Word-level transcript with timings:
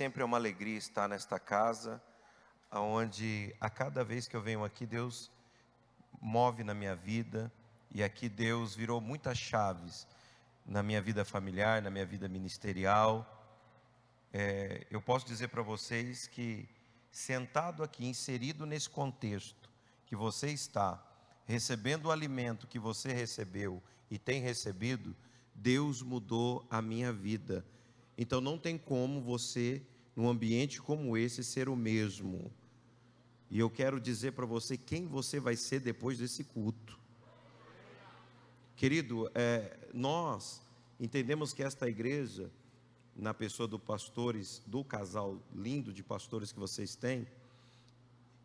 sempre 0.00 0.22
é 0.22 0.24
uma 0.24 0.38
alegria 0.38 0.78
estar 0.78 1.06
nesta 1.06 1.38
casa, 1.38 2.02
onde 2.72 3.54
a 3.60 3.68
cada 3.68 4.02
vez 4.02 4.26
que 4.26 4.34
eu 4.34 4.40
venho 4.40 4.64
aqui, 4.64 4.86
Deus 4.86 5.30
move 6.22 6.64
na 6.64 6.72
minha 6.72 6.96
vida, 6.96 7.52
e 7.94 8.02
aqui 8.02 8.26
Deus 8.26 8.74
virou 8.74 8.98
muitas 8.98 9.36
chaves 9.36 10.06
na 10.64 10.82
minha 10.82 11.02
vida 11.02 11.22
familiar, 11.22 11.82
na 11.82 11.90
minha 11.90 12.06
vida 12.06 12.30
ministerial. 12.30 13.12
É, 14.32 14.86
eu 14.90 15.02
posso 15.02 15.26
dizer 15.26 15.48
para 15.48 15.60
vocês 15.60 16.26
que, 16.26 16.66
sentado 17.12 17.82
aqui, 17.82 18.06
inserido 18.06 18.64
nesse 18.64 18.88
contexto 18.88 19.68
que 20.06 20.16
você 20.16 20.48
está, 20.48 20.98
recebendo 21.44 22.06
o 22.06 22.10
alimento 22.10 22.66
que 22.66 22.78
você 22.78 23.12
recebeu 23.12 23.82
e 24.10 24.18
tem 24.18 24.40
recebido, 24.40 25.14
Deus 25.54 26.00
mudou 26.00 26.66
a 26.70 26.80
minha 26.80 27.12
vida. 27.12 27.62
Então 28.16 28.40
não 28.40 28.58
tem 28.58 28.78
como 28.78 29.20
você, 29.20 29.82
num 30.14 30.28
ambiente 30.28 30.80
como 30.80 31.16
esse, 31.16 31.42
ser 31.42 31.68
o 31.68 31.76
mesmo. 31.76 32.50
E 33.50 33.58
eu 33.58 33.68
quero 33.68 34.00
dizer 34.00 34.32
para 34.32 34.46
você 34.46 34.76
quem 34.76 35.06
você 35.06 35.40
vai 35.40 35.56
ser 35.56 35.80
depois 35.80 36.18
desse 36.18 36.44
culto. 36.44 36.98
Querido, 38.76 39.30
é, 39.34 39.76
nós 39.92 40.62
entendemos 40.98 41.52
que 41.52 41.62
esta 41.62 41.88
igreja, 41.88 42.50
na 43.16 43.34
pessoa 43.34 43.66
dos 43.66 43.80
pastores, 43.80 44.62
do 44.66 44.84
casal 44.84 45.38
lindo 45.54 45.92
de 45.92 46.02
pastores 46.02 46.52
que 46.52 46.58
vocês 46.58 46.94
têm, 46.94 47.26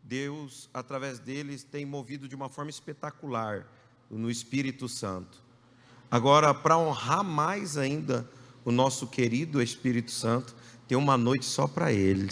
Deus, 0.02 0.68
através 0.72 1.18
deles, 1.18 1.64
tem 1.64 1.84
movido 1.84 2.28
de 2.28 2.34
uma 2.34 2.48
forma 2.48 2.70
espetacular 2.70 3.66
no 4.10 4.30
Espírito 4.30 4.88
Santo. 4.88 5.42
Agora, 6.10 6.54
para 6.54 6.78
honrar 6.78 7.24
mais 7.24 7.76
ainda 7.76 8.28
o 8.64 8.70
nosso 8.70 9.06
querido 9.06 9.60
Espírito 9.60 10.10
Santo, 10.10 10.54
tem 10.86 10.96
uma 10.96 11.16
noite 11.16 11.44
só 11.44 11.66
para 11.66 11.92
ele. 11.92 12.30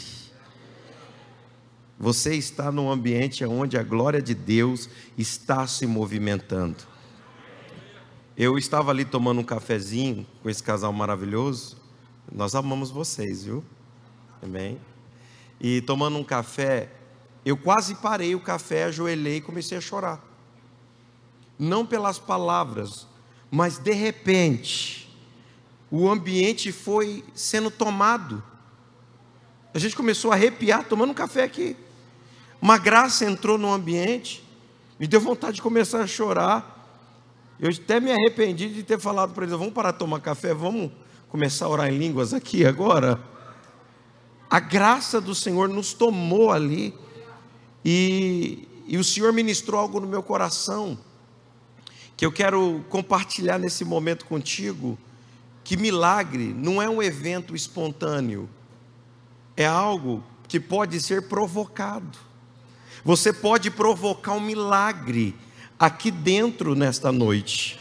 Você 1.99 2.35
está 2.35 2.71
num 2.73 2.91
ambiente 2.91 3.45
onde 3.45 3.79
a 3.79 3.83
glória 3.83 4.21
de 4.21 4.35
Deus 4.35 4.89
está 5.17 5.67
se 5.67 5.87
movimentando. 5.87 6.77
Eu 8.37 8.59
estava 8.59 8.91
ali 8.91 9.05
tomando 9.05 9.41
um 9.41 9.45
cafezinho 9.45 10.27
com 10.43 10.51
esse 10.51 10.63
casal 10.63 10.93
maravilhoso. 10.93 11.77
Nós 12.33 12.55
amamos 12.55 12.91
vocês, 12.91 13.45
viu? 13.45 13.65
Amém. 14.43 14.79
E 15.61 15.81
tomando 15.83 16.19
um 16.19 16.25
café, 16.25 16.91
eu 17.45 17.57
quase 17.57 17.95
parei 17.95 18.35
o 18.35 18.41
café, 18.41 18.85
ajoelhei 18.85 19.37
e 19.37 19.41
comecei 19.41 19.79
a 19.79 19.81
chorar. 19.81 20.23
Não 21.59 21.87
pelas 21.87 22.19
palavras, 22.19 23.07
mas 23.51 23.79
de 23.79 23.93
repente, 23.93 25.04
o 25.97 26.11
ambiente 26.11 26.73
foi 26.73 27.23
sendo 27.37 27.71
tomado. 27.71 28.43
A 29.73 29.79
gente 29.79 29.95
começou 29.95 30.33
a 30.33 30.35
arrepiar 30.35 30.83
tomando 30.89 31.11
um 31.11 31.15
café 31.15 31.45
aqui. 31.45 31.77
Uma 32.61 32.79
graça 32.79 33.25
entrou 33.25 33.57
no 33.57 33.73
ambiente, 33.73 34.45
me 34.99 35.07
deu 35.07 35.21
vontade 35.21 35.55
de 35.55 35.63
começar 35.63 36.01
a 36.01 36.07
chorar. 36.09 36.85
Eu 37.61 37.71
até 37.71 38.01
me 38.01 38.11
arrependi 38.11 38.71
de 38.71 38.83
ter 38.83 38.99
falado 38.99 39.35
para 39.35 39.45
eles: 39.45 39.57
vamos 39.57 39.73
parar 39.73 39.93
de 39.93 40.01
tomar 40.01 40.19
café, 40.19 40.53
vamos 40.53 40.91
começar 41.29 41.67
a 41.67 41.69
orar 41.69 41.93
em 41.93 41.97
línguas 41.97 42.35
aqui 42.35 42.67
agora. 42.67 43.23
A 44.51 44.59
graça 44.59 45.21
do 45.21 45.33
Senhor 45.33 45.69
nos 45.69 45.93
tomou 45.93 46.51
ali, 46.51 46.93
e, 47.85 48.67
e 48.89 48.99
o 48.99 49.05
Senhor 49.05 49.33
ministrou 49.33 49.81
algo 49.81 50.01
no 50.01 50.09
meu 50.09 50.25
coração, 50.25 50.99
que 52.17 52.27
eu 52.27 52.33
quero 52.33 52.85
compartilhar 52.89 53.61
nesse 53.61 53.85
momento 53.85 54.25
contigo. 54.25 54.99
Que 55.65 55.77
milagre 55.77 56.55
não 56.57 56.81
é 56.81 56.89
um 56.89 57.03
evento 57.03 57.57
espontâneo, 57.57 58.49
é 59.57 59.67
algo 59.67 60.23
que 60.47 60.61
pode 60.61 61.01
ser 61.01 61.23
provocado. 61.23 62.19
Você 63.03 63.33
pode 63.33 63.71
provocar 63.71 64.33
um 64.33 64.41
milagre 64.41 65.35
aqui 65.79 66.11
dentro 66.11 66.75
nesta 66.75 67.11
noite. 67.11 67.81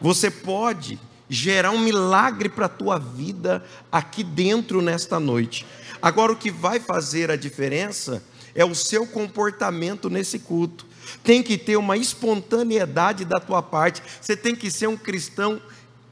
Você 0.00 0.30
pode 0.30 0.98
gerar 1.28 1.70
um 1.70 1.78
milagre 1.78 2.48
para 2.48 2.66
a 2.66 2.68
tua 2.68 2.98
vida 2.98 3.64
aqui 3.90 4.22
dentro 4.22 4.82
nesta 4.82 5.18
noite. 5.18 5.64
Agora, 6.02 6.32
o 6.32 6.36
que 6.36 6.50
vai 6.50 6.80
fazer 6.80 7.30
a 7.30 7.36
diferença 7.36 8.22
é 8.54 8.64
o 8.64 8.74
seu 8.74 9.06
comportamento 9.06 10.10
nesse 10.10 10.40
culto. 10.40 10.86
Tem 11.22 11.42
que 11.42 11.56
ter 11.56 11.76
uma 11.76 11.96
espontaneidade 11.96 13.24
da 13.24 13.40
tua 13.40 13.62
parte. 13.62 14.02
Você 14.20 14.36
tem 14.36 14.54
que 14.54 14.70
ser 14.70 14.88
um 14.88 14.96
cristão 14.96 15.60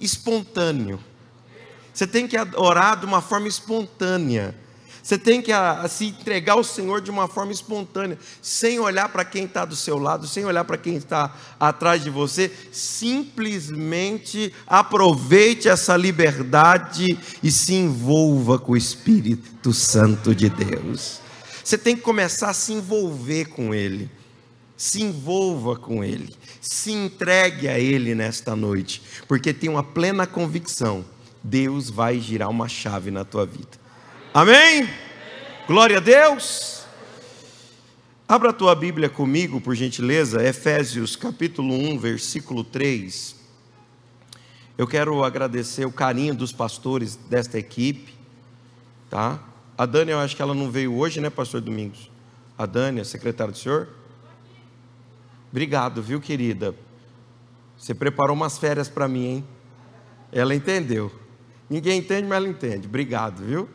espontâneo. 0.00 1.00
Você 1.92 2.06
tem 2.06 2.26
que 2.26 2.36
orar 2.56 2.98
de 2.98 3.06
uma 3.06 3.20
forma 3.20 3.48
espontânea. 3.48 4.54
Você 5.02 5.18
tem 5.18 5.40
que 5.40 5.50
a, 5.50 5.80
a, 5.80 5.88
se 5.88 6.06
entregar 6.06 6.52
ao 6.52 6.64
Senhor 6.64 7.00
de 7.00 7.10
uma 7.10 7.26
forma 7.26 7.52
espontânea, 7.52 8.18
sem 8.42 8.78
olhar 8.78 9.08
para 9.08 9.24
quem 9.24 9.44
está 9.44 9.64
do 9.64 9.74
seu 9.74 9.98
lado, 9.98 10.26
sem 10.26 10.44
olhar 10.44 10.64
para 10.64 10.76
quem 10.76 10.96
está 10.96 11.34
atrás 11.58 12.02
de 12.02 12.10
você. 12.10 12.52
Simplesmente 12.70 14.52
aproveite 14.66 15.68
essa 15.68 15.96
liberdade 15.96 17.18
e 17.42 17.50
se 17.50 17.74
envolva 17.74 18.58
com 18.58 18.72
o 18.72 18.76
Espírito 18.76 19.72
Santo 19.72 20.34
de 20.34 20.48
Deus. 20.50 21.20
Você 21.64 21.78
tem 21.78 21.96
que 21.96 22.02
começar 22.02 22.50
a 22.50 22.54
se 22.54 22.72
envolver 22.72 23.46
com 23.46 23.74
Ele. 23.74 24.10
Se 24.76 25.02
envolva 25.02 25.76
com 25.76 26.04
Ele. 26.04 26.34
Se 26.60 26.92
entregue 26.92 27.68
a 27.68 27.78
Ele 27.78 28.14
nesta 28.14 28.54
noite, 28.54 29.02
porque 29.26 29.52
tem 29.52 29.70
uma 29.70 29.82
plena 29.82 30.26
convicção: 30.26 31.04
Deus 31.42 31.88
vai 31.88 32.20
girar 32.20 32.50
uma 32.50 32.68
chave 32.68 33.10
na 33.10 33.24
tua 33.24 33.46
vida. 33.46 33.80
Amém? 34.34 34.88
Glória 35.66 35.96
a 35.96 36.00
Deus. 36.00 36.84
Abra 38.28 38.50
a 38.50 38.52
tua 38.52 38.74
Bíblia 38.74 39.08
comigo, 39.08 39.60
por 39.60 39.74
gentileza, 39.74 40.46
Efésios 40.46 41.16
capítulo 41.16 41.74
1, 41.74 41.98
versículo 41.98 42.62
3. 42.62 43.34
Eu 44.78 44.86
quero 44.86 45.24
agradecer 45.24 45.84
o 45.84 45.90
carinho 45.90 46.34
dos 46.34 46.52
pastores 46.52 47.16
desta 47.16 47.58
equipe, 47.58 48.14
tá? 49.10 49.38
A 49.76 49.84
Dani, 49.84 50.12
eu 50.12 50.18
acho 50.18 50.36
que 50.36 50.42
ela 50.42 50.54
não 50.54 50.70
veio 50.70 50.94
hoje, 50.94 51.20
né, 51.20 51.28
pastor 51.28 51.60
Domingos? 51.60 52.10
A 52.56 52.66
Dani, 52.66 53.00
a 53.00 53.04
secretária 53.04 53.52
do 53.52 53.58
senhor? 53.58 53.88
Obrigado, 55.50 56.00
viu, 56.00 56.20
querida? 56.20 56.74
Você 57.76 57.92
preparou 57.92 58.36
umas 58.36 58.56
férias 58.56 58.88
para 58.88 59.08
mim, 59.08 59.24
hein? 59.24 59.44
Ela 60.30 60.54
entendeu. 60.54 61.10
Ninguém 61.68 61.98
entende, 61.98 62.28
mas 62.28 62.36
ela 62.36 62.48
entende. 62.48 62.86
Obrigado, 62.86 63.44
viu? 63.44 63.68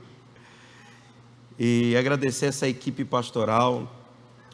E 1.60 1.96
agradecer 1.98 2.46
essa 2.46 2.68
equipe 2.68 3.04
pastoral, 3.04 3.94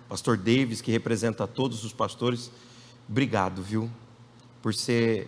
pastor 0.09 0.37
Davis, 0.37 0.81
que 0.81 0.91
representa 0.91 1.45
todos 1.45 1.83
os 1.83 1.93
pastores. 1.93 2.51
Obrigado, 3.07 3.61
viu? 3.61 3.89
Por 4.61 4.73
ser 4.73 5.27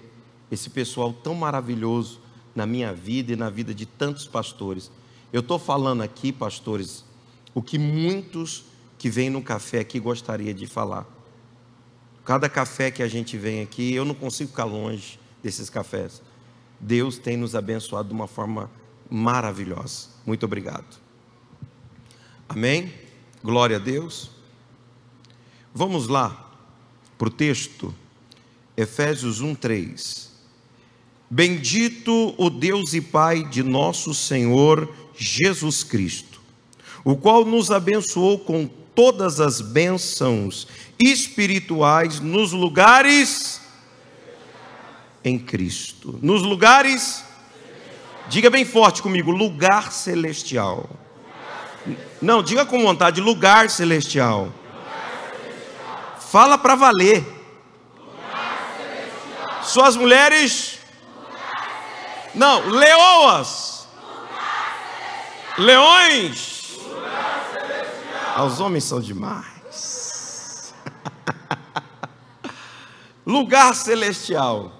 esse 0.49 0.69
pessoal 0.69 1.13
tão 1.13 1.35
maravilhoso 1.35 2.19
na 2.55 2.65
minha 2.65 2.93
vida 2.93 3.33
e 3.33 3.35
na 3.35 3.49
vida 3.49 3.73
de 3.73 3.85
tantos 3.85 4.27
pastores. 4.27 4.91
Eu 5.31 5.41
estou 5.41 5.59
falando 5.59 6.01
aqui, 6.01 6.31
pastores, 6.31 7.03
o 7.53 7.61
que 7.61 7.77
muitos 7.77 8.65
que 8.97 9.09
vêm 9.09 9.29
no 9.29 9.41
café 9.41 9.79
aqui 9.79 9.99
gostaria 9.99 10.53
de 10.53 10.65
falar. 10.65 11.12
Cada 12.25 12.47
café 12.47 12.89
que 12.89 13.03
a 13.03 13.07
gente 13.07 13.37
vem 13.37 13.61
aqui, 13.61 13.93
eu 13.93 14.05
não 14.05 14.15
consigo 14.15 14.49
ficar 14.49 14.63
longe 14.63 15.19
desses 15.41 15.69
cafés. 15.69 16.21
Deus 16.79 17.17
tem 17.17 17.35
nos 17.35 17.55
abençoado 17.55 18.07
de 18.07 18.13
uma 18.13 18.27
forma 18.27 18.69
maravilhosa. 19.09 20.07
Muito 20.25 20.45
obrigado. 20.45 21.01
Amém? 22.47 22.93
Glória 23.43 23.75
a 23.75 23.79
Deus. 23.79 24.31
Vamos 25.73 26.07
lá 26.07 26.51
para 27.17 27.27
o 27.27 27.31
texto, 27.31 27.93
Efésios 28.77 29.41
1,3. 29.41 30.29
Bendito 31.29 32.35
o 32.37 32.49
Deus 32.49 32.93
e 32.93 33.01
Pai 33.01 33.43
de 33.43 33.63
nosso 33.63 34.13
Senhor 34.13 34.93
Jesus 35.15 35.83
Cristo, 35.83 36.41
o 37.03 37.15
qual 37.15 37.43
nos 37.43 37.71
abençoou 37.71 38.39
com 38.39 38.69
todas 38.95 39.39
as 39.39 39.61
bênçãos 39.61 40.67
espirituais 40.99 42.19
nos 42.19 42.51
lugares 42.51 43.61
em 45.23 45.39
Cristo. 45.39 46.19
Nos 46.21 46.41
lugares, 46.41 47.23
diga 48.27 48.49
bem 48.49 48.65
forte 48.65 49.01
comigo, 49.01 49.31
lugar 49.31 49.91
celestial. 49.91 50.89
Não, 52.21 52.41
diga 52.41 52.65
com 52.65 52.81
vontade, 52.81 53.21
lugar 53.21 53.69
celestial. 53.69 54.51
Fala 56.29 56.57
para 56.57 56.75
valer. 56.75 57.23
Suas 59.63 59.95
mulheres. 59.95 60.79
Não, 62.33 62.67
leoas. 62.69 63.87
Leões. 65.57 66.52
Os 68.41 68.59
homens 68.59 68.83
são 68.85 68.99
demais. 68.99 70.73
lugar 73.25 73.75
celestial. 73.75 74.71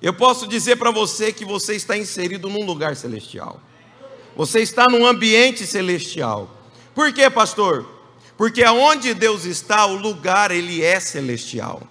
Eu 0.00 0.14
posso 0.14 0.46
dizer 0.46 0.76
para 0.76 0.90
você 0.90 1.32
que 1.32 1.44
você 1.44 1.74
está 1.74 1.96
inserido 1.96 2.48
num 2.48 2.64
lugar 2.64 2.94
celestial. 2.94 3.60
Você 4.36 4.60
está 4.60 4.84
num 4.90 5.04
ambiente 5.04 5.66
celestial. 5.66 6.48
Por 6.94 7.12
quê, 7.12 7.28
pastor? 7.28 7.86
Porque 8.36 8.62
aonde 8.62 9.14
Deus 9.14 9.44
está, 9.44 9.86
o 9.86 9.96
lugar 9.96 10.50
ele 10.52 10.82
é 10.82 11.00
celestial. 11.00 11.82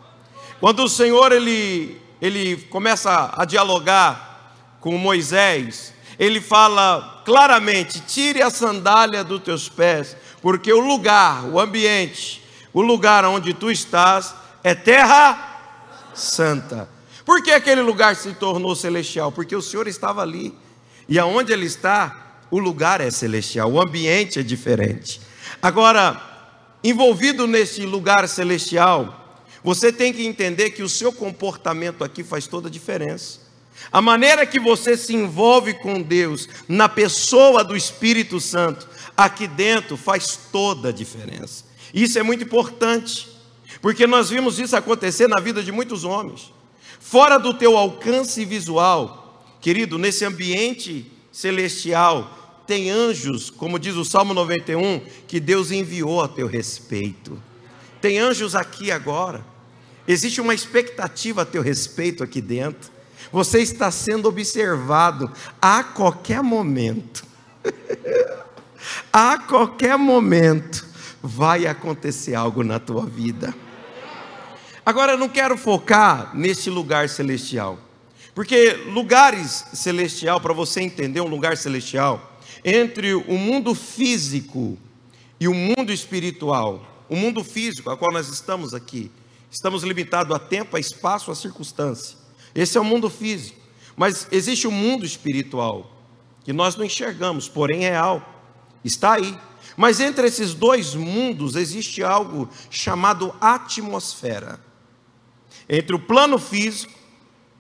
Quando 0.60 0.84
o 0.84 0.90
Senhor 0.90 1.32
ele 1.32 2.02
ele 2.22 2.58
começa 2.70 3.32
a 3.36 3.46
dialogar 3.46 4.56
com 4.80 4.98
Moisés, 4.98 5.94
ele 6.18 6.42
fala 6.42 7.22
claramente: 7.26 8.02
tire 8.02 8.42
a 8.42 8.50
sandália 8.50 9.24
dos 9.24 9.42
teus 9.42 9.70
pés, 9.70 10.16
porque 10.48 10.72
o 10.72 10.80
lugar, 10.80 11.44
o 11.44 11.60
ambiente, 11.60 12.42
o 12.72 12.82
lugar 12.82 13.26
onde 13.26 13.54
tu 13.54 13.70
estás 13.70 14.34
é 14.64 14.74
terra 14.74 15.60
santa. 16.14 16.88
Por 17.26 17.44
que 17.44 17.52
aquele 17.52 17.82
lugar 17.82 18.16
se 18.16 18.32
tornou 18.32 18.74
celestial? 18.74 19.30
Porque 19.30 19.54
o 19.54 19.62
Senhor 19.62 19.90
estava 19.90 20.22
ali. 20.22 20.58
E 21.10 21.20
aonde 21.20 21.52
ele 21.52 21.66
está, 21.66 22.46
o 22.50 22.60
lugar 22.60 23.02
é 23.02 23.12
celestial, 23.12 23.70
o 23.70 23.82
ambiente 23.82 24.40
é 24.40 24.42
diferente. 24.42 25.20
Agora, 25.62 26.18
envolvido 26.82 27.46
nesse 27.46 27.82
lugar 27.82 28.26
celestial, 28.30 29.42
você 29.62 29.92
tem 29.92 30.14
que 30.14 30.26
entender 30.26 30.70
que 30.70 30.82
o 30.82 30.88
seu 30.88 31.12
comportamento 31.12 32.06
aqui 32.06 32.24
faz 32.24 32.48
toda 32.48 32.70
a 32.70 32.72
diferença. 32.72 33.42
A 33.92 34.02
maneira 34.02 34.46
que 34.46 34.62
você 34.62 34.96
se 34.96 35.14
envolve 35.14 35.74
com 35.74 36.02
Deus, 36.02 36.48
na 36.70 36.88
pessoa 36.88 37.66
do 37.66 37.76
Espírito 37.76 38.40
Santo, 38.40 38.88
aqui 39.18 39.48
dentro, 39.48 39.98
faz 39.98 40.40
toda 40.52 40.90
a 40.90 40.92
diferença. 40.94 41.66
Isso 41.94 42.20
é 42.20 42.24
muito 42.24 42.44
importante, 42.44 43.28
porque 43.82 44.06
nós 44.06 44.30
vimos 44.30 44.60
isso 44.60 44.76
acontecer 44.78 45.28
na 45.28 45.42
vida 45.42 45.64
de 45.64 45.72
muitos 45.72 46.04
homens 46.04 46.56
fora 47.08 47.38
do 47.38 47.54
teu 47.54 47.78
alcance 47.78 48.44
visual, 48.44 49.46
querido, 49.62 49.98
nesse 49.98 50.26
ambiente 50.26 51.10
celestial, 51.32 52.64
tem 52.68 52.90
anjos, 52.90 53.50
como 53.50 53.80
diz 53.80 53.96
o 53.96 54.04
Salmo 54.04 54.34
91, 54.34 55.00
que 55.26 55.40
Deus 55.40 55.72
enviou 55.72 56.22
a 56.22 56.28
teu 56.28 56.48
respeito. 56.48 57.42
Tem 58.02 58.20
anjos 58.20 58.56
aqui 58.56 58.92
agora. 58.92 59.46
Existe 60.06 60.42
uma 60.42 60.54
expectativa 60.54 61.44
a 61.44 61.46
teu 61.46 61.62
respeito 61.62 62.26
aqui 62.26 62.42
dentro. 62.42 62.92
Você 63.32 63.62
está 63.62 63.90
sendo 63.90 64.28
observado 64.28 65.32
a 65.62 65.84
qualquer 65.84 66.44
momento. 66.44 67.26
a 69.12 69.38
qualquer 69.38 69.98
momento 69.98 70.86
vai 71.22 71.66
acontecer 71.66 72.36
algo 72.36 72.64
na 72.64 72.80
tua 72.80 73.06
vida. 73.06 73.54
Agora 74.86 75.14
eu 75.14 75.18
não 75.18 75.28
quero 75.28 75.58
focar 75.58 76.32
nesse 76.36 76.70
lugar 76.70 77.10
celestial. 77.10 77.78
Porque 78.34 78.74
lugares 78.94 79.66
celestial, 79.74 80.40
para 80.40 80.54
você 80.54 80.82
entender 80.82 81.20
um 81.22 81.28
lugar 81.28 81.58
celestial, 81.58 82.40
entre 82.64 83.14
o 83.16 83.38
mundo 83.38 83.74
físico 83.74 84.78
e 85.40 85.48
o 85.48 85.54
mundo 85.54 85.92
espiritual, 85.92 86.86
o 87.10 87.16
mundo 87.16 87.44
físico, 87.44 87.90
a 87.90 87.98
qual 87.98 88.14
nós 88.14 88.30
estamos 88.30 88.74
aqui, 88.74 89.12
estamos 89.52 89.84
limitados 89.84 90.36
a 90.36 90.40
tempo, 90.40 90.78
a 90.78 90.80
espaço, 90.80 91.32
a 91.32 91.36
circunstância. 91.36 92.18
Esse 92.54 92.78
é 92.78 92.82
o 92.82 92.86
mundo 92.86 93.10
físico. 93.10 93.60
Mas 93.96 94.28
existe 94.32 94.68
o 94.68 94.70
um 94.70 94.74
mundo 94.74 95.06
espiritual, 95.06 95.92
que 96.44 96.54
nós 96.54 96.76
não 96.76 96.86
enxergamos, 96.86 97.50
porém 97.50 97.86
é 97.86 97.90
real, 97.90 98.37
está 98.84 99.14
aí. 99.14 99.38
Mas 99.76 100.00
entre 100.00 100.28
esses 100.28 100.54
dois 100.54 100.96
mundos 100.96 101.56
existe 101.56 102.02
algo 102.02 102.50
chamado 102.70 103.34
atmosfera. 103.40 104.60
Entre 105.70 105.96
o 105.96 106.00
plano 106.00 106.40
físico 106.40 106.94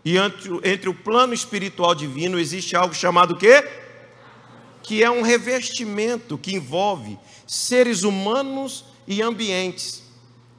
e 0.04 0.18
entre, 0.18 0.50
entre 0.64 0.90
o 0.90 0.94
plano 0.94 1.34
espiritual 1.34 1.94
divino 1.94 2.40
existe 2.40 2.76
algo 2.76 2.96
chamado 2.96 3.36
quê? 3.36 3.64
Que 4.82 5.04
é 5.04 5.12
um 5.12 5.22
revestimento 5.22 6.38
que 6.38 6.56
envolve 6.56 7.20
seres 7.46 8.04
humanos 8.04 8.86
e 9.08 9.22
ambientes. 9.22 10.04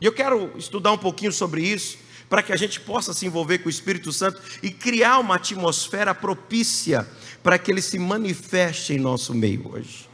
E 0.00 0.06
eu 0.06 0.12
quero 0.12 0.52
estudar 0.56 0.92
um 0.92 0.98
pouquinho 0.98 1.32
sobre 1.32 1.62
isso, 1.62 1.98
para 2.28 2.42
que 2.42 2.52
a 2.52 2.56
gente 2.56 2.78
possa 2.80 3.12
se 3.12 3.26
envolver 3.26 3.58
com 3.58 3.66
o 3.66 3.70
Espírito 3.70 4.12
Santo 4.12 4.40
e 4.62 4.70
criar 4.70 5.18
uma 5.18 5.36
atmosfera 5.36 6.14
propícia 6.14 7.08
para 7.42 7.58
que 7.58 7.70
ele 7.70 7.82
se 7.82 7.98
manifeste 7.98 8.92
em 8.92 8.98
nosso 8.98 9.34
meio 9.34 9.72
hoje. 9.72 10.07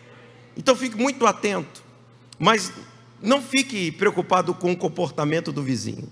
Então 0.56 0.76
fique 0.76 0.96
muito 0.96 1.26
atento, 1.26 1.82
mas 2.38 2.72
não 3.20 3.42
fique 3.42 3.90
preocupado 3.92 4.54
com 4.54 4.72
o 4.72 4.76
comportamento 4.76 5.52
do 5.52 5.62
vizinho. 5.62 6.08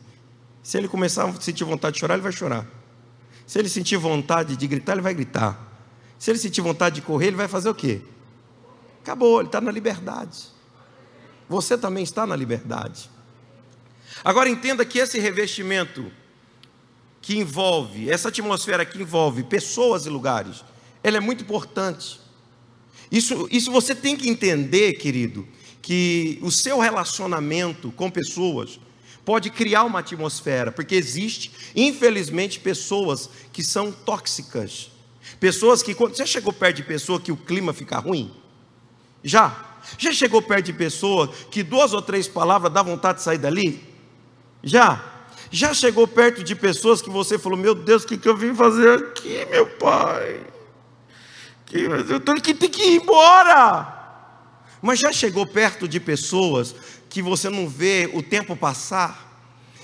Se 0.62 0.79
ele 0.79 0.89
começar 0.89 1.29
a 1.29 1.41
sentir 1.41 1.65
vontade 1.65 1.94
de 1.94 2.00
chorar, 2.00 2.15
ele 2.15 2.23
vai 2.23 2.33
chorar. 2.33 2.67
Se 3.47 3.59
ele 3.59 3.69
sentir 3.69 3.97
vontade 3.97 4.56
de 4.56 4.67
gritar, 4.67 4.93
ele 4.93 5.03
vai 5.03 5.15
gritar. 5.15 5.59
Se 6.19 6.31
ele 6.31 6.39
sentir 6.39 6.61
vontade 6.61 6.97
de 6.97 7.03
correr, 7.03 7.29
ele 7.29 7.37
vai 7.37 7.49
fazer 7.49 7.69
o 7.69 7.75
quê? 7.75 8.00
Acabou, 9.03 9.41
ele 9.41 9.49
está 9.49 9.61
na 9.61 9.71
liberdade. 9.71 10.47
Você 11.49 11.77
também 11.77 12.05
está 12.05 12.27
na 12.27 12.37
liberdade. 12.37 13.11
Agora 14.25 14.49
entenda 14.49 14.85
que 14.85 14.99
esse 14.99 15.19
revestimento 15.19 16.11
que 17.21 17.37
envolve, 17.37 18.09
essa 18.09 18.29
atmosfera 18.29 18.85
que 18.85 19.00
envolve 19.00 19.43
pessoas 19.43 20.06
e 20.06 20.09
lugares, 20.09 20.65
ela 21.03 21.17
é 21.17 21.21
muito 21.21 21.43
importante. 21.43 22.21
Isso, 23.12 23.47
isso 23.50 23.70
você 23.70 23.94
tem 23.94 24.17
que 24.17 24.26
entender, 24.26 24.94
querido, 24.94 25.47
que 25.82 26.38
o 26.41 26.50
seu 26.50 26.79
relacionamento 26.79 27.93
com 27.93 28.11
pessoas, 28.11 28.81
pode 29.25 29.50
criar 29.50 29.85
uma 29.85 29.99
atmosfera, 29.99 30.73
porque 30.73 30.94
existe, 30.94 31.53
infelizmente, 31.76 32.59
pessoas 32.59 33.29
que 33.53 33.62
são 33.62 33.93
tóxicas. 33.93 34.91
Pessoas 35.38 35.82
que 35.82 35.94
quando 35.94 36.17
você 36.17 36.26
chegou 36.26 36.53
perto 36.53 36.76
de 36.76 36.82
pessoa 36.82 37.20
que 37.20 37.31
o 37.31 37.37
clima 37.37 37.73
fica 37.73 37.99
ruim? 37.99 38.32
Já? 39.23 39.76
Já 39.99 40.12
chegou 40.12 40.41
perto 40.41 40.67
de 40.67 40.73
pessoa 40.73 41.29
que 41.50 41.62
duas 41.62 41.93
ou 41.93 42.00
três 42.00 42.26
palavras 42.26 42.73
dá 42.73 42.82
vontade 42.82 43.19
de 43.19 43.25
sair 43.25 43.38
dali? 43.38 43.82
Já? 44.62 45.05
Já 45.50 45.75
chegou 45.75 46.08
perto 46.08 46.43
de 46.43 46.55
pessoas 46.55 47.03
que 47.03 47.11
você 47.11 47.38
falou: 47.38 47.58
Meu 47.58 47.75
Deus, 47.75 48.05
o 48.05 48.06
que, 48.06 48.17
que 48.17 48.29
eu 48.29 48.37
vim 48.37 48.55
fazer 48.55 48.99
aqui, 48.99 49.44
meu 49.50 49.67
pai? 49.67 50.41
Que, 51.73 51.79
eu 51.79 52.21
tenho 52.21 52.39
que, 52.39 52.53
tenho 52.53 52.71
que 52.71 52.83
ir 52.83 52.97
embora. 52.97 54.01
Mas 54.83 54.99
já 54.99 55.11
chegou 55.11 55.47
perto 55.47 55.89
de 55.89 55.99
pessoas 55.99 56.75
que 57.09 57.23
você 57.23 57.49
não 57.49 57.67
vê 57.67 58.11
o 58.13 58.23
tempo 58.23 58.55
passar, 58.55 59.41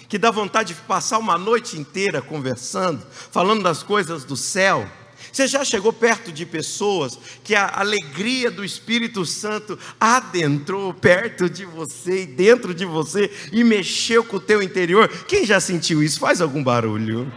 que 0.06 0.18
dá 0.18 0.30
vontade 0.30 0.74
de 0.74 0.80
passar 0.82 1.16
uma 1.16 1.38
noite 1.38 1.78
inteira 1.78 2.20
conversando, 2.20 3.02
falando 3.30 3.62
das 3.62 3.82
coisas 3.82 4.22
do 4.22 4.36
céu. 4.36 4.86
Você 5.32 5.46
já 5.46 5.64
chegou 5.64 5.90
perto 5.90 6.30
de 6.30 6.44
pessoas 6.44 7.18
que 7.42 7.54
a 7.54 7.80
alegria 7.80 8.50
do 8.50 8.62
Espírito 8.62 9.24
Santo 9.24 9.78
adentrou 9.98 10.92
perto 10.92 11.48
de 11.48 11.64
você 11.64 12.24
e 12.24 12.26
dentro 12.26 12.74
de 12.74 12.84
você 12.84 13.32
e 13.50 13.64
mexeu 13.64 14.22
com 14.22 14.36
o 14.36 14.40
teu 14.40 14.62
interior? 14.62 15.08
Quem 15.26 15.46
já 15.46 15.58
sentiu 15.58 16.02
isso? 16.02 16.20
Faz 16.20 16.42
algum 16.42 16.62
barulho. 16.62 17.32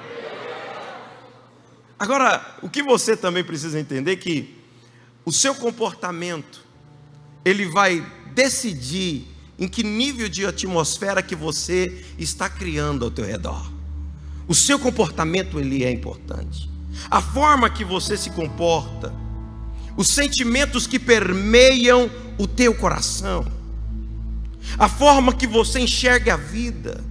Agora, 2.02 2.58
o 2.64 2.68
que 2.68 2.82
você 2.82 3.16
também 3.16 3.44
precisa 3.44 3.80
entender 3.80 4.14
é 4.14 4.16
que 4.16 4.58
o 5.24 5.32
seu 5.32 5.54
comportamento 5.54 6.66
ele 7.46 7.68
vai 7.68 8.04
decidir 8.34 9.28
em 9.60 9.68
que 9.68 9.84
nível 9.84 10.28
de 10.28 10.44
atmosfera 10.44 11.22
que 11.22 11.36
você 11.36 12.04
está 12.18 12.50
criando 12.50 13.06
ao 13.06 13.12
teu 13.12 13.24
redor. 13.24 13.72
O 14.48 14.56
seu 14.56 14.80
comportamento 14.80 15.60
ele 15.60 15.84
é 15.84 15.92
importante. 15.92 16.68
A 17.08 17.22
forma 17.22 17.70
que 17.70 17.86
você 17.86 18.18
se 18.18 18.32
comporta, 18.32 19.14
os 19.96 20.08
sentimentos 20.08 20.88
que 20.88 20.98
permeiam 20.98 22.10
o 22.36 22.48
teu 22.48 22.74
coração, 22.74 23.46
a 24.76 24.90
forma 24.90 25.36
que 25.36 25.46
você 25.46 25.82
enxerga 25.82 26.34
a 26.34 26.38
vida, 26.38 27.04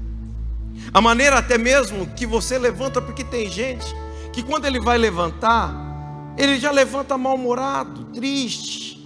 a 0.93 1.01
maneira 1.01 1.39
até 1.39 1.57
mesmo 1.57 2.09
que 2.09 2.27
você 2.27 2.59
levanta, 2.59 3.01
porque 3.01 3.23
tem 3.23 3.49
gente 3.49 3.87
que 4.41 4.47
quando 4.47 4.65
ele 4.65 4.81
vai 4.81 4.97
levantar, 4.97 5.75
ele 6.37 6.59
já 6.59 6.71
levanta 6.71 7.19
mal-humorado, 7.19 8.05
triste, 8.07 8.99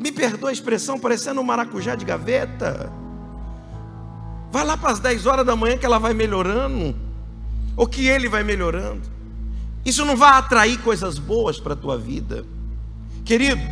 me 0.00 0.10
perdoa 0.10 0.48
a 0.48 0.52
expressão, 0.52 0.98
parecendo 0.98 1.40
um 1.40 1.44
maracujá 1.44 1.94
de 1.94 2.04
gaveta. 2.04 2.90
Vai 4.50 4.64
lá 4.64 4.76
para 4.76 4.90
as 4.90 4.98
10 4.98 5.26
horas 5.26 5.46
da 5.46 5.54
manhã 5.54 5.76
que 5.76 5.84
ela 5.84 5.98
vai 5.98 6.14
melhorando, 6.14 6.96
ou 7.76 7.86
que 7.86 8.06
ele 8.06 8.28
vai 8.28 8.42
melhorando. 8.42 9.02
Isso 9.84 10.04
não 10.04 10.16
vai 10.16 10.30
atrair 10.30 10.78
coisas 10.80 11.18
boas 11.18 11.60
para 11.60 11.74
a 11.74 11.76
tua 11.76 11.98
vida. 11.98 12.44
Querido, 13.24 13.62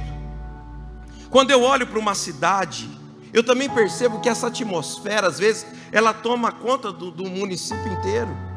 quando 1.31 1.51
eu 1.51 1.63
olho 1.63 1.87
para 1.87 1.99
uma 1.99 2.15
cidade, 2.15 2.91
eu 3.33 3.43
também 3.43 3.71
percebo 3.71 4.21
que 4.21 4.29
essa 4.29 4.49
atmosfera, 4.49 5.29
às 5.29 5.39
vezes, 5.39 5.67
ela 5.91 6.13
toma 6.13 6.53
conta 6.53 6.93
do, 6.93 7.11
do 7.11 7.25
município 7.25 7.91
inteiro. 7.91 8.50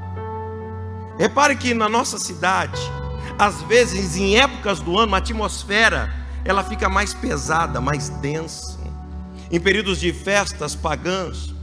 Repare 1.17 1.55
que 1.55 1.73
na 1.73 1.87
nossa 1.87 2.17
cidade, 2.17 2.81
às 3.37 3.61
vezes, 3.63 4.17
em 4.17 4.37
épocas 4.37 4.79
do 4.79 4.97
ano, 4.97 5.15
a 5.15 5.19
atmosfera 5.19 6.13
ela 6.45 6.63
fica 6.63 6.89
mais 6.89 7.13
pesada, 7.13 7.79
mais 7.79 8.09
densa. 8.09 8.79
Em 9.51 9.59
períodos 9.59 9.99
de 9.99 10.11
festas 10.11 10.75
pagãs, 10.75 11.53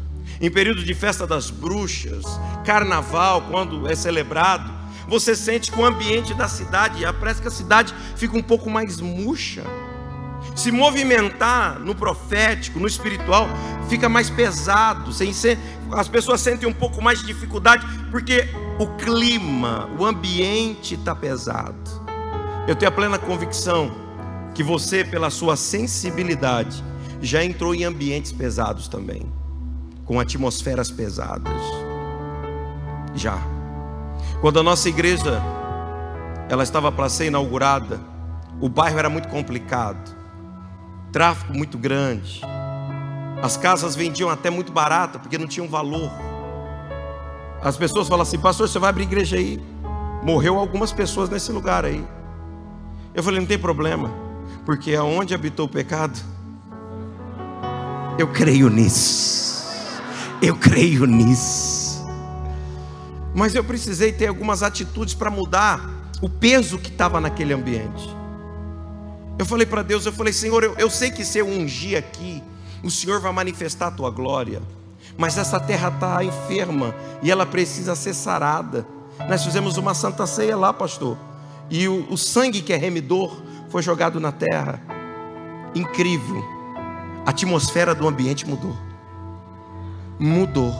em 0.40 0.50
períodos 0.50 0.84
de 0.84 0.94
festa 0.94 1.26
das 1.26 1.50
bruxas, 1.50 2.24
carnaval, 2.64 3.42
quando 3.50 3.88
é 3.88 3.94
celebrado, 3.94 4.72
você 5.06 5.34
sente 5.34 5.72
que 5.72 5.78
o 5.78 5.84
ambiente 5.84 6.32
da 6.32 6.48
cidade, 6.48 7.02
parece 7.18 7.42
que 7.42 7.48
a 7.48 7.50
cidade 7.50 7.94
fica 8.16 8.36
um 8.36 8.42
pouco 8.42 8.70
mais 8.70 9.00
murcha. 9.00 9.64
Se 10.54 10.70
movimentar 10.70 11.78
no 11.78 11.94
profético, 11.94 12.78
no 12.78 12.86
espiritual, 12.86 13.48
fica 13.88 14.08
mais 14.08 14.28
pesado. 14.28 15.10
As 15.92 16.08
pessoas 16.08 16.40
sentem 16.40 16.68
um 16.68 16.72
pouco 16.72 17.02
mais 17.02 17.20
de 17.20 17.26
dificuldade, 17.26 17.86
porque 18.10 18.48
o 18.78 18.86
clima, 18.96 19.88
o 19.98 20.04
ambiente 20.04 20.94
está 20.94 21.14
pesado. 21.14 21.90
Eu 22.68 22.76
tenho 22.76 22.90
a 22.90 22.94
plena 22.94 23.18
convicção 23.18 23.90
que 24.54 24.62
você, 24.62 25.04
pela 25.04 25.30
sua 25.30 25.56
sensibilidade, 25.56 26.84
já 27.20 27.44
entrou 27.44 27.74
em 27.74 27.84
ambientes 27.84 28.32
pesados 28.32 28.88
também, 28.88 29.30
com 30.04 30.20
atmosferas 30.20 30.90
pesadas. 30.90 31.60
Já. 33.14 33.38
Quando 34.40 34.60
a 34.60 34.62
nossa 34.62 34.88
igreja 34.88 35.40
ela 36.48 36.62
estava 36.62 36.90
para 36.90 37.08
ser 37.08 37.26
inaugurada, 37.26 38.00
o 38.60 38.68
bairro 38.68 38.98
era 38.98 39.08
muito 39.08 39.28
complicado, 39.28 40.19
tráfico 41.12 41.52
muito 41.52 41.76
grande, 41.76 42.40
as 43.42 43.56
casas 43.56 43.96
vendiam 43.96 44.28
até 44.28 44.50
muito 44.50 44.72
barata 44.72 45.18
porque 45.18 45.38
não 45.38 45.46
tinham 45.46 45.68
valor. 45.68 46.10
As 47.62 47.76
pessoas 47.76 48.08
falam 48.08 48.22
assim, 48.22 48.38
pastor, 48.38 48.68
você 48.68 48.78
vai 48.78 48.90
abrir 48.90 49.04
igreja 49.04 49.36
aí? 49.36 49.62
Morreu 50.22 50.58
algumas 50.58 50.92
pessoas 50.92 51.28
nesse 51.28 51.50
lugar 51.52 51.84
aí. 51.84 52.04
Eu 53.14 53.22
falei, 53.22 53.40
não 53.40 53.46
tem 53.46 53.58
problema, 53.58 54.10
porque 54.64 54.94
aonde 54.94 55.34
habitou 55.34 55.66
o 55.66 55.68
pecado, 55.68 56.18
eu 58.18 58.28
creio 58.28 58.68
nisso. 58.68 59.64
Eu 60.42 60.56
creio 60.56 61.06
nisso. 61.06 62.06
Mas 63.34 63.54
eu 63.54 63.64
precisei 63.64 64.12
ter 64.12 64.26
algumas 64.26 64.62
atitudes 64.62 65.14
para 65.14 65.30
mudar 65.30 65.88
o 66.20 66.28
peso 66.28 66.78
que 66.78 66.90
estava 66.90 67.20
naquele 67.20 67.52
ambiente. 67.52 68.19
Eu 69.40 69.46
falei 69.46 69.64
para 69.64 69.82
Deus, 69.82 70.04
eu 70.04 70.12
falei, 70.12 70.34
Senhor, 70.34 70.62
eu, 70.62 70.74
eu 70.76 70.90
sei 70.90 71.10
que 71.10 71.24
se 71.24 71.38
eu 71.38 71.46
ungir 71.46 71.96
aqui, 71.96 72.42
o 72.84 72.90
Senhor 72.90 73.22
vai 73.22 73.32
manifestar 73.32 73.86
a 73.86 73.90
tua 73.90 74.10
glória. 74.10 74.60
Mas 75.16 75.38
essa 75.38 75.58
terra 75.58 75.88
está 75.88 76.22
enferma 76.22 76.94
e 77.22 77.30
ela 77.30 77.46
precisa 77.46 77.94
ser 77.94 78.12
sarada. 78.12 78.86
Nós 79.30 79.42
fizemos 79.42 79.78
uma 79.78 79.94
santa 79.94 80.26
ceia 80.26 80.54
lá, 80.58 80.74
pastor. 80.74 81.16
E 81.70 81.88
o, 81.88 82.06
o 82.12 82.18
sangue 82.18 82.60
que 82.60 82.70
é 82.70 82.76
remidor 82.76 83.34
foi 83.70 83.80
jogado 83.80 84.20
na 84.20 84.30
terra. 84.30 84.78
Incrível. 85.74 86.44
A 87.24 87.30
atmosfera 87.30 87.94
do 87.94 88.06
ambiente 88.06 88.46
mudou. 88.46 88.76
Mudou. 90.18 90.70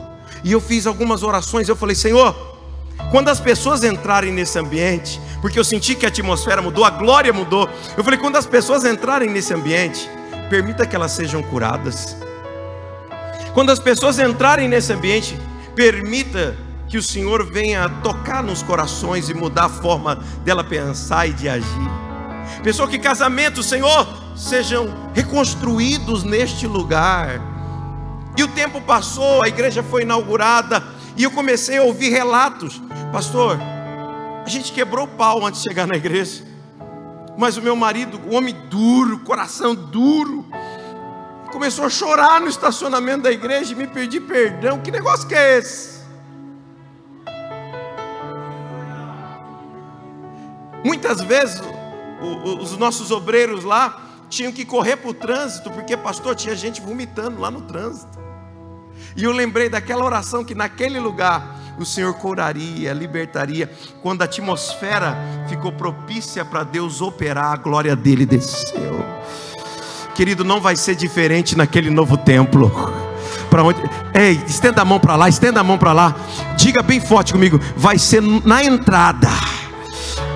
E 0.45 0.53
eu 0.53 0.61
fiz 0.61 0.87
algumas 0.87 1.23
orações. 1.23 1.67
Eu 1.67 1.77
falei, 1.77 1.97
Senhor, 1.97 2.50
quando 3.11 3.29
as 3.29 3.41
pessoas 3.41 3.83
entrarem 3.85 4.33
nesse 4.33 4.59
ambiente, 4.59 5.21
porque 5.41 5.59
eu 5.59 5.65
senti 5.65 5.95
que 5.95 6.05
a 6.05 6.09
atmosfera 6.09 6.61
mudou, 6.61 6.85
a 6.85 6.91
glória 6.91 7.33
mudou. 7.33 7.69
Eu 7.97 8.05
falei: 8.05 8.19
quando 8.19 8.37
as 8.37 8.47
pessoas 8.47 8.85
entrarem 8.85 9.31
nesse 9.31 9.53
ambiente, 9.55 10.09
permita 10.49 10.87
que 10.87 10.95
elas 10.95 11.13
sejam 11.13 11.43
curadas. 11.43 12.17
Quando 13.53 13.71
as 13.71 13.79
pessoas 13.79 14.19
entrarem 14.19 14.69
nesse 14.69 14.93
ambiente, 14.93 15.39
permita 15.75 16.57
que 16.89 16.99
o 16.99 17.03
Senhor 17.03 17.45
venha 17.45 17.89
tocar 18.03 18.43
nos 18.43 18.63
corações 18.63 19.29
e 19.29 19.35
mudar 19.35 19.67
a 19.67 19.69
forma 19.69 20.17
dela 20.45 20.63
pensar 20.63 21.27
e 21.29 21.33
de 21.33 21.49
agir. 21.49 21.91
Pessoal, 22.63 22.89
que 22.89 22.99
casamentos, 22.99 23.67
Senhor, 23.67 24.07
sejam 24.37 24.93
reconstruídos 25.15 26.25
neste 26.25 26.67
lugar. 26.67 27.41
E 28.37 28.43
o 28.43 28.49
tempo 28.49 28.81
passou, 28.81 29.43
a 29.43 29.49
igreja 29.49 29.83
foi 29.83 30.03
inaugurada, 30.03 30.83
e 31.17 31.23
eu 31.25 31.31
comecei 31.31 31.79
a 31.79 31.83
ouvir 31.83 32.11
relatos 32.11 32.81
Pastor, 33.13 33.59
a 34.45 34.49
gente 34.49 34.73
quebrou 34.73 35.05
o 35.05 35.09
pau 35.09 35.45
antes 35.45 35.63
de 35.63 35.69
chegar 35.69 35.87
na 35.87 35.97
igreja. 35.97 36.45
Mas 37.37 37.57
o 37.57 37.63
meu 37.63 37.75
marido, 37.75 38.21
homem 38.33 38.55
duro, 38.69 39.19
coração 39.21 39.75
duro, 39.75 40.47
começou 41.51 41.85
a 41.87 41.91
chorar 41.91 42.41
no 42.41 42.47
estacionamento 42.47 43.23
da 43.23 43.33
igreja 43.33 43.73
e 43.73 43.75
me 43.75 43.89
pedir 43.89 44.21
perdão. 44.21 44.79
Que 44.81 44.93
negócio 44.93 45.27
que 45.27 45.35
é 45.35 45.59
esse? 45.59 46.01
Muitas 50.85 51.21
vezes 51.21 51.61
os 52.61 52.77
nossos 52.77 53.11
obreiros 53.11 53.65
lá 53.65 54.03
tinham 54.29 54.53
que 54.53 54.65
correr 54.65 54.97
para 54.97 55.11
o 55.11 55.15
trânsito, 55.15 55.71
porque 55.71 55.97
pastor 55.97 56.37
tinha 56.37 56.55
gente 56.55 56.81
vomitando 56.81 57.41
lá 57.41 57.51
no 57.51 57.63
trânsito. 57.63 58.19
E 59.17 59.25
eu 59.25 59.33
lembrei 59.33 59.69
daquela 59.69 60.05
oração 60.05 60.45
que 60.45 60.55
naquele 60.55 61.01
lugar 61.01 61.59
o 61.83 61.87
Senhor 61.87 62.13
curaria, 62.15 62.93
libertaria. 62.93 63.71
Quando 64.03 64.23
a 64.23 64.25
atmosfera 64.25 65.17
ficou 65.49 65.73
propícia 65.73 66.45
para 66.45 66.63
Deus 66.63 67.01
operar, 67.01 67.53
a 67.53 67.57
glória 67.57 67.97
dele 67.97 68.27
desceu. 68.27 69.05
Querido, 70.15 70.45
não 70.45 70.61
vai 70.61 70.77
ser 70.77 70.95
diferente 70.95 71.57
naquele 71.57 71.91
novo 71.91 72.17
templo. 72.17 72.71
Para 73.49 73.63
onde? 73.63 73.81
Ei, 74.15 74.41
estenda 74.47 74.83
a 74.83 74.85
mão 74.85 75.01
para 75.01 75.17
lá, 75.17 75.29
estenda 75.29 75.61
a 75.61 75.65
mão 75.65 75.79
para 75.79 75.93
lá. 75.93 76.15
Diga 76.57 76.83
bem 76.83 77.01
forte 77.01 77.33
comigo, 77.33 77.59
vai 77.77 77.99
ser 77.99 78.23
na 78.23 78.63
entrada 78.63 79.29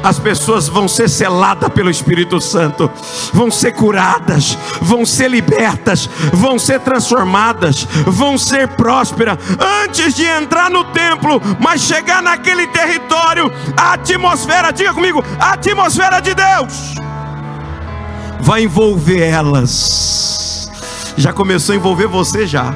as 0.05 0.19
pessoas 0.19 0.69
vão 0.69 0.87
ser 0.87 1.09
seladas 1.09 1.71
pelo 1.71 1.91
Espírito 1.91 2.39
Santo, 2.41 2.91
vão 3.33 3.51
ser 3.51 3.73
curadas, 3.73 4.57
vão 4.83 5.07
ser 5.07 5.31
libertas, 5.31 6.09
vão 6.31 6.59
ser 6.59 6.79
transformadas, 6.81 7.89
vão 8.07 8.37
ser 8.37 8.69
prósperas 8.69 9.39
antes 9.83 10.15
de 10.15 10.25
entrar 10.25 10.71
no 10.71 10.85
templo, 10.85 11.41
mas 11.59 11.81
chegar 11.81 12.23
naquele 12.23 12.67
território, 12.67 13.51
a 13.77 13.95
atmosfera, 13.95 14.71
diga 14.71 14.93
comigo, 14.93 15.25
a 15.41 15.55
atmosfera 15.55 16.21
de 16.21 16.35
Deus 16.35 16.95
vai 18.41 18.65
envolver 18.65 19.21
elas. 19.21 20.71
Já 21.17 21.33
começou 21.33 21.73
a 21.73 21.77
envolver 21.77 22.07
você 22.07 22.47
já. 22.47 22.75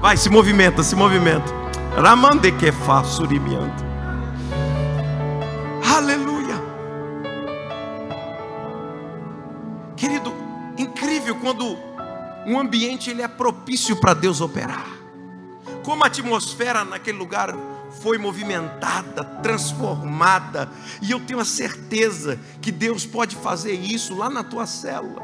Vai, 0.00 0.16
se 0.16 0.28
movimenta, 0.28 0.82
se 0.82 0.96
movimenta. 0.96 1.54
Ramande 1.96 2.50
que 2.50 2.72
fa 2.72 3.04
surimiando. 3.04 3.89
Aleluia. 6.00 6.54
Querido, 9.94 10.32
incrível 10.78 11.34
quando 11.34 11.76
um 12.46 12.58
ambiente 12.58 13.10
ele 13.10 13.20
é 13.20 13.28
propício 13.28 13.94
para 14.00 14.14
Deus 14.14 14.40
operar. 14.40 14.86
Como 15.84 16.02
a 16.02 16.06
atmosfera 16.06 16.86
naquele 16.86 17.18
lugar 17.18 17.54
foi 18.00 18.16
movimentada, 18.16 19.22
transformada, 19.42 20.70
e 21.02 21.10
eu 21.10 21.20
tenho 21.20 21.38
a 21.38 21.44
certeza 21.44 22.40
que 22.62 22.72
Deus 22.72 23.04
pode 23.04 23.36
fazer 23.36 23.74
isso 23.74 24.16
lá 24.16 24.30
na 24.30 24.42
tua 24.42 24.64
célula. 24.64 25.22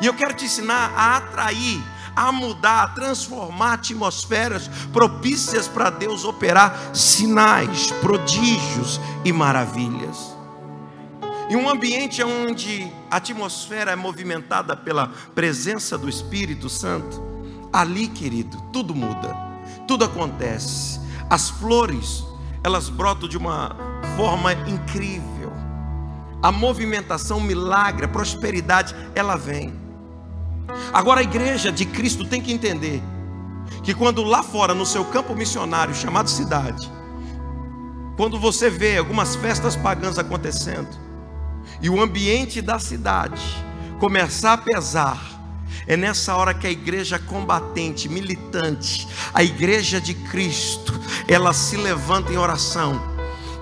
E 0.00 0.06
eu 0.06 0.14
quero 0.14 0.34
te 0.34 0.44
ensinar 0.44 0.92
a 0.96 1.16
atrair 1.16 1.82
a 2.16 2.32
mudar, 2.32 2.84
a 2.84 2.88
transformar 2.88 3.74
atmosferas 3.74 4.68
propícias 4.90 5.68
para 5.68 5.90
Deus 5.90 6.24
operar 6.24 6.90
sinais, 6.94 7.92
prodígios 8.00 8.98
e 9.22 9.32
maravilhas. 9.32 10.34
Em 11.48 11.54
um 11.54 11.68
ambiente 11.68 12.24
onde 12.24 12.90
a 13.10 13.18
atmosfera 13.18 13.92
é 13.92 13.96
movimentada 13.96 14.74
pela 14.74 15.12
presença 15.34 15.96
do 15.96 16.08
Espírito 16.08 16.68
Santo, 16.68 17.22
ali, 17.72 18.08
querido, 18.08 18.60
tudo 18.72 18.94
muda, 18.94 19.36
tudo 19.86 20.04
acontece. 20.04 20.98
As 21.28 21.50
flores, 21.50 22.24
elas 22.64 22.88
brotam 22.88 23.28
de 23.28 23.36
uma 23.36 23.76
forma 24.16 24.52
incrível. 24.54 25.52
A 26.42 26.50
movimentação, 26.50 27.40
milagre, 27.40 28.06
a 28.06 28.08
prosperidade, 28.08 28.94
ela 29.14 29.36
vem. 29.36 29.85
Agora 30.92 31.20
a 31.20 31.24
igreja 31.24 31.70
de 31.70 31.84
Cristo 31.84 32.24
tem 32.24 32.40
que 32.40 32.52
entender 32.52 33.02
que 33.82 33.94
quando 33.94 34.22
lá 34.22 34.42
fora, 34.42 34.74
no 34.74 34.86
seu 34.86 35.04
campo 35.04 35.34
missionário 35.34 35.94
chamado 35.94 36.28
cidade, 36.28 36.90
quando 38.16 38.38
você 38.38 38.70
vê 38.70 38.96
algumas 38.96 39.36
festas 39.36 39.76
pagãs 39.76 40.18
acontecendo, 40.18 40.88
e 41.80 41.90
o 41.90 42.00
ambiente 42.00 42.62
da 42.62 42.78
cidade 42.78 43.42
começar 43.98 44.54
a 44.54 44.58
pesar, 44.58 45.20
é 45.86 45.96
nessa 45.96 46.36
hora 46.36 46.54
que 46.54 46.66
a 46.66 46.70
igreja 46.70 47.18
combatente, 47.18 48.08
militante, 48.08 49.06
a 49.32 49.42
igreja 49.42 50.00
de 50.00 50.14
Cristo, 50.14 50.98
ela 51.28 51.52
se 51.52 51.76
levanta 51.76 52.32
em 52.32 52.36
oração 52.36 53.15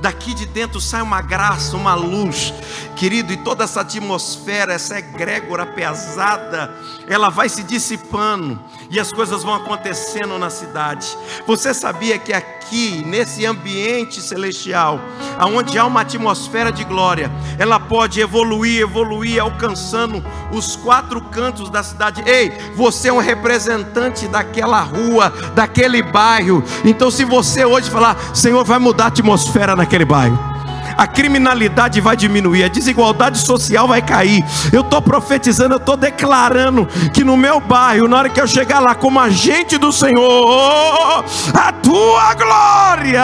daqui 0.04 0.34
de 0.34 0.44
dentro 0.44 0.82
sai 0.82 1.00
uma 1.00 1.23
graça, 1.23 1.75
uma 1.78 1.94
luz, 1.94 2.52
querido, 2.94 3.32
e 3.32 3.38
toda 3.38 3.64
essa 3.64 3.80
atmosfera, 3.80 4.75
essa 4.75 4.99
egrégora 4.99 5.64
pesada, 5.64 6.70
ela 7.08 7.30
vai 7.30 7.49
se 7.49 7.62
dissipando 7.62 8.61
e 8.90 9.00
as 9.00 9.11
coisas 9.11 9.42
vão 9.42 9.54
acontecendo 9.54 10.38
na 10.38 10.50
cidade. 10.50 11.06
Você 11.46 11.73
sabia 11.73 12.18
que 12.18 12.34
aqui, 12.34 13.02
nesse 13.06 13.46
ambiente 13.46 14.20
celestial, 14.20 15.00
aonde 15.38 15.78
há 15.78 15.87
uma 15.87 16.02
atmosfera 16.02 16.70
de 16.70 16.84
glória, 16.84 17.30
ela 17.58 17.80
pode 17.80 18.20
evoluir, 18.20 18.82
evoluir, 18.82 19.40
alcançando 19.40 20.23
os 20.52 20.76
quatro 20.76 21.18
cantos 21.23 21.70
da 21.70 21.82
cidade. 21.82 22.23
Ei, 22.26 22.52
você 22.76 23.08
é 23.08 23.12
um 23.12 23.18
representante 23.18 24.28
daquela 24.28 24.82
rua, 24.82 25.32
daquele 25.54 26.02
bairro. 26.02 26.62
Então, 26.84 27.11
se 27.11 27.25
você 27.25 27.64
hoje 27.64 27.88
falar, 27.90 28.34
Senhor, 28.34 28.64
vai 28.64 28.78
mudar 28.78 29.04
a 29.04 29.08
atmosfera 29.08 29.75
naquele 29.94 30.04
bairro 30.04 30.54
a 30.96 31.08
criminalidade 31.08 32.00
vai 32.00 32.16
diminuir, 32.16 32.62
a 32.62 32.68
desigualdade 32.68 33.38
social 33.38 33.88
vai 33.88 34.00
cair. 34.00 34.44
Eu 34.72 34.82
estou 34.82 35.02
profetizando, 35.02 35.74
eu 35.74 35.78
estou 35.78 35.96
declarando 35.96 36.86
que 37.12 37.24
no 37.24 37.36
meu 37.36 37.58
bairro, 37.58 38.06
na 38.06 38.18
hora 38.18 38.28
que 38.28 38.40
eu 38.40 38.46
chegar 38.46 38.78
lá 38.78 38.94
como 38.94 39.18
agente 39.18 39.76
do 39.76 39.90
Senhor, 39.90 41.24
a 41.52 41.72
tua 41.72 42.34
glória 42.34 43.22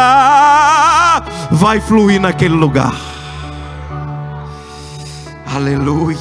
vai 1.52 1.80
fluir 1.80 2.20
naquele 2.20 2.54
lugar. 2.54 2.92
Aleluia. 5.46 6.18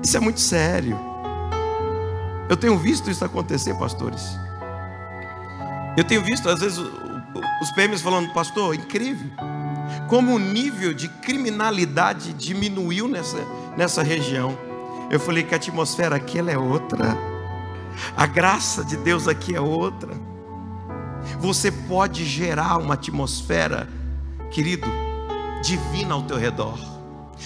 Isso 0.00 0.16
é 0.16 0.20
muito 0.20 0.38
sério. 0.38 0.96
Eu 2.48 2.56
tenho 2.56 2.78
visto 2.78 3.10
isso 3.10 3.24
acontecer, 3.24 3.74
pastores. 3.74 4.38
Eu 5.96 6.04
tenho 6.04 6.22
visto, 6.22 6.48
às 6.48 6.60
vezes, 6.60 6.80
os 7.62 7.70
PMs 7.72 8.02
falando, 8.02 8.32
pastor, 8.32 8.74
incrível. 8.74 9.30
Como 10.08 10.34
o 10.34 10.38
nível 10.38 10.94
de 10.94 11.08
criminalidade 11.08 12.32
diminuiu 12.32 13.06
nessa, 13.08 13.38
nessa 13.76 14.02
região. 14.02 14.58
Eu 15.10 15.18
falei 15.18 15.42
que 15.42 15.54
a 15.54 15.56
atmosfera 15.56 16.16
aqui 16.16 16.38
é 16.38 16.58
outra. 16.58 17.16
A 18.16 18.26
graça 18.26 18.84
de 18.84 18.96
Deus 18.96 19.28
aqui 19.28 19.54
é 19.54 19.60
outra. 19.60 20.14
Você 21.38 21.70
pode 21.70 22.24
gerar 22.24 22.78
uma 22.78 22.94
atmosfera, 22.94 23.88
querido, 24.50 24.86
divina 25.62 26.14
ao 26.14 26.22
teu 26.22 26.36
redor. 26.36 26.78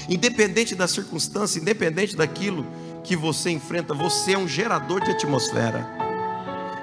Independente 0.09 0.75
da 0.75 0.87
circunstância, 0.87 1.59
independente 1.59 2.17
daquilo 2.17 2.67
que 3.03 3.17
você 3.17 3.51
enfrenta, 3.51 3.95
você 3.95 4.33
é 4.33 4.39
um 4.39 4.49
gerador 4.49 5.03
de 5.03 5.11
atmosfera. 5.11 6.04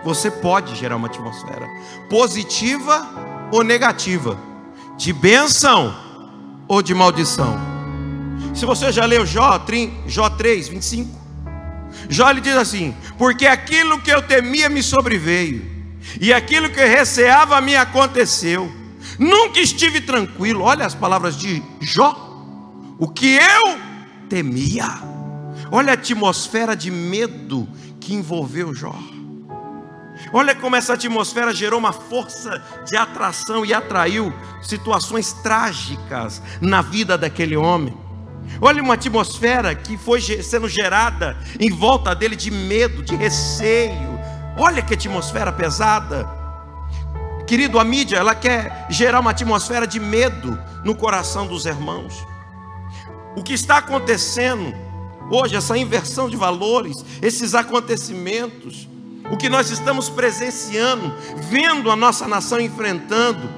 Você 0.04 0.32
pode 0.32 0.76
gerar 0.76 0.96
uma 0.96 1.08
atmosfera 1.08 1.68
positiva 2.10 3.08
ou 3.52 3.64
negativa, 3.64 4.38
de 4.98 5.14
bênção 5.14 5.96
ou 6.68 6.82
de 6.82 6.94
maldição. 6.94 7.60
Se 8.56 8.66
você 8.66 8.92
já 8.92 9.06
leu 9.06 9.26
Jó, 9.26 9.64
Jó 10.08 10.30
3, 10.30 10.68
25, 10.70 11.22
Jó 12.10 12.30
ele 12.30 12.42
diz 12.42 12.56
assim: 12.56 12.96
Porque 13.18 13.46
aquilo 13.46 14.02
que 14.02 14.12
eu 14.12 14.22
temia 14.22 14.70
me 14.70 14.82
sobreveio, 14.82 15.66
e 16.20 16.34
aquilo 16.34 16.70
que 16.70 16.80
eu 16.80 16.88
receava 16.88 17.62
me 17.62 17.76
aconteceu. 17.76 18.72
Nunca 19.18 19.60
estive 19.60 20.02
tranquilo. 20.02 20.64
Olha 20.64 20.86
as 20.86 20.96
palavras 20.96 21.38
de 21.38 21.62
Jó. 21.80 22.30
O 22.98 23.08
que 23.08 23.36
eu 23.36 23.78
temia. 24.30 24.88
Olha 25.72 25.92
a 25.92 25.94
atmosfera 25.94 26.76
de 26.76 26.92
medo 26.92 27.68
que 28.00 28.14
envolveu 28.14 28.74
Jó. 28.74 28.96
Olha 30.34 30.56
como 30.56 30.76
essa 30.76 30.94
atmosfera 30.94 31.54
gerou 31.54 31.78
uma 31.78 31.92
força 31.92 32.64
de 32.86 32.96
atração 32.96 33.66
e 33.66 33.74
atraiu 33.74 34.34
situações 34.62 35.34
trágicas 35.34 36.42
na 36.62 36.82
vida 36.82 37.18
daquele 37.18 37.58
homem. 37.58 37.98
Olha 38.62 38.82
uma 38.82 38.94
atmosfera 38.94 39.76
que 39.76 39.98
foi 39.98 40.22
sendo 40.22 40.70
gerada 40.70 41.38
em 41.60 41.70
volta 41.70 42.16
dele 42.16 42.36
de 42.36 42.50
medo, 42.50 43.04
de 43.04 43.16
receio. 43.16 44.20
Olha 44.58 44.82
que 44.82 44.94
atmosfera 44.94 45.52
pesada. 45.52 46.28
Querido, 47.46 47.78
a 47.80 47.84
mídia, 47.84 48.18
ela 48.18 48.34
quer 48.34 48.88
gerar 48.90 49.20
uma 49.20 49.32
atmosfera 49.32 49.86
de 49.86 50.00
medo 50.00 50.58
no 50.86 50.96
coração 50.96 51.46
dos 51.46 51.66
irmãos. 51.66 52.26
O 53.36 53.44
que 53.44 53.54
está 53.54 53.78
acontecendo 53.78 54.74
hoje, 55.30 55.56
essa 55.56 55.78
inversão 55.78 56.30
de 56.30 56.38
valores, 56.38 57.04
esses 57.22 57.54
acontecimentos, 57.54 58.88
o 59.30 59.38
que 59.38 59.50
nós 59.50 59.70
estamos 59.70 60.10
presenciando, 60.10 61.14
vendo 61.50 61.92
a 61.92 61.96
nossa 61.96 62.28
nação 62.28 62.60
enfrentando, 62.60 63.50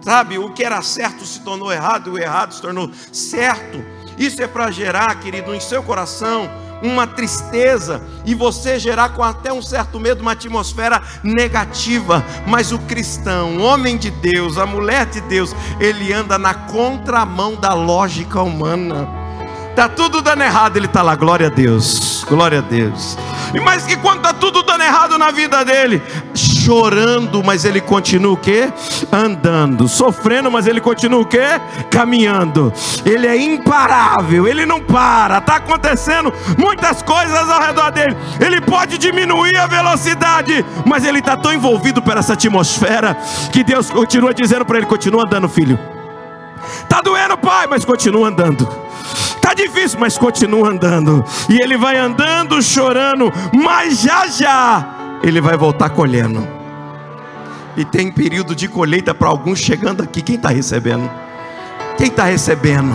sabe? 0.00 0.38
O 0.38 0.52
que 0.52 0.64
era 0.64 0.82
certo 0.82 1.24
se 1.24 1.40
tornou 1.40 1.72
errado, 1.72 2.10
e 2.10 2.12
o 2.12 2.18
errado 2.18 2.54
se 2.54 2.60
tornou 2.60 2.90
certo. 3.12 3.84
Isso 4.18 4.42
é 4.42 4.46
para 4.46 4.70
gerar, 4.70 5.14
querido, 5.20 5.54
em 5.54 5.60
seu 5.60 5.82
coração 5.82 6.50
uma 6.82 7.06
tristeza 7.06 8.02
e 8.24 8.34
você 8.34 8.78
gerar 8.78 9.10
com 9.10 9.22
até 9.22 9.52
um 9.52 9.62
certo 9.62 9.98
medo 9.98 10.20
uma 10.20 10.32
atmosfera 10.32 11.02
negativa. 11.22 12.24
Mas 12.46 12.72
o 12.72 12.78
cristão, 12.80 13.56
o 13.56 13.62
homem 13.62 13.96
de 13.96 14.10
Deus, 14.10 14.58
a 14.58 14.66
mulher 14.66 15.06
de 15.06 15.20
Deus, 15.22 15.54
ele 15.80 16.12
anda 16.12 16.38
na 16.38 16.54
contramão 16.54 17.56
da 17.56 17.74
lógica 17.74 18.40
humana. 18.42 19.17
Tá 19.78 19.88
tudo 19.88 20.20
dando 20.20 20.42
errado, 20.42 20.76
ele 20.76 20.86
está 20.86 21.02
lá, 21.02 21.14
glória 21.14 21.46
a 21.46 21.50
Deus, 21.50 22.24
glória 22.28 22.58
a 22.58 22.60
Deus. 22.60 23.16
E 23.54 23.60
mais 23.60 23.86
que 23.86 23.94
quando 23.94 24.16
está 24.16 24.32
tudo 24.32 24.64
dando 24.64 24.82
errado 24.82 25.16
na 25.16 25.30
vida 25.30 25.64
dele, 25.64 26.02
chorando, 26.34 27.44
mas 27.44 27.64
ele 27.64 27.80
continua 27.80 28.32
o 28.32 28.36
quê? 28.36 28.72
Andando, 29.12 29.86
sofrendo, 29.86 30.50
mas 30.50 30.66
ele 30.66 30.80
continua 30.80 31.20
o 31.20 31.24
quê? 31.24 31.60
Caminhando. 31.92 32.72
Ele 33.06 33.28
é 33.28 33.36
imparável, 33.36 34.48
ele 34.48 34.66
não 34.66 34.80
para. 34.80 35.38
Está 35.38 35.54
acontecendo 35.58 36.34
muitas 36.58 37.00
coisas 37.00 37.48
ao 37.48 37.60
redor 37.60 37.92
dele. 37.92 38.16
Ele 38.40 38.60
pode 38.60 38.98
diminuir 38.98 39.56
a 39.56 39.68
velocidade, 39.68 40.66
mas 40.84 41.04
ele 41.04 41.20
está 41.20 41.36
tão 41.36 41.52
envolvido 41.52 42.02
por 42.02 42.16
essa 42.16 42.32
atmosfera 42.32 43.16
que 43.52 43.62
Deus 43.62 43.88
continua 43.90 44.34
dizendo 44.34 44.64
para 44.64 44.78
ele: 44.78 44.86
continua 44.86 45.22
andando, 45.22 45.48
filho. 45.48 45.78
Tá 46.88 47.00
doendo, 47.00 47.38
pai, 47.38 47.68
mas 47.68 47.84
continua 47.84 48.26
andando. 48.26 48.87
Está 49.48 49.64
difícil, 49.64 49.98
mas 49.98 50.18
continua 50.18 50.68
andando. 50.68 51.24
E 51.48 51.62
ele 51.62 51.78
vai 51.78 51.96
andando, 51.96 52.60
chorando, 52.60 53.32
mas 53.54 54.02
já 54.02 54.26
já 54.26 55.18
ele 55.22 55.40
vai 55.40 55.56
voltar 55.56 55.88
colhendo. 55.88 56.46
E 57.74 57.82
tem 57.82 58.12
período 58.12 58.54
de 58.54 58.68
colheita 58.68 59.14
para 59.14 59.26
alguns 59.26 59.58
chegando 59.58 60.02
aqui. 60.02 60.20
Quem 60.20 60.36
está 60.36 60.50
recebendo? 60.50 61.10
Quem 61.96 62.08
está 62.08 62.24
recebendo? 62.24 62.94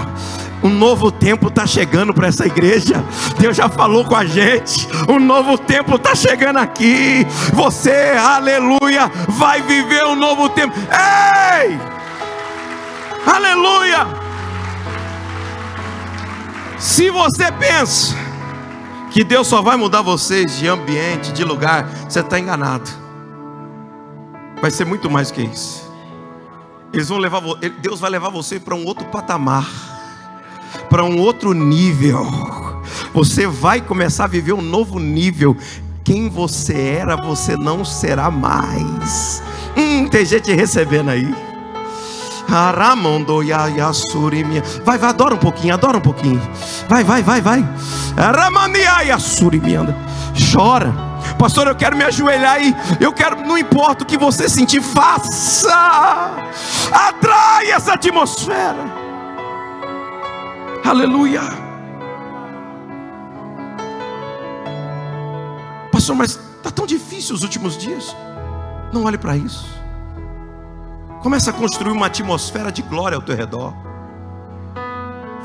Um 0.61 0.69
novo 0.69 1.11
tempo 1.11 1.47
está 1.47 1.65
chegando 1.65 2.13
para 2.13 2.27
essa 2.27 2.45
igreja. 2.45 3.03
Deus 3.39 3.57
já 3.57 3.67
falou 3.67 4.05
com 4.05 4.15
a 4.15 4.23
gente. 4.23 4.87
Um 5.09 5.19
novo 5.19 5.57
tempo 5.57 5.95
está 5.95 6.13
chegando 6.13 6.59
aqui. 6.59 7.25
Você, 7.51 8.13
aleluia, 8.15 9.11
vai 9.27 9.59
viver 9.63 10.05
um 10.05 10.15
novo 10.15 10.47
tempo. 10.49 10.71
Ei! 10.77 11.79
Aleluia! 13.25 14.22
Se 16.83 17.09
você 17.09 17.49
pensa 17.49 18.13
que 19.09 19.23
Deus 19.23 19.47
só 19.47 19.61
vai 19.61 19.77
mudar 19.77 20.01
vocês 20.01 20.57
de 20.57 20.67
ambiente, 20.67 21.31
de 21.31 21.41
lugar, 21.41 21.87
você 22.09 22.19
está 22.19 22.37
enganado. 22.37 22.91
Vai 24.61 24.69
ser 24.69 24.83
muito 24.83 25.09
mais 25.09 25.31
que 25.31 25.43
isso. 25.43 25.89
Eles 26.91 27.07
vão 27.07 27.19
levar, 27.19 27.41
Deus 27.81 28.01
vai 28.01 28.09
levar 28.09 28.27
você 28.27 28.59
para 28.59 28.75
um 28.75 28.85
outro 28.85 29.05
patamar, 29.05 29.65
para 30.89 31.05
um 31.05 31.21
outro 31.21 31.53
nível. 31.53 32.27
Você 33.13 33.47
vai 33.47 33.79
começar 33.79 34.25
a 34.25 34.27
viver 34.27 34.51
um 34.51 34.61
novo 34.61 34.99
nível. 34.99 35.55
Quem 36.03 36.27
você 36.27 36.97
era, 36.99 37.15
você 37.15 37.55
não 37.55 37.85
será 37.85 38.29
mais. 38.29 39.41
Hum, 39.77 40.09
tem 40.09 40.25
gente 40.25 40.51
recebendo 40.51 41.11
aí. 41.11 41.52
Vai, 44.85 44.97
vai, 44.97 45.09
adora 45.09 45.33
um 45.33 45.39
pouquinho, 45.39 45.73
adora 45.73 45.97
um 45.97 46.01
pouquinho. 46.01 46.41
Vai, 46.87 47.03
vai, 47.03 47.23
vai, 47.23 47.41
vai. 47.41 47.67
Chora. 50.53 50.93
Pastor, 51.39 51.67
eu 51.67 51.75
quero 51.75 51.97
me 51.97 52.03
ajoelhar 52.03 52.61
e 52.61 52.75
eu 52.99 53.11
quero, 53.11 53.37
não 53.45 53.57
importa 53.57 54.03
o 54.03 54.07
que 54.07 54.17
você 54.17 54.47
sentir, 54.47 54.81
faça. 54.81 56.31
Atrai 56.91 57.71
essa 57.71 57.93
atmosfera. 57.93 58.85
Aleluia. 60.85 61.41
Pastor, 65.91 66.15
mas 66.15 66.39
está 66.57 66.69
tão 66.69 66.85
difícil 66.85 67.33
os 67.33 67.41
últimos 67.41 67.77
dias. 67.77 68.15
Não 68.91 69.05
olhe 69.05 69.17
para 69.17 69.35
isso. 69.35 69.82
Começa 71.23 71.51
a 71.51 71.53
construir 71.53 71.93
uma 71.93 72.07
atmosfera 72.07 72.69
de 72.69 72.81
glória 72.81 73.15
ao 73.15 73.21
teu 73.21 73.33
redor. 73.33 73.73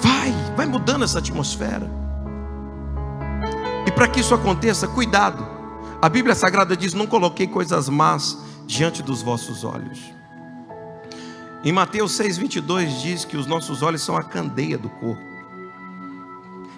Vai, 0.00 0.32
vai 0.56 0.66
mudando 0.66 1.04
essa 1.04 1.20
atmosfera. 1.20 1.88
E 3.86 3.92
para 3.92 4.08
que 4.08 4.18
isso 4.18 4.34
aconteça, 4.34 4.88
cuidado. 4.88 5.46
A 6.02 6.08
Bíblia 6.08 6.34
Sagrada 6.34 6.76
diz: 6.76 6.94
Não 6.94 7.06
coloquei 7.06 7.46
coisas 7.46 7.88
más 7.88 8.38
diante 8.66 9.04
dos 9.04 9.22
vossos 9.22 9.62
olhos. 9.62 10.00
Em 11.62 11.70
Mateus 11.70 12.18
6,22 12.18 13.00
diz 13.00 13.24
que 13.24 13.36
os 13.36 13.46
nossos 13.46 13.80
olhos 13.80 14.02
são 14.02 14.16
a 14.16 14.24
candeia 14.24 14.76
do 14.76 14.88
corpo. 14.88 15.22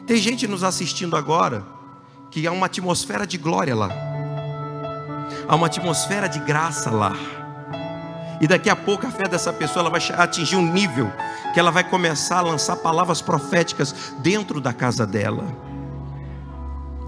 Tem 0.07 0.19
gente 0.19 0.47
nos 0.47 0.63
assistindo 0.63 1.17
agora 1.17 1.65
que 2.31 2.47
há 2.47 2.53
uma 2.53 2.67
atmosfera 2.67 3.27
de 3.27 3.39
glória 3.39 3.75
lá, 3.75 3.89
há 5.49 5.57
uma 5.57 5.69
atmosfera 5.69 6.29
de 6.29 6.39
graça 6.41 6.91
lá. 6.91 7.40
E 8.41 8.47
daqui 8.47 8.71
a 8.71 8.77
pouco 8.77 9.07
a 9.07 9.11
fé 9.11 9.29
dessa 9.29 9.53
pessoa 9.53 9.83
ela 9.83 9.91
vai 9.91 10.01
atingir 10.17 10.57
um 10.57 10.73
nível 10.73 11.13
que 11.53 11.61
ela 11.61 11.71
vai 11.71 11.85
começar 11.85 12.39
a 12.39 12.43
lançar 12.43 12.77
palavras 12.77 13.21
proféticas 13.21 14.15
dentro 14.23 14.61
da 14.61 14.73
casa 14.73 15.07
dela. 15.07 15.45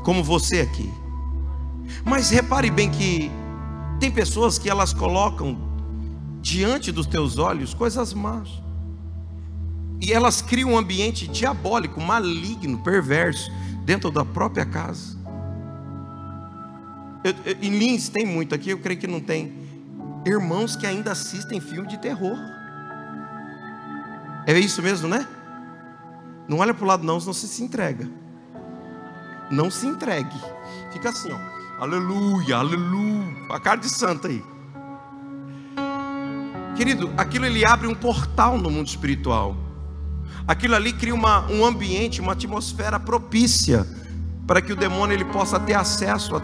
Como 0.05 0.23
você 0.23 0.61
aqui. 0.61 0.93
Mas 2.05 2.31
repare 2.31 2.71
bem 2.71 2.91
que 2.91 3.31
tem 3.99 4.11
pessoas 4.11 4.59
que 4.59 4.69
elas 4.69 4.93
colocam 4.93 5.57
diante 6.41 6.91
dos 6.93 7.07
teus 7.07 7.39
olhos 7.39 7.73
coisas 7.73 8.13
más. 8.13 8.49
e 10.03 10.13
elas 10.13 10.43
criam 10.43 10.73
um 10.73 10.77
ambiente 10.77 11.29
diabólico, 11.29 12.01
maligno, 12.01 12.79
perverso, 12.79 13.53
dentro 13.85 14.11
da 14.11 14.25
própria 14.25 14.67
casa. 14.67 15.17
Eu, 17.23 17.33
eu, 17.47 17.57
em 17.63 17.71
Lins 17.71 18.09
tem 18.09 18.27
muito 18.27 18.53
aqui, 18.53 18.71
eu 18.71 18.79
creio 18.79 18.99
que 18.99 19.07
não 19.07 19.21
tem. 19.21 19.62
Irmãos 20.25 20.77
que 20.77 20.87
ainda 20.87 21.13
assistem 21.13 21.61
filme 21.61 21.89
de 21.89 21.99
terror. 21.99 22.39
É 24.47 24.59
isso 24.59 24.83
mesmo, 24.83 25.09
né? 25.09 25.27
Não 26.49 26.59
olha 26.59 26.75
para 26.75 26.85
o 26.85 26.87
lado, 26.87 27.05
não, 27.05 27.19
senão 27.19 27.33
você 27.33 27.47
se 27.47 27.63
entrega. 27.63 28.09
Não 29.51 29.71
se 29.71 29.87
entregue. 29.87 30.37
Fica 30.93 31.11
assim, 31.11 31.31
ó. 31.31 31.83
Aleluia, 31.83 32.57
aleluia. 32.57 33.47
A 33.51 33.61
cara 33.61 33.81
de 33.81 33.89
santo 33.89 34.29
aí. 34.29 34.45
Querido, 36.77 37.13
aquilo 37.17 37.45
ele 37.45 37.65
abre 37.65 37.87
um 37.87 37.95
portal 37.95 38.57
no 38.57 38.71
mundo 38.71 38.87
espiritual. 38.87 39.57
Aquilo 40.47 40.75
ali 40.75 40.93
cria 40.93 41.15
uma, 41.15 41.51
um 41.51 41.65
ambiente, 41.65 42.21
uma 42.21 42.33
atmosfera 42.33 42.99
propícia 42.99 43.87
para 44.47 44.61
que 44.61 44.73
o 44.73 44.77
demônio 44.77 45.15
ele 45.15 45.25
possa 45.27 45.61
ter 45.61 45.75
acesso 45.75 46.37
a, 46.37 46.43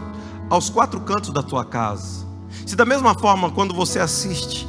aos 0.50 0.68
quatro 0.68 1.00
cantos 1.00 1.30
da 1.30 1.42
tua 1.42 1.64
casa. 1.64 2.27
Se 2.66 2.76
da 2.76 2.84
mesma 2.84 3.14
forma, 3.14 3.50
quando 3.50 3.74
você 3.74 3.98
assiste 3.98 4.68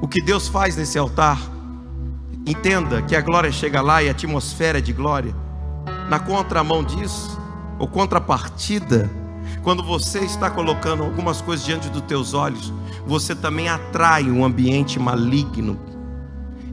o 0.00 0.08
que 0.08 0.22
Deus 0.22 0.48
faz 0.48 0.76
nesse 0.76 0.98
altar, 0.98 1.38
entenda 2.46 3.02
que 3.02 3.16
a 3.16 3.20
glória 3.20 3.50
chega 3.50 3.80
lá 3.80 4.02
e 4.02 4.08
a 4.08 4.12
atmosfera 4.12 4.78
é 4.78 4.80
de 4.80 4.92
glória. 4.92 5.34
Na 6.08 6.18
contramão 6.18 6.84
disso, 6.84 7.38
ou 7.78 7.88
contrapartida, 7.88 9.10
quando 9.62 9.82
você 9.82 10.20
está 10.20 10.50
colocando 10.50 11.02
algumas 11.02 11.40
coisas 11.40 11.64
diante 11.64 11.88
dos 11.88 12.02
teus 12.02 12.34
olhos, 12.34 12.72
você 13.06 13.34
também 13.34 13.68
atrai 13.68 14.24
um 14.30 14.44
ambiente 14.44 14.98
maligno. 14.98 15.78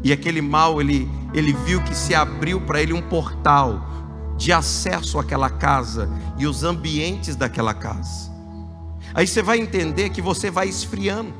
E 0.04 0.12
aquele 0.12 0.42
mal, 0.42 0.82
ele, 0.82 1.10
ele 1.34 1.54
viu 1.54 1.82
que 1.84 1.96
se 1.96 2.16
abriu 2.16 2.60
para 2.62 2.82
ele 2.82 2.94
um 2.94 3.02
portal 3.02 3.88
de 4.38 4.52
acesso 4.52 5.20
àquela 5.20 5.50
casa 5.50 6.10
e 6.38 6.48
os 6.48 6.64
ambientes 6.64 7.36
daquela 7.36 7.74
casa. 7.74 8.31
Aí 9.14 9.28
você 9.28 9.42
vai 9.42 9.60
entender 9.60 10.10
que 10.10 10.22
você 10.22 10.50
vai 10.50 10.68
esfriando 10.68 11.34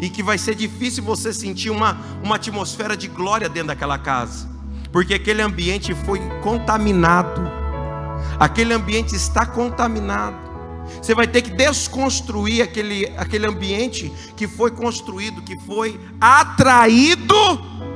e 0.00 0.08
que 0.08 0.22
vai 0.22 0.38
ser 0.38 0.54
difícil 0.54 1.04
você 1.04 1.32
sentir 1.32 1.70
uma, 1.70 1.96
uma 2.22 2.36
atmosfera 2.36 2.96
de 2.96 3.08
glória 3.08 3.48
dentro 3.48 3.68
daquela 3.68 3.98
casa, 3.98 4.48
porque 4.90 5.14
aquele 5.14 5.42
ambiente 5.42 5.94
foi 5.94 6.20
contaminado, 6.42 7.42
aquele 8.38 8.74
ambiente 8.74 9.14
está 9.14 9.46
contaminado. 9.46 10.52
Você 11.00 11.14
vai 11.14 11.26
ter 11.26 11.42
que 11.42 11.50
desconstruir 11.50 12.62
aquele, 12.62 13.06
aquele 13.16 13.46
ambiente 13.46 14.12
que 14.36 14.46
foi 14.48 14.70
construído, 14.70 15.40
que 15.42 15.56
foi 15.60 15.98
atraído 16.20 17.34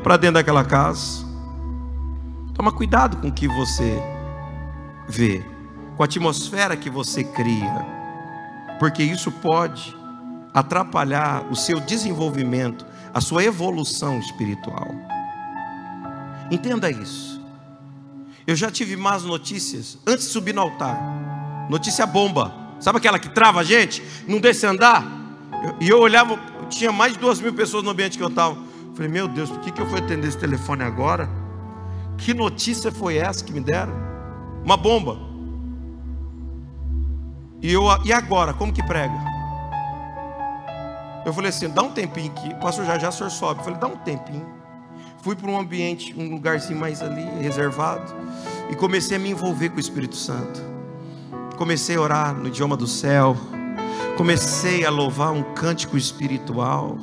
para 0.03 0.17
dentro 0.17 0.35
daquela 0.35 0.65
casa. 0.65 1.27
Toma 2.55 2.73
cuidado 2.73 3.19
com 3.19 3.29
o 3.29 3.33
que 3.33 3.49
você 3.49 4.01
vê, 5.09 5.45
com 5.97 6.03
a 6.03 6.07
atmosfera 6.07 6.77
que 6.77 6.89
você 6.89 7.23
cria, 7.23 7.96
porque 8.79 9.03
isso 9.03 9.31
pode 9.31 9.95
atrapalhar 10.53 11.47
o 11.51 11.57
seu 11.57 11.81
desenvolvimento, 11.81 12.87
a 13.13 13.21
sua 13.21 13.45
evolução 13.45 14.19
espiritual. 14.19 14.89
Entenda 16.51 16.91
isso. 16.91 17.41
Eu 18.47 18.55
já 18.55 18.71
tive 18.71 18.97
más 18.97 19.25
notícias 19.25 19.99
antes 20.07 20.27
de 20.27 20.33
subir 20.33 20.55
no 20.55 20.63
altar. 20.63 20.97
Notícia 21.69 22.07
bomba. 22.07 22.55
Sabe 22.79 22.99
aquela 22.99 23.19
que 23.19 23.29
trava 23.29 23.61
a 23.61 23.65
gente? 23.65 24.03
Não 24.29 24.39
deixa 24.39 24.71
andar? 24.71 25.05
E 25.81 25.89
eu, 25.89 25.97
eu, 25.97 26.03
olhava, 26.03 26.39
tinha 26.69 26.93
mais 26.93 27.15
de 27.15 27.19
duas 27.19 27.41
mil 27.41 27.53
pessoas 27.53 27.83
no 27.83 27.91
ambiente 27.91 28.17
que 28.17 28.23
eu 28.23 28.29
estava. 28.29 28.57
Falei, 28.95 29.11
meu 29.11 29.27
Deus, 29.27 29.51
por 29.51 29.61
que, 29.61 29.73
que 29.73 29.81
eu 29.81 29.87
fui 29.87 29.99
atender 29.99 30.29
esse 30.29 30.39
telefone 30.39 30.85
agora? 30.85 31.29
Que 32.19 32.33
notícia 32.33 32.93
foi 32.93 33.17
essa 33.17 33.45
que 33.45 33.53
me 33.53 33.61
deram? 33.61 33.93
Uma 34.65 34.77
bomba. 34.77 35.26
E, 37.61 37.73
eu, 37.73 37.85
e 38.05 38.13
agora, 38.13 38.53
como 38.53 38.73
que 38.73 38.83
prega? 38.83 39.37
Eu 41.25 41.33
falei 41.33 41.51
assim, 41.51 41.69
dá 41.69 41.83
um 41.83 41.91
tempinho 41.91 42.31
aqui. 42.31 42.55
Pastor 42.61 42.85
já 42.85 42.99
já 42.99 43.09
o 43.09 43.13
senhor 43.13 43.31
sobe. 43.31 43.61
Eu 43.61 43.65
falei, 43.65 43.81
dá 43.81 43.87
um 43.89 43.97
tempinho. 43.97 44.47
Fui 45.23 45.35
para 45.35 45.51
um 45.51 45.59
ambiente, 45.59 46.15
um 46.17 46.31
lugarzinho 46.31 46.79
mais 46.79 47.03
ali, 47.03 47.25
reservado. 47.41 48.15
E 48.71 48.77
comecei 48.77 49.17
a 49.17 49.21
me 49.21 49.31
envolver 49.31 49.71
com 49.71 49.77
o 49.79 49.81
Espírito 49.81 50.15
Santo. 50.15 50.63
Comecei 51.57 51.97
a 51.97 52.01
orar 52.01 52.35
no 52.35 52.47
idioma 52.47 52.77
do 52.77 52.87
céu. 52.87 53.37
Comecei 54.17 54.85
a 54.87 54.91
louvar 54.91 55.33
um 55.33 55.43
cântico 55.43 55.97
espiritual. 55.97 56.97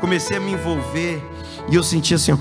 Comecei 0.00 0.38
a 0.38 0.40
me 0.40 0.52
envolver. 0.52 1.22
E 1.68 1.76
eu 1.76 1.84
senti 1.84 2.14
assim, 2.14 2.32
ó, 2.32 2.38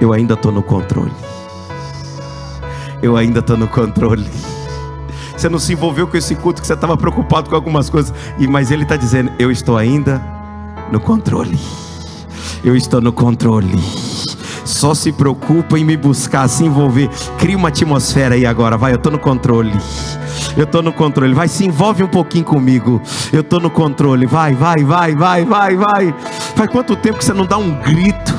eu 0.00 0.12
ainda 0.12 0.34
estou 0.34 0.50
no 0.50 0.62
controle. 0.62 1.33
Eu 3.04 3.18
ainda 3.18 3.40
estou 3.40 3.54
no 3.54 3.68
controle. 3.68 4.24
Você 5.36 5.46
não 5.50 5.58
se 5.58 5.74
envolveu 5.74 6.06
com 6.06 6.16
esse 6.16 6.34
culto 6.34 6.62
que 6.62 6.66
você 6.66 6.72
estava 6.72 6.96
preocupado 6.96 7.50
com 7.50 7.54
algumas 7.54 7.90
coisas. 7.90 8.14
E 8.38 8.48
mas 8.48 8.70
ele 8.70 8.84
está 8.84 8.96
dizendo: 8.96 9.30
eu 9.38 9.50
estou 9.50 9.76
ainda 9.76 10.24
no 10.90 10.98
controle. 10.98 11.60
Eu 12.64 12.74
estou 12.74 13.02
no 13.02 13.12
controle. 13.12 13.78
Só 14.64 14.94
se 14.94 15.12
preocupa 15.12 15.78
em 15.78 15.84
me 15.84 15.98
buscar, 15.98 16.48
se 16.48 16.64
envolver. 16.64 17.10
Cria 17.38 17.58
uma 17.58 17.68
atmosfera 17.68 18.36
aí 18.36 18.46
agora, 18.46 18.78
vai. 18.78 18.92
Eu 18.92 18.96
estou 18.96 19.12
no 19.12 19.18
controle. 19.18 19.78
Eu 20.56 20.64
estou 20.64 20.82
no 20.82 20.90
controle. 20.90 21.34
Vai, 21.34 21.46
se 21.46 21.66
envolve 21.66 22.02
um 22.02 22.08
pouquinho 22.08 22.46
comigo. 22.46 23.02
Eu 23.30 23.42
estou 23.42 23.60
no 23.60 23.68
controle. 23.68 24.24
Vai, 24.24 24.54
vai, 24.54 24.82
vai, 24.82 25.14
vai, 25.14 25.44
vai, 25.44 25.76
vai. 25.76 26.14
Faz 26.56 26.70
quanto 26.70 26.96
tempo 26.96 27.18
que 27.18 27.24
você 27.26 27.34
não 27.34 27.44
dá 27.44 27.58
um 27.58 27.70
grito? 27.82 28.34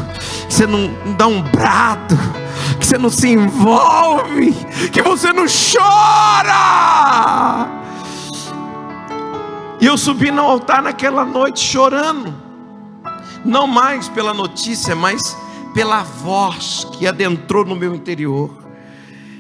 Você 0.50 0.66
não 0.66 0.90
dá 1.16 1.28
um 1.28 1.44
brado? 1.44 2.18
Você 2.96 2.98
não 2.98 3.10
se 3.10 3.28
envolve, 3.28 4.54
que 4.92 5.02
você 5.02 5.34
não 5.34 5.46
chora. 5.48 6.56
E 9.82 9.86
eu 9.86 9.98
subi 9.98 10.32
no 10.32 10.42
altar 10.42 10.82
naquela 10.82 11.26
noite 11.26 11.60
chorando, 11.60 12.34
não 13.44 13.68
mais 13.68 14.08
pela 14.08 14.34
notícia, 14.34 14.96
mas 14.96 15.36
pela 15.74 16.04
voz 16.04 16.88
que 16.94 17.06
adentrou 17.06 17.66
no 17.66 17.76
meu 17.76 17.94
interior. 17.94 18.50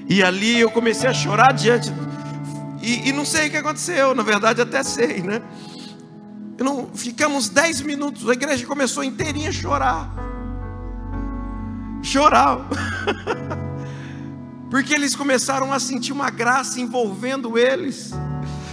E 0.09 0.21
ali 0.21 0.59
eu 0.59 0.69
comecei 0.69 1.09
a 1.09 1.13
chorar 1.13 1.53
diante, 1.53 1.93
e, 2.81 3.07
e 3.09 3.13
não 3.13 3.23
sei 3.23 3.47
o 3.47 3.51
que 3.51 3.57
aconteceu, 3.57 4.13
na 4.13 4.21
verdade 4.21 4.61
até 4.61 4.83
sei, 4.83 5.21
né? 5.21 5.41
Não, 6.59 6.89
ficamos 6.93 7.47
dez 7.49 7.79
minutos, 7.81 8.29
a 8.29 8.33
igreja 8.33 8.65
começou 8.65 9.03
inteirinha 9.03 9.49
a 9.49 9.53
chorar 9.53 10.24
chorar. 12.05 12.59
Porque 14.69 14.93
eles 14.93 15.15
começaram 15.15 15.71
a 15.71 15.79
sentir 15.79 16.11
uma 16.11 16.29
graça 16.29 16.79
envolvendo 16.79 17.57
eles. 17.57 18.13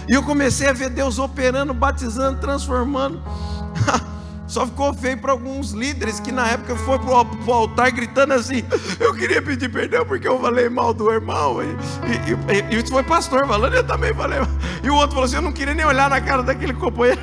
E 0.07 0.13
eu 0.13 0.23
comecei 0.23 0.67
a 0.67 0.73
ver 0.73 0.89
Deus 0.89 1.17
operando, 1.17 1.73
batizando, 1.73 2.39
transformando. 2.39 3.21
Só 4.45 4.67
ficou 4.67 4.93
feio 4.93 5.17
para 5.17 5.31
alguns 5.31 5.71
líderes 5.71 6.19
que 6.19 6.31
na 6.31 6.47
época 6.47 6.75
foi 6.75 6.99
para 6.99 7.09
o 7.09 7.53
altar 7.53 7.91
gritando 7.91 8.33
assim: 8.33 8.63
Eu 8.99 9.13
queria 9.13 9.41
pedir 9.41 9.69
perdão 9.69 10.05
porque 10.05 10.27
eu 10.27 10.39
falei 10.39 10.69
mal 10.69 10.93
do 10.93 11.11
irmão. 11.11 11.57
E, 11.63 12.75
isso 12.75 12.91
foi 12.91 13.03
pastor 13.03 13.47
falando, 13.47 13.73
eu 13.73 13.83
também 13.83 14.13
falei. 14.13 14.39
E 14.83 14.89
o 14.89 14.95
outro 14.95 15.11
falou 15.11 15.23
assim: 15.23 15.37
Eu 15.37 15.41
não 15.41 15.51
queria 15.51 15.73
nem 15.73 15.85
olhar 15.85 16.09
na 16.09 16.21
cara 16.21 16.43
daquele 16.43 16.73
companheiro. 16.73 17.21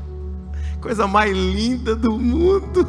Coisa 0.80 1.06
mais 1.06 1.36
linda 1.36 1.94
do 1.94 2.12
mundo. 2.18 2.88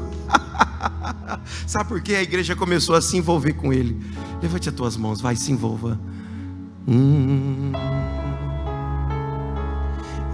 Sabe 1.65 1.89
por 1.89 2.01
que 2.01 2.15
a 2.15 2.21
igreja 2.21 2.55
começou 2.55 2.95
a 2.95 3.01
se 3.01 3.17
envolver 3.17 3.53
com 3.53 3.73
ele? 3.73 3.97
Levante 4.41 4.69
as 4.69 4.75
tuas 4.75 4.97
mãos, 4.97 5.21
vai 5.21 5.35
se 5.35 5.51
envolva. 5.51 5.99
Hum. 6.87 7.71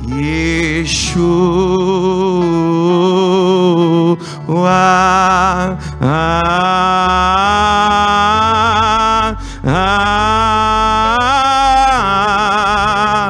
Yeshua, 0.08 0.98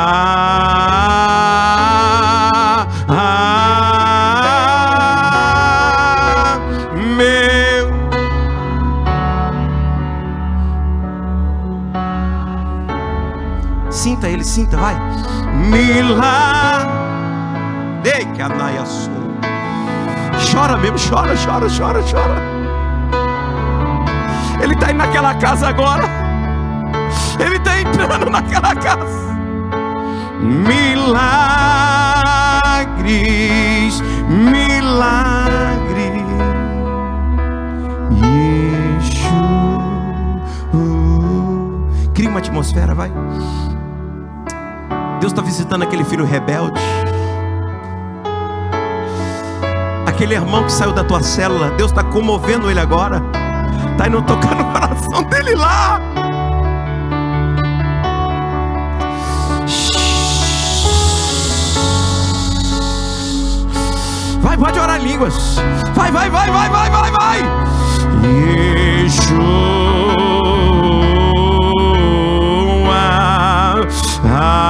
ah, 3.09 3.39
meu. 7.17 7.89
Sinta 13.91 14.29
ele, 14.29 14.43
sinta, 14.43 14.77
vai. 14.77 14.95
Milagre. 15.53 16.69
Chora 20.51 20.75
mesmo, 20.77 20.97
chora, 20.97 21.35
chora, 21.37 21.67
chora, 21.69 22.01
chora. 22.03 22.41
Ele 24.61 24.73
está 24.73 24.87
aí 24.87 24.93
naquela 24.93 25.33
casa 25.35 25.69
agora. 25.69 26.03
Ele 27.39 27.55
está 27.55 27.79
entrando 27.79 28.29
naquela 28.29 28.75
casa. 28.75 29.38
Milagres, 30.39 31.19
milagres. 34.29 35.69
Yeshua. 39.01 39.79
Cria 42.13 42.29
uma 42.29 42.39
atmosfera, 42.39 42.95
vai. 42.95 43.11
Deus 45.19 45.33
está 45.33 45.41
visitando 45.41 45.83
aquele 45.83 46.05
filho 46.05 46.25
rebelde. 46.25 46.79
Aquele 50.05 50.33
irmão 50.35 50.63
que 50.63 50.71
saiu 50.71 50.93
da 50.93 51.03
tua 51.03 51.21
célula, 51.21 51.71
Deus 51.71 51.91
está 51.91 52.03
comovendo 52.03 52.69
ele 52.71 52.79
agora. 52.79 53.21
Está 53.91 54.07
indo 54.07 54.21
tocar 54.21 54.55
no 54.55 54.65
coração 54.71 55.23
dele 55.23 55.55
lá. 55.55 56.18
Vai, 64.41 64.57
pode 64.57 64.79
orar 64.79 64.99
em 64.99 65.03
línguas. 65.03 65.57
Vai, 65.93 66.11
vai, 66.11 66.29
vai, 66.29 66.49
vai, 66.49 66.69
vai, 66.69 66.89
vai, 66.89 67.11
vai. 67.11 67.39
Yeshua. 69.03 69.69
Ah, 74.31 74.69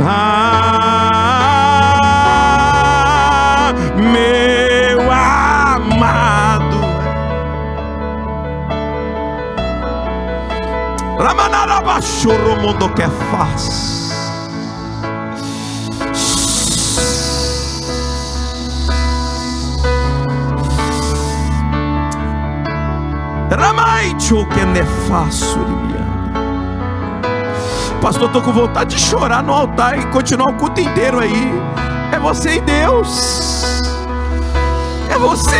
ah, 0.00 0.54
meu 3.96 5.10
amado. 5.10 6.76
Mundo 12.62 12.88
que 12.90 13.08
faz. 13.30 13.95
Ramaicho 23.56 24.46
que 24.46 24.64
nefaço 24.66 25.58
Pastor, 28.00 28.26
estou 28.26 28.42
com 28.42 28.52
vontade 28.52 28.94
de 28.94 29.00
chorar 29.00 29.42
no 29.42 29.52
altar 29.52 29.98
e 29.98 30.06
continuar 30.06 30.50
o 30.50 30.54
culto 30.54 30.80
inteiro 30.80 31.18
aí. 31.18 31.52
É 32.12 32.18
você 32.18 32.56
e 32.56 32.60
Deus. 32.60 33.80
É 35.08 35.18
você. 35.18 35.56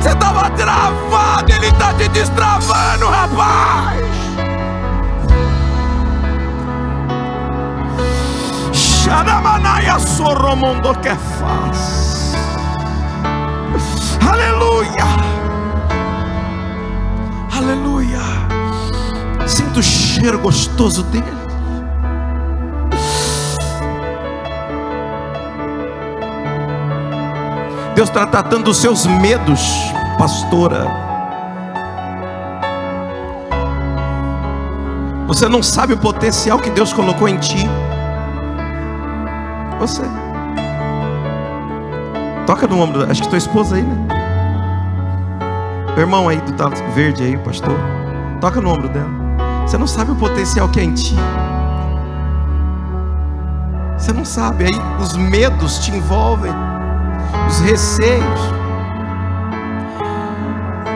Você 0.00 0.08
estava 0.08 0.50
travado, 0.50 1.52
Ele 1.52 1.66
está 1.66 1.92
te 1.92 2.08
destravando, 2.08 3.06
rapaz. 3.06 4.00
Xanamanaya 8.72 9.98
soromondo 9.98 10.94
que 11.00 11.14
faz. 11.14 11.97
Aleluia. 14.26 15.04
Aleluia. 17.56 18.20
Sinto 19.46 19.80
o 19.80 19.82
cheiro 19.82 20.38
gostoso 20.38 21.02
dele. 21.04 21.38
Deus 27.94 28.08
está 28.08 28.26
tratando 28.26 28.68
os 28.70 28.76
seus 28.76 29.06
medos, 29.06 29.60
pastora. 30.16 30.86
Você 35.26 35.48
não 35.48 35.62
sabe 35.62 35.94
o 35.94 35.98
potencial 35.98 36.58
que 36.58 36.70
Deus 36.70 36.92
colocou 36.92 37.28
em 37.28 37.36
ti. 37.38 37.68
Você. 39.80 40.27
Toca 42.48 42.66
no 42.66 42.80
ombro, 42.80 43.04
acho 43.10 43.20
que 43.20 43.28
tua 43.28 43.36
esposa 43.36 43.76
aí, 43.76 43.82
né? 43.82 43.94
O 45.94 46.00
irmão 46.00 46.30
aí 46.30 46.40
do 46.40 46.52
tá 46.54 46.70
verde 46.94 47.22
aí, 47.22 47.36
pastor. 47.36 47.78
Toca 48.40 48.58
no 48.58 48.70
ombro 48.70 48.88
dela. 48.88 49.10
Você 49.66 49.76
não 49.76 49.86
sabe 49.86 50.12
o 50.12 50.16
potencial 50.16 50.66
que 50.70 50.80
é 50.80 50.84
em 50.84 50.94
ti. 50.94 51.14
Você 53.98 54.14
não 54.14 54.24
sabe. 54.24 54.64
Aí 54.64 54.72
os 54.98 55.14
medos 55.14 55.78
te 55.80 55.90
envolvem, 55.90 56.50
os 57.46 57.60
receios. 57.60 58.40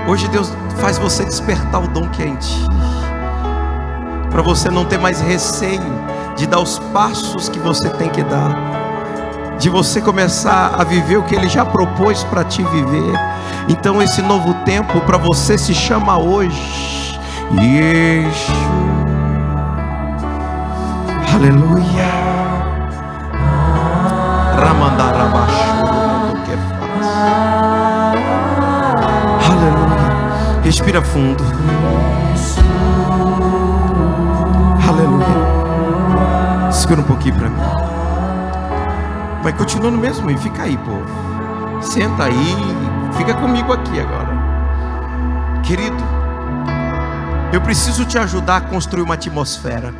Hoje 0.08 0.28
Deus 0.28 0.50
faz 0.78 0.96
você 0.96 1.22
despertar 1.22 1.84
o 1.84 1.88
dom 1.88 2.08
que 2.08 2.22
é 2.22 2.28
em 2.28 2.36
ti. 2.36 2.66
Para 4.30 4.40
você 4.40 4.70
não 4.70 4.86
ter 4.86 4.96
mais 4.96 5.20
receio 5.20 5.82
de 6.34 6.46
dar 6.46 6.60
os 6.60 6.78
passos 6.94 7.50
que 7.50 7.58
você 7.58 7.90
tem 7.90 8.08
que 8.08 8.22
dar, 8.22 8.71
de 9.62 9.70
você 9.70 10.00
começar 10.00 10.74
a 10.76 10.82
viver 10.82 11.18
o 11.18 11.22
que 11.22 11.36
Ele 11.36 11.48
já 11.48 11.64
propôs 11.64 12.24
para 12.24 12.42
te 12.42 12.64
viver. 12.64 13.14
Então, 13.68 14.02
esse 14.02 14.20
novo 14.20 14.52
tempo 14.64 15.00
para 15.02 15.16
você 15.16 15.56
se 15.56 15.72
chama 15.72 16.18
hoje. 16.18 17.16
Yeshua. 17.60 18.56
Aleluia. 21.32 22.10
Aleluia. 29.48 30.60
Respira 30.64 31.00
fundo. 31.02 31.44
Aleluia. 34.88 36.72
Segura 36.72 37.00
um 37.00 37.04
pouquinho 37.04 37.36
para 37.36 37.48
mim. 37.48 37.81
Vai 39.42 39.52
continuando 39.52 39.98
mesmo 39.98 40.30
e 40.30 40.36
fica 40.38 40.62
aí, 40.62 40.76
povo. 40.78 41.82
Senta 41.82 42.24
aí, 42.24 42.56
fica 43.16 43.34
comigo 43.34 43.72
aqui 43.72 43.98
agora. 43.98 44.28
Querido, 45.64 46.02
eu 47.52 47.60
preciso 47.60 48.04
te 48.04 48.16
ajudar 48.18 48.56
a 48.56 48.60
construir 48.60 49.02
uma 49.02 49.14
atmosfera. 49.14 49.92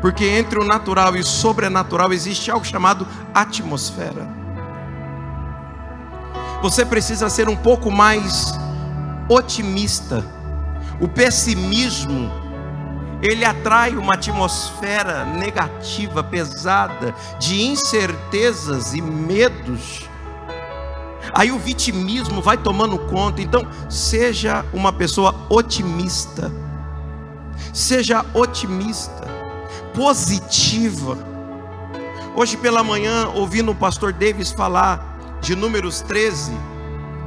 Porque 0.00 0.26
entre 0.26 0.58
o 0.58 0.64
natural 0.64 1.16
e 1.16 1.20
o 1.20 1.24
sobrenatural 1.24 2.12
existe 2.12 2.50
algo 2.50 2.66
chamado 2.66 3.06
atmosfera. 3.32 4.28
Você 6.60 6.84
precisa 6.84 7.30
ser 7.30 7.48
um 7.48 7.56
pouco 7.56 7.90
mais 7.90 8.52
otimista. 9.28 10.24
O 11.00 11.06
pessimismo 11.06 12.30
ele 13.24 13.42
atrai 13.42 13.96
uma 13.96 14.12
atmosfera 14.14 15.24
negativa, 15.24 16.22
pesada, 16.22 17.14
de 17.38 17.62
incertezas 17.62 18.92
e 18.92 19.00
medos. 19.00 20.06
Aí 21.32 21.50
o 21.50 21.58
vitimismo 21.58 22.42
vai 22.42 22.58
tomando 22.58 22.98
conta. 22.98 23.40
Então, 23.40 23.66
seja 23.88 24.62
uma 24.74 24.92
pessoa 24.92 25.34
otimista. 25.48 26.52
Seja 27.72 28.26
otimista, 28.34 29.26
positiva. 29.94 31.16
Hoje 32.36 32.58
pela 32.58 32.84
manhã, 32.84 33.28
ouvindo 33.34 33.70
o 33.70 33.74
pastor 33.74 34.12
Davis 34.12 34.52
falar 34.52 35.38
de 35.40 35.56
Números 35.56 36.02
13, 36.02 36.52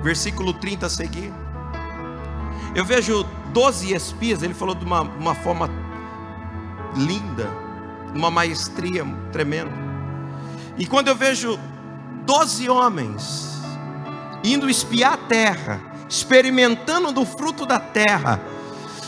versículo 0.04 0.54
30 0.54 0.86
a 0.86 0.90
seguir. 0.90 1.34
Eu 2.76 2.86
vejo 2.86 3.26
doze 3.52 3.96
espias, 3.96 4.44
ele 4.44 4.54
falou 4.54 4.76
de 4.76 4.86
uma, 4.86 5.02
uma 5.02 5.34
forma 5.34 5.87
linda, 6.98 7.48
uma 8.14 8.32
maestria 8.32 9.06
tremenda. 9.32 9.72
E 10.78 10.86
quando 10.86 11.08
eu 11.08 11.16
vejo 11.16 11.60
doze 12.26 12.70
homens 12.70 13.58
indo 14.44 14.70
espiar 14.70 15.14
a 15.14 15.18
terra, 15.18 15.82
experimentando 16.10 17.12
do 17.12 17.26
fruto 17.26 17.66
da 17.66 17.80
terra, 17.80 18.40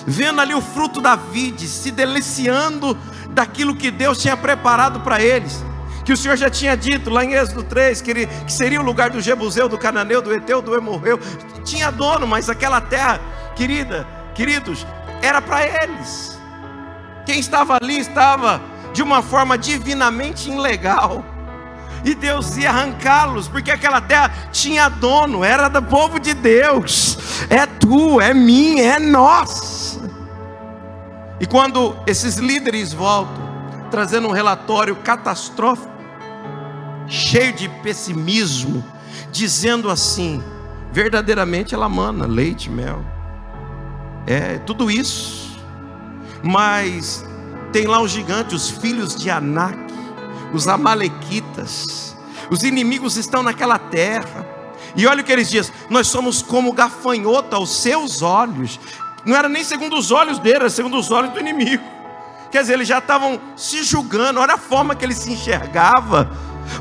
vendo 0.05 0.41
ali 0.41 0.53
o 0.53 0.61
fruto 0.61 1.01
da 1.01 1.15
vide, 1.15 1.67
se 1.67 1.91
deliciando 1.91 2.97
daquilo 3.31 3.75
que 3.75 3.91
Deus 3.91 4.21
tinha 4.21 4.35
preparado 4.35 5.01
para 5.01 5.21
eles, 5.21 5.63
que 6.03 6.13
o 6.13 6.17
Senhor 6.17 6.35
já 6.35 6.49
tinha 6.49 6.75
dito 6.75 7.09
lá 7.09 7.23
em 7.23 7.33
Êxodo 7.33 7.63
3, 7.63 8.01
que, 8.01 8.11
ele, 8.11 8.25
que 8.25 8.51
seria 8.51 8.81
o 8.81 8.83
lugar 8.83 9.11
do 9.11 9.21
Jebuseu, 9.21 9.69
do 9.69 9.77
Cananeu, 9.77 10.21
do 10.21 10.33
Eteu, 10.33 10.61
do 10.61 10.75
Emorreu, 10.75 11.19
tinha 11.63 11.91
dono, 11.91 12.25
mas 12.25 12.49
aquela 12.49 12.81
terra, 12.81 13.19
querida, 13.55 14.07
queridos, 14.33 14.85
era 15.21 15.41
para 15.41 15.63
eles. 15.83 16.38
Quem 17.29 17.39
estava 17.39 17.77
ali 17.79 17.99
estava 17.99 18.59
de 18.91 19.03
uma 19.03 19.21
forma 19.21 19.55
divinamente 19.55 20.49
ilegal. 20.49 21.23
E 22.03 22.15
Deus 22.15 22.57
ia 22.57 22.71
arrancá-los, 22.71 23.47
porque 23.47 23.69
aquela 23.69 24.01
terra 24.01 24.33
tinha 24.51 24.89
dono, 24.89 25.43
era 25.43 25.69
do 25.69 25.79
povo 25.79 26.19
de 26.19 26.33
Deus. 26.33 27.19
É 27.47 27.67
tu, 27.67 28.19
é 28.19 28.33
mim, 28.33 28.79
é 28.79 28.97
nós. 28.97 29.99
E 31.39 31.45
quando 31.45 31.95
esses 32.07 32.37
líderes 32.37 32.93
voltam, 32.93 33.37
trazendo 33.91 34.27
um 34.27 34.31
relatório 34.31 34.95
catastrófico, 34.95 35.93
cheio 37.05 37.53
de 37.53 37.69
pessimismo, 37.69 38.83
dizendo 39.31 39.91
assim: 39.91 40.43
verdadeiramente 40.91 41.75
ela 41.75 41.87
mana 41.87 42.25
leite, 42.25 42.71
mel, 42.71 43.05
é 44.25 44.57
tudo 44.57 44.89
isso, 44.89 45.48
mas 46.43 47.25
tem 47.71 47.85
lá 47.85 48.01
os 48.01 48.11
gigantes, 48.11 48.53
os 48.53 48.69
filhos 48.69 49.15
de 49.15 49.29
Anak, 49.29 49.77
os 50.53 50.67
Amalequitas, 50.67 52.15
os 52.49 52.63
inimigos 52.63 53.17
estão 53.17 53.43
naquela 53.43 53.77
terra. 53.77 54.47
E 54.95 55.05
olha 55.05 55.21
o 55.21 55.23
que 55.23 55.31
eles 55.31 55.49
dizem: 55.49 55.73
nós 55.89 56.07
somos 56.07 56.41
como 56.41 56.73
gafanhoto 56.73 57.55
aos 57.55 57.81
seus 57.81 58.21
olhos. 58.21 58.79
Não 59.25 59.35
era 59.35 59.49
nem 59.49 59.63
segundo 59.63 59.97
os 59.97 60.11
olhos 60.11 60.39
dele, 60.39 60.55
era 60.57 60.69
segundo 60.69 60.97
os 60.97 61.11
olhos 61.11 61.31
do 61.33 61.39
inimigo. 61.39 61.83
Quer 62.51 62.61
dizer, 62.61 62.73
eles 62.73 62.87
já 62.87 62.97
estavam 62.97 63.39
se 63.55 63.83
julgando, 63.83 64.39
olha 64.39 64.55
a 64.55 64.57
forma 64.57 64.95
que 64.95 65.05
ele 65.05 65.13
se 65.13 65.31
enxergava, 65.31 66.31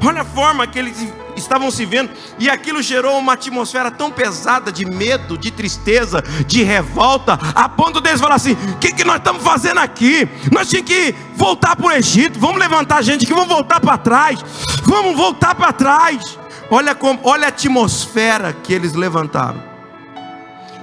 olha 0.04 0.22
a 0.22 0.24
forma 0.24 0.66
que 0.66 0.78
eles 0.78 1.12
estavam 1.36 1.70
se 1.70 1.84
vendo, 1.84 2.10
e 2.38 2.48
aquilo 2.48 2.82
gerou 2.82 3.18
uma 3.18 3.34
atmosfera 3.34 3.90
tão 3.90 4.10
pesada 4.10 4.70
de 4.72 4.84
medo, 4.84 5.38
de 5.38 5.50
tristeza, 5.50 6.22
de 6.46 6.62
revolta, 6.62 7.38
a 7.54 7.68
ponto 7.68 8.00
deles 8.00 8.20
falar 8.20 8.34
assim: 8.34 8.52
o 8.52 8.78
que, 8.78 8.92
que 8.92 9.04
nós 9.04 9.16
estamos 9.16 9.42
fazendo 9.42 9.78
aqui? 9.78 10.28
Nós 10.52 10.68
tínhamos 10.68 10.90
que 10.90 11.14
voltar 11.34 11.76
para 11.76 11.86
o 11.86 11.92
Egito, 11.92 12.38
vamos 12.38 12.58
levantar 12.58 13.02
gente 13.02 13.24
aqui, 13.24 13.32
vamos 13.32 13.48
voltar 13.48 13.80
para 13.80 13.98
trás, 13.98 14.44
vamos 14.84 15.16
voltar 15.16 15.54
para 15.54 15.72
trás. 15.72 16.38
Olha, 16.70 16.94
como, 16.94 17.20
olha 17.24 17.46
a 17.46 17.48
atmosfera 17.48 18.52
que 18.52 18.74
eles 18.74 18.92
levantaram, 18.92 19.62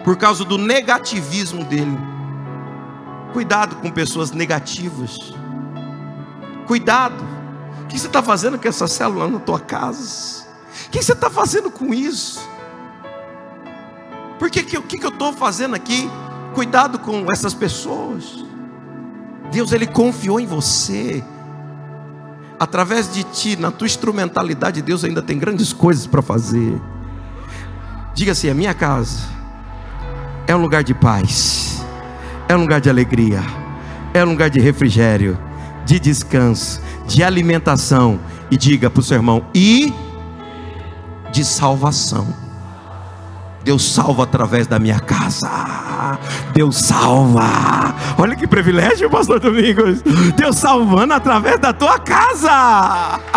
por 0.04 0.18
causa 0.18 0.44
do 0.44 0.58
negativismo 0.58 1.64
dele. 1.64 1.98
Cuidado 3.34 3.76
com 3.76 3.92
pessoas 3.92 4.32
negativas. 4.32 5.34
Cuidado. 6.66 7.35
O 7.86 7.88
que 7.88 7.98
você 7.98 8.08
está 8.08 8.22
fazendo 8.22 8.60
com 8.60 8.68
essa 8.68 8.88
célula 8.88 9.30
na 9.30 9.40
tua 9.40 9.60
casa? 9.60 10.46
O 10.88 10.90
que 10.90 11.02
você 11.02 11.14
está 11.14 11.30
fazendo 11.30 11.72
com 11.72 11.94
isso? 11.94 12.40
Por 14.38 14.50
que, 14.50 14.62
que, 14.64 14.82
que, 14.82 14.98
que 14.98 15.06
eu 15.06 15.12
estou 15.12 15.32
fazendo 15.32 15.76
aqui? 15.76 16.10
Cuidado 16.54 17.00
com 17.00 17.32
essas 17.32 17.54
pessoas. 17.54 18.44
Deus, 19.52 19.72
Ele 19.72 19.88
confiou 19.88 20.40
em 20.40 20.46
você. 20.46 21.24
Através 22.60 23.14
de 23.14 23.24
ti, 23.24 23.56
na 23.56 23.72
tua 23.72 23.86
instrumentalidade, 23.86 24.82
Deus 24.82 25.04
ainda 25.04 25.22
tem 25.22 25.38
grandes 25.38 25.72
coisas 25.72 26.08
para 26.08 26.22
fazer. 26.22 26.82
Diga 28.14 28.32
assim: 28.32 28.50
a 28.50 28.54
minha 28.54 28.74
casa 28.74 29.20
é 30.48 30.56
um 30.56 30.62
lugar 30.62 30.84
de 30.84 30.94
paz 30.94 31.76
é 32.48 32.56
um 32.56 32.62
lugar 32.62 32.80
de 32.80 32.90
alegria, 32.90 33.42
é 34.14 34.24
um 34.24 34.30
lugar 34.30 34.50
de 34.50 34.60
refrigério, 34.60 35.38
de 35.86 36.00
descanso, 36.00 36.82
de 37.08 37.24
alimentação. 37.24 38.20
E 38.50 38.58
diga 38.58 38.90
para 38.90 39.00
o 39.00 39.04
seu 39.04 39.18
irmão: 39.18 39.46
e 39.54 39.94
de 41.32 41.44
salvação. 41.44 42.28
Deus 43.64 43.84
salva 43.84 44.24
através 44.24 44.68
da 44.68 44.78
minha 44.78 45.00
casa. 45.00 45.50
Deus 46.54 46.78
salva. 46.78 47.96
Olha 48.18 48.36
que 48.36 48.46
privilégio, 48.46 49.10
pastor 49.10 49.40
Domingos. 49.40 50.04
Deus 50.36 50.56
salvando 50.56 51.16
através 51.16 51.60
da 51.60 51.74
tua 51.74 51.98
casa. 51.98 53.20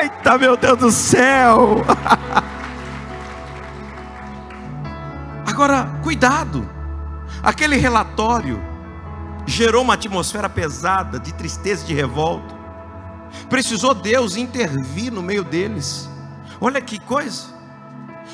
Eita, 0.00 0.38
meu 0.38 0.56
Deus 0.56 0.78
do 0.78 0.90
céu. 0.90 1.84
Agora, 5.46 5.90
cuidado, 6.02 6.66
aquele 7.42 7.76
relatório 7.76 8.71
gerou 9.46 9.82
uma 9.82 9.94
atmosfera 9.94 10.48
pesada 10.48 11.18
de 11.18 11.32
tristeza 11.32 11.84
e 11.84 11.88
de 11.88 11.94
revolta. 11.94 12.54
Precisou 13.48 13.94
Deus 13.94 14.36
intervir 14.36 15.12
no 15.12 15.22
meio 15.22 15.44
deles. 15.44 16.08
Olha 16.60 16.80
que 16.80 16.98
coisa. 16.98 17.52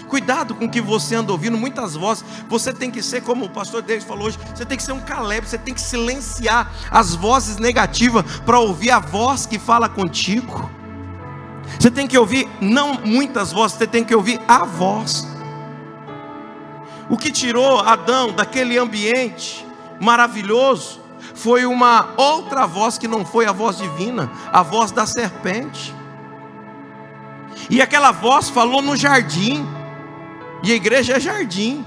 Cuidado 0.09 0.55
com 0.55 0.64
o 0.64 0.71
que 0.71 0.81
você 0.81 1.14
anda 1.14 1.33
ouvindo, 1.33 1.57
muitas 1.59 1.94
vozes. 1.94 2.25
Você 2.49 2.73
tem 2.73 2.90
que 2.90 3.03
ser, 3.03 3.23
como 3.23 3.47
o 3.47 3.51
pastor 3.51 3.83
Deus 3.83 4.05
falou 4.05 4.27
hoje, 4.27 4.38
você 4.55 4.64
tem 4.64 4.77
que 4.77 4.83
ser 4.83 4.92
um 4.92 5.01
Caleb, 5.01 5.47
você 5.47 5.59
tem 5.59 5.75
que 5.75 5.81
silenciar 5.81 6.73
as 6.90 7.14
vozes 7.14 7.59
negativas 7.59 8.25
para 8.40 8.59
ouvir 8.59 8.90
a 8.90 8.99
voz 8.99 9.44
que 9.47 9.59
fala 9.59 9.88
contigo. 9.88 10.71
Você 11.79 11.90
tem 11.90 12.07
que 12.07 12.16
ouvir 12.16 12.49
não 12.61 12.94
muitas 12.94 13.53
vozes, 13.53 13.77
você 13.77 13.87
tem 13.87 14.03
que 14.03 14.14
ouvir 14.14 14.40
a 14.49 14.64
voz. 14.64 15.29
O 17.11 17.16
que 17.16 17.31
tirou 17.31 17.81
Adão 17.81 18.33
daquele 18.33 18.79
ambiente 18.79 19.66
maravilhoso 20.01 20.98
foi 21.38 21.64
uma 21.64 22.09
outra 22.16 22.66
voz 22.66 22.98
que 22.98 23.07
não 23.07 23.24
foi 23.24 23.46
a 23.46 23.53
voz 23.53 23.79
divina, 23.79 24.31
a 24.53 24.62
voz 24.62 24.90
da 24.90 25.07
serpente. 25.07 25.94
E 27.70 27.81
aquela 27.81 28.11
voz 28.11 28.51
falou 28.51 28.83
no 28.83 28.96
jardim, 28.96 29.66
e 30.62 30.72
a 30.72 30.74
igreja 30.74 31.16
é 31.16 31.20
jardim. 31.20 31.87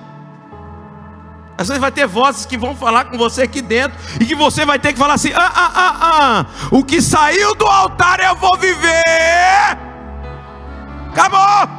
Às 1.58 1.68
vezes 1.68 1.82
vai 1.82 1.92
ter 1.92 2.08
vozes 2.08 2.46
que 2.46 2.58
vão 2.58 2.76
falar 2.76 3.06
com 3.06 3.18
você 3.18 3.44
aqui 3.44 3.62
dentro, 3.62 3.98
e 4.22 4.26
que 4.26 4.36
você 4.36 4.66
vai 4.66 4.80
ter 4.80 4.94
que 4.94 5.00
falar 5.00 5.16
assim: 5.16 5.34
ah, 5.34 5.52
ah, 5.54 5.72
ah, 5.76 5.98
ah, 6.02 6.46
o 6.72 6.84
que 6.84 7.02
saiu 7.02 7.54
do 7.54 7.66
altar 7.66 8.22
eu 8.22 8.36
vou 8.36 8.58
viver. 8.58 9.04
Acabou. 11.10 11.70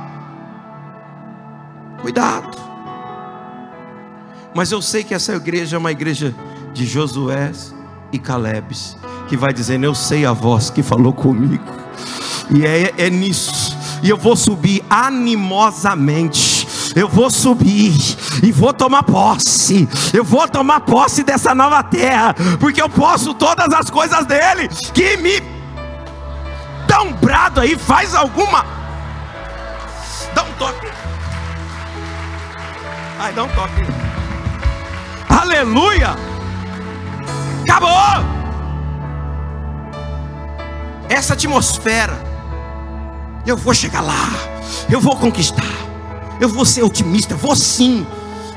Cuidado. 2.03 2.59
Mas 4.55 4.71
eu 4.71 4.83
sei 4.83 5.03
que 5.03 5.15
essa 5.15 5.35
igreja 5.35 5.77
é 5.77 5.79
uma 5.79 5.91
igreja 5.91 6.35
de 6.73 6.87
Josué 6.87 7.53
e 8.11 8.19
Calebes, 8.19 8.97
que 9.29 9.37
vai 9.37 9.53
dizendo: 9.53 9.85
Eu 9.85 9.95
sei 9.95 10.25
a 10.25 10.33
voz 10.33 10.71
que 10.71 10.83
falou 10.83 11.13
comigo, 11.13 11.65
e 12.51 12.65
é, 12.65 12.93
é 12.97 13.11
nisso, 13.11 13.77
e 14.03 14.09
eu 14.09 14.17
vou 14.17 14.37
subir 14.37 14.85
animosamente. 14.89 16.63
Eu 16.95 17.09
vou 17.09 17.31
subir 17.31 17.95
e 18.43 18.53
vou 18.53 18.73
tomar 18.73 19.03
posse. 19.03 19.89
Eu 20.13 20.23
vou 20.23 20.47
tomar 20.47 20.81
posse 20.81 21.23
dessa 21.23 21.55
nova 21.55 21.83
terra, 21.83 22.35
porque 22.61 22.83
eu 22.83 22.89
posso 22.89 23.33
todas 23.33 23.73
as 23.73 23.89
coisas 23.89 24.27
dele 24.27 24.69
que 24.93 25.17
me 25.17 25.41
dá 26.87 27.03
um 27.03 27.15
brado 27.15 27.61
aí, 27.61 27.79
faz 27.79 28.15
alguma. 28.15 28.67
Dá 30.35 30.43
um 30.43 30.53
toque. 30.59 30.87
Ai, 33.19 33.33
dá 33.33 33.45
um 33.45 33.49
toque. 33.49 33.87
Aleluia! 35.31 36.32
Acabou! 37.63 38.43
Essa 41.09 41.35
atmosfera, 41.35 42.15
eu 43.47 43.57
vou 43.57 43.75
chegar 43.75 44.01
lá, 44.01 44.29
eu 44.89 45.01
vou 45.01 45.17
conquistar, 45.17 45.63
eu 46.41 46.49
vou 46.49 46.65
ser 46.65 46.83
otimista, 46.83 47.35
vou 47.35 47.55
sim. 47.55 48.07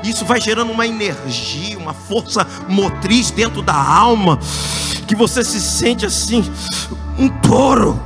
Isso 0.02 0.24
vai 0.24 0.40
gerando 0.40 0.72
uma 0.72 0.86
energia, 0.86 1.78
uma 1.78 1.92
força 1.92 2.46
motriz 2.68 3.30
dentro 3.30 3.60
da 3.60 3.74
alma, 3.74 4.38
que 5.06 5.14
você 5.14 5.44
se 5.44 5.60
sente 5.60 6.06
assim, 6.06 6.50
um 7.18 7.28
touro. 7.28 8.00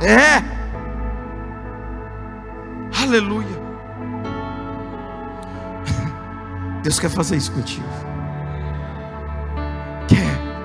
É. 0.00 0.42
Aleluia. 3.02 3.62
Deus 6.82 7.00
quer 7.00 7.10
fazer 7.10 7.36
isso 7.36 7.52
contigo. 7.52 8.13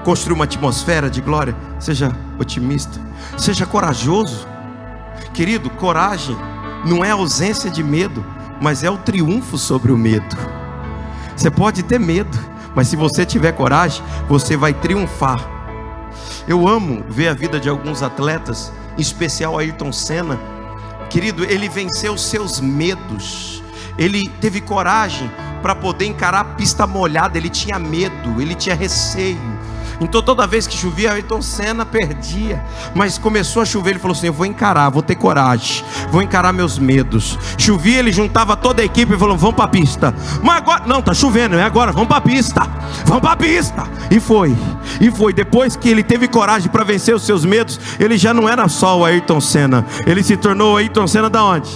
Construir 0.09 0.33
uma 0.33 0.45
atmosfera 0.45 1.07
de 1.07 1.21
glória? 1.21 1.55
Seja 1.79 2.11
otimista, 2.39 2.99
seja 3.37 3.63
corajoso. 3.67 4.47
Querido, 5.35 5.69
coragem 5.69 6.35
não 6.83 7.05
é 7.05 7.11
ausência 7.11 7.69
de 7.69 7.83
medo, 7.83 8.25
mas 8.59 8.83
é 8.83 8.89
o 8.89 8.97
triunfo 8.97 9.55
sobre 9.55 9.91
o 9.91 9.97
medo. 9.97 10.35
Você 11.35 11.51
pode 11.51 11.83
ter 11.83 11.99
medo, 11.99 12.35
mas 12.73 12.87
se 12.87 12.95
você 12.95 13.23
tiver 13.23 13.51
coragem, 13.51 14.03
você 14.27 14.57
vai 14.57 14.73
triunfar. 14.73 15.47
Eu 16.47 16.67
amo 16.67 17.05
ver 17.07 17.27
a 17.27 17.35
vida 17.35 17.59
de 17.59 17.69
alguns 17.69 18.01
atletas, 18.01 18.73
em 18.97 19.01
especial 19.01 19.59
Ayrton 19.59 19.91
Senna. 19.91 20.39
Querido, 21.11 21.43
ele 21.43 21.69
venceu 21.69 22.17
seus 22.17 22.59
medos, 22.59 23.61
ele 23.95 24.27
teve 24.41 24.59
coragem 24.59 25.29
para 25.61 25.75
poder 25.75 26.07
encarar 26.07 26.39
a 26.39 26.45
pista 26.45 26.87
molhada. 26.87 27.37
Ele 27.37 27.47
tinha 27.47 27.77
medo, 27.77 28.41
ele 28.41 28.55
tinha 28.55 28.73
receio. 28.73 29.58
Então 30.01 30.21
toda 30.21 30.47
vez 30.47 30.65
que 30.65 30.77
chovia, 30.77 31.11
Ayrton 31.11 31.41
Senna 31.41 31.85
perdia. 31.85 32.63
Mas 32.95 33.17
começou 33.17 33.61
a 33.61 33.65
chover, 33.65 33.91
ele 33.91 33.99
falou 33.99 34.15
assim: 34.15 34.27
Eu 34.27 34.33
vou 34.33 34.45
encarar, 34.45 34.89
vou 34.89 35.01
ter 35.01 35.15
coragem, 35.15 35.83
vou 36.09 36.21
encarar 36.21 36.53
meus 36.53 36.79
medos. 36.79 37.37
Chovia, 37.57 37.99
ele 37.99 38.11
juntava 38.11 38.55
toda 38.55 38.81
a 38.81 38.85
equipe 38.85 39.13
e 39.13 39.17
falou: 39.17 39.37
Vamos 39.37 39.55
para 39.55 39.65
a 39.65 39.69
pista. 39.69 40.15
Mas 40.41 40.57
agora, 40.57 40.83
não, 40.85 41.01
tá 41.01 41.13
chovendo, 41.13 41.57
é 41.57 41.63
agora, 41.63 41.91
vamos 41.91 42.07
para 42.07 42.17
a 42.17 42.21
pista, 42.21 42.61
vamos 43.05 43.21
para 43.21 43.33
a 43.33 43.37
pista. 43.37 43.87
E 44.09 44.19
foi, 44.19 44.55
e 45.01 45.11
foi. 45.11 45.33
Depois 45.33 45.75
que 45.75 45.89
ele 45.89 46.03
teve 46.03 46.27
coragem 46.27 46.69
para 46.69 46.83
vencer 46.83 47.13
os 47.13 47.23
seus 47.23 47.43
medos, 47.43 47.79
ele 47.99 48.17
já 48.17 48.33
não 48.33 48.47
era 48.47 48.67
só 48.67 48.99
o 48.99 49.05
Ayrton 49.05 49.41
Senna, 49.41 49.85
ele 50.05 50.23
se 50.23 50.37
tornou 50.37 50.75
o 50.75 50.77
Ayrton 50.77 51.07
Senna 51.07 51.29
da 51.29 51.43
onde? 51.43 51.69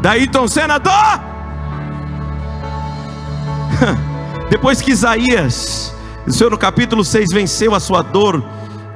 Da 0.00 0.12
Ayrton 0.12 0.48
Senna 0.48 0.78
do. 0.78 0.90
Depois 4.50 4.80
que 4.80 4.90
Isaías 4.90 5.94
O 6.26 6.32
Senhor 6.32 6.50
no 6.50 6.58
capítulo 6.58 7.04
6 7.04 7.32
venceu 7.32 7.74
a 7.74 7.80
sua 7.80 8.02
dor, 8.02 8.44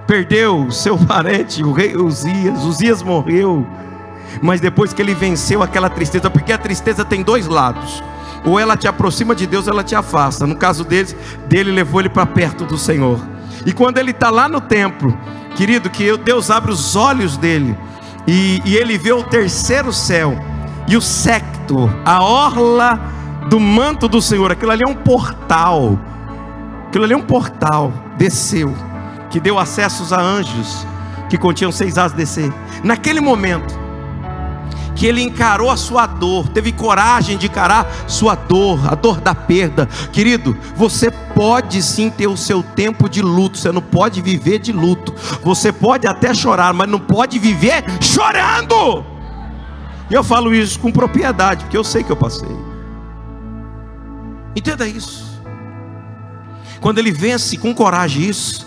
perdeu 0.07 0.71
seu 0.71 0.97
parente, 0.99 1.63
o 1.63 1.73
rei 1.73 1.97
Uzias. 1.97 2.63
Uzias 2.65 3.03
morreu. 3.03 3.67
Mas 4.43 4.61
depois 4.61 4.93
que 4.93 5.01
ele 5.01 5.15
venceu 5.15 5.63
aquela 5.63 5.89
tristeza, 5.89 6.29
porque 6.29 6.53
a 6.53 6.59
tristeza 6.59 7.05
tem 7.05 7.23
dois 7.23 7.47
lados. 7.47 8.03
Ou 8.45 8.61
ela 8.61 8.77
te 8.77 8.87
aproxima 8.87 9.35
de 9.35 9.47
Deus, 9.47 9.67
ou 9.67 9.73
ela 9.73 9.83
te 9.83 9.95
afasta. 9.95 10.47
No 10.47 10.57
caso 10.57 10.85
deles, 10.85 11.17
dele 11.49 11.71
levou 11.71 12.01
ele 12.01 12.11
para 12.11 12.27
perto 12.27 12.65
do 12.65 12.77
Senhor. 12.77 13.19
E 13.65 13.73
quando 13.73 13.99
ele 13.99 14.11
está 14.11 14.29
lá 14.29 14.49
no 14.49 14.61
templo, 14.61 15.17
querido, 15.57 15.89
que 15.89 16.17
Deus 16.19 16.51
abre 16.51 16.71
os 16.71 16.95
olhos 16.95 17.37
dele 17.37 17.77
e, 18.27 18.61
e 18.65 18.77
ele 18.77 18.99
vê 18.99 19.13
o 19.13 19.23
terceiro 19.23 19.93
céu 19.93 20.39
e 20.87 20.97
o 20.97 21.01
secto, 21.01 21.91
a 22.05 22.23
orla 22.23 23.01
do 23.49 23.59
manto 23.59 24.09
do 24.09 24.21
Senhor. 24.21 24.53
Aquilo 24.53 24.73
ali 24.73 24.83
é 24.87 24.91
um 24.91 24.95
portal. 24.95 25.99
Aquilo 26.95 27.07
ali 27.07 27.15
é 27.15 27.17
um 27.17 27.23
portal. 27.23 27.93
Desceu, 28.17 28.73
que 29.29 29.41
deu 29.41 29.59
acessos 29.59 30.13
a 30.13 30.21
anjos 30.21 30.87
que 31.29 31.37
continham 31.37 31.73
seis 31.73 31.99
asas 31.99 32.17
descer. 32.17 32.55
Naquele 32.85 33.21
momento, 33.21 33.77
que 34.95 35.05
ele 35.05 35.21
encarou 35.21 35.73
a 35.73 35.77
sua 35.77 36.07
dor, 36.07 36.49
teve 36.51 36.71
coragem 36.71 37.37
de 37.37 37.47
encarar 37.47 37.93
sua 38.07 38.37
dor, 38.37 38.79
a 38.89 38.95
dor 38.95 39.21
da 39.21 39.35
perda. 39.35 39.87
Querido, 40.13 40.57
você 40.77 41.11
pode 41.11 41.83
sim 41.83 42.09
ter 42.11 42.29
o 42.29 42.37
seu 42.37 42.63
tempo 42.63 43.09
de 43.09 43.21
luto, 43.21 43.59
você 43.59 43.73
não 43.73 43.83
pode 43.83 44.23
viver 44.23 44.61
de 44.61 44.71
luto. 44.71 45.13
Você 45.43 45.73
pode 45.73 46.07
até 46.07 46.33
chorar, 46.33 46.73
mas 46.73 46.89
não 46.89 47.01
pode 47.01 47.41
viver 47.41 47.83
chorando. 48.01 49.05
E 50.09 50.15
eu 50.15 50.23
falo 50.23 50.55
isso 50.55 50.79
com 50.79 50.93
propriedade, 50.93 51.65
porque 51.65 51.77
eu 51.77 51.83
sei 51.83 52.05
que 52.05 52.13
eu 52.13 52.17
passei. 52.17 52.57
Entenda 54.55 54.87
isso. 54.87 55.34
Quando 56.85 56.99
ele 56.99 57.11
vence 57.11 57.57
com 57.57 57.75
coragem 57.75 58.29
isso, 58.29 58.67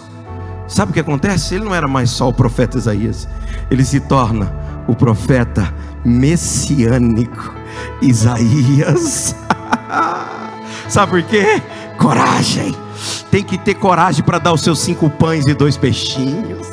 sabe 0.67 0.89
o 0.89 0.93
que 0.95 0.99
acontece? 0.99 1.53
Ele 1.53 1.65
não 1.65 1.75
era 1.75 1.87
mais 1.87 2.09
só 2.09 2.27
o 2.27 2.33
profeta 2.33 2.75
Isaías, 2.75 3.27
ele 3.69 3.85
se 3.85 3.99
torna 3.99 4.51
o 4.87 4.95
profeta 4.95 5.71
messiânico 6.03 7.53
Isaías. 8.01 9.35
Sabe 10.89 11.11
por 11.11 11.21
quê? 11.29 11.61
Coragem. 11.99 12.75
Tem 13.29 13.43
que 13.43 13.55
ter 13.55 13.75
coragem 13.75 14.25
para 14.25 14.39
dar 14.39 14.51
os 14.51 14.61
seus 14.61 14.79
cinco 14.79 15.11
pães 15.11 15.45
e 15.45 15.53
dois 15.53 15.77
peixinhos 15.77 16.65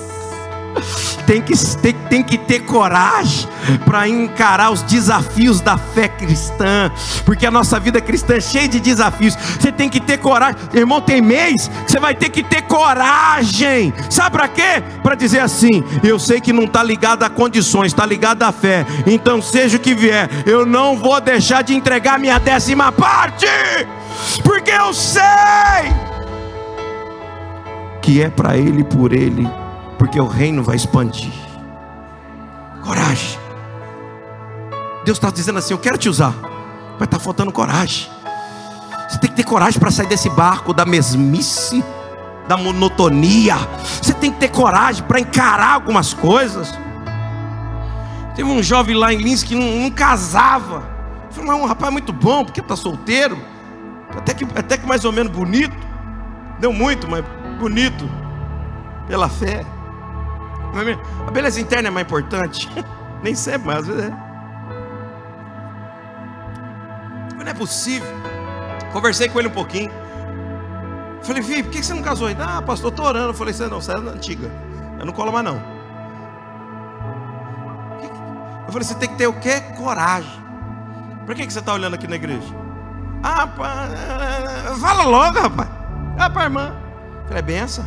tem 1.27 1.41
que, 1.41 1.57
tem, 1.77 1.93
tem 1.93 2.23
que 2.23 2.39
ter 2.39 2.61
coragem 2.61 3.49
para 3.85 4.09
encarar 4.09 4.71
os 4.71 4.83
desafios 4.83 5.61
da 5.61 5.77
fé 5.77 6.09
cristã, 6.09 6.91
porque 7.25 7.47
a 7.47 7.51
nossa 7.51 7.79
vida 7.81 8.01
cristã 8.01 8.35
é 8.35 8.41
cheia 8.41 8.69
de 8.69 8.81
desafios. 8.81 9.35
Você 9.35 9.73
tem 9.73 9.89
que 9.89 10.01
ter 10.01 10.19
coragem, 10.19 10.57
irmão. 10.75 11.01
Tem 11.01 11.21
mês 11.21 11.71
você 11.87 11.99
vai 11.99 12.15
ter 12.15 12.29
que 12.29 12.43
ter 12.43 12.63
coragem, 12.63 13.93
sabe 14.11 14.37
para 14.37 14.49
quê? 14.49 14.83
Para 15.03 15.15
dizer 15.15 15.41
assim: 15.41 15.83
eu 16.03 16.19
sei 16.19 16.41
que 16.41 16.53
não 16.53 16.65
está 16.65 16.83
ligado 16.83 17.23
a 17.23 17.31
condições, 17.31 17.87
está 17.87 18.07
ligado 18.07 18.43
à 18.43 18.53
fé, 18.53 18.87
então 19.07 19.41
seja 19.41 19.77
o 19.77 19.81
que 19.81 19.95
vier, 19.95 20.29
eu 20.47 20.65
não 20.65 20.97
vou 20.97 21.21
deixar 21.21 21.63
de 21.63 21.75
entregar 21.75 22.19
minha 22.19 22.39
décima 22.39 22.91
parte, 22.93 23.47
porque 24.43 24.71
eu 24.71 24.93
sei 24.93 25.23
que 28.03 28.23
é 28.23 28.29
para 28.29 28.57
Ele 28.57 28.85
por 28.85 29.13
Ele 29.13 29.64
porque 30.05 30.21
o 30.21 30.27
reino 30.27 30.63
vai 30.63 30.77
expandir. 30.77 31.33
Coragem. 32.85 33.39
Deus 35.03 35.17
está 35.17 35.31
dizendo 35.31 35.59
assim: 35.59 35.73
Eu 35.73 35.79
quero 35.79 35.97
te 35.97 36.11
usar, 36.11 36.35
mas 36.99 37.05
está 37.05 37.19
faltando 37.19 37.51
coragem. 37.51 38.11
Você 39.09 39.19
tem 39.19 39.31
que 39.31 39.37
ter 39.37 39.45
coragem 39.45 39.81
para 39.81 39.91
sair 39.91 40.07
desse 40.07 40.29
barco 40.29 40.75
da 40.75 40.85
mesmice, 40.85 41.83
da 42.47 42.55
monotonia. 42.55 43.57
Você 44.03 44.13
tem 44.13 44.31
que 44.31 44.39
ter 44.39 44.49
coragem 44.51 45.03
para 45.05 45.21
encarar 45.21 45.73
algumas 45.73 46.13
coisas. 46.13 46.71
Teve 48.35 48.51
um 48.51 48.63
jovem 48.63 48.95
lá 48.95 49.11
em 49.11 49.17
Lins 49.17 49.43
que 49.43 49.55
não, 49.55 49.85
não 49.85 49.91
casava. 49.91 50.87
Falei, 51.31 51.51
mas 51.51 51.61
um 51.63 51.65
rapaz 51.65 51.91
muito 51.91 52.13
bom, 52.13 52.45
porque 52.45 52.61
está 52.61 52.77
solteiro. 52.77 53.39
Até 54.15 54.35
que, 54.35 54.45
até 54.55 54.77
que 54.77 54.87
mais 54.87 55.07
ou 55.07 55.13
menos 55.13 55.33
bonito. 55.33 55.75
Deu 56.61 56.75
muito, 56.75 57.09
mas 57.09 57.25
bonito. 57.59 58.07
Pela 59.07 59.31
fé. 59.31 59.65
A 61.27 61.31
beleza 61.31 61.61
interna 61.61 61.89
é 61.89 61.91
mais 61.91 62.07
importante. 62.07 62.69
Nem 63.23 63.35
sempre, 63.35 63.69
mas 63.69 63.79
às 63.79 63.87
vezes 63.87 64.05
é. 64.05 64.11
Mas 67.37 67.45
não 67.45 67.51
é 67.51 67.55
possível. 67.55 68.09
Conversei 68.93 69.29
com 69.29 69.39
ele 69.39 69.49
um 69.49 69.53
pouquinho. 69.53 69.91
Falei, 71.23 71.43
filho, 71.43 71.65
por 71.65 71.73
que 71.73 71.83
você 71.83 71.95
não 71.95 72.03
casou 72.03 72.27
ainda? 72.27 72.45
Ah, 72.45 72.63
pastor, 72.63 72.91
estou 72.91 73.07
orando. 73.07 73.29
Eu 73.29 73.35
falei, 73.35 73.55
você 73.55 73.67
não, 73.67 73.81
você 73.81 73.93
é 73.93 73.97
antiga. 73.97 74.51
Eu 74.99 75.07
não 75.07 75.13
colo 75.13 75.33
mais 75.33 75.45
não. 75.45 75.57
Eu 78.67 78.73
falei, 78.73 78.87
você 78.87 78.95
tem 78.95 79.09
que 79.09 79.17
ter 79.17 79.27
o 79.27 79.33
quê? 79.41 79.61
Coragem. 79.77 80.43
Por 81.25 81.35
que 81.35 81.51
você 81.51 81.61
está 81.61 81.73
olhando 81.73 81.95
aqui 81.95 82.07
na 82.07 82.17
igreja? 82.17 82.47
Ah, 83.23 83.47
pá, 83.47 83.89
fala 84.79 85.05
logo, 85.05 85.41
rapaz. 85.41 85.69
Ah, 86.19 86.29
para 86.29 86.45
irmã. 86.45 86.77
Falei, 87.27 87.39
é 87.39 87.43
benção. 87.43 87.85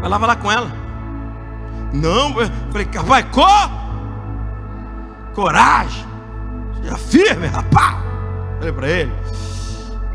Vai 0.00 0.08
lá, 0.08 0.16
lá 0.16 0.36
com 0.36 0.50
ela. 0.50 0.85
Não, 1.92 2.32
falei, 2.70 2.88
vai, 3.04 3.22
co, 3.30 3.46
coragem, 5.34 6.06
seja 6.82 6.96
firme, 6.96 7.46
rapaz. 7.46 7.96
Falei 8.58 8.72
para 8.72 8.88
ele, 8.88 9.12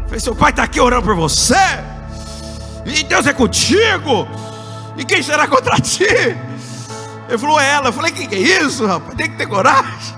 falei, 0.05 0.19
seu 0.19 0.35
pai 0.35 0.51
está 0.51 0.63
aqui 0.63 0.79
orando 0.79 1.03
por 1.03 1.15
você, 1.15 1.55
e 2.85 3.03
Deus 3.03 3.25
é 3.27 3.33
contigo, 3.33 4.27
e 4.97 5.05
quem 5.05 5.23
será 5.23 5.47
contra 5.47 5.79
ti? 5.79 6.05
Ele 7.31 7.37
falou, 7.37 7.59
é 7.59 7.71
ela. 7.71 7.87
Eu 7.87 7.93
falei, 7.93 8.11
que, 8.11 8.27
que 8.27 8.35
é 8.35 8.61
isso, 8.61 8.85
rapaz? 8.85 9.15
Tem 9.15 9.29
que 9.31 9.37
ter 9.37 9.47
coragem. 9.47 10.15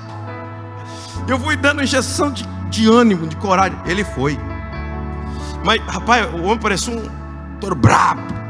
Eu 1.27 1.39
fui 1.39 1.55
dando 1.55 1.83
injeção 1.83 2.31
de, 2.31 2.43
de 2.69 2.89
ânimo, 2.89 3.27
de 3.27 3.35
coragem. 3.35 3.77
Ele 3.85 4.03
foi. 4.03 4.37
Mas, 5.63 5.79
rapaz, 5.85 6.27
o 6.33 6.41
homem 6.43 6.57
parece 6.57 6.89
um 6.89 7.07
touro 7.59 7.75
brabo. 7.75 8.42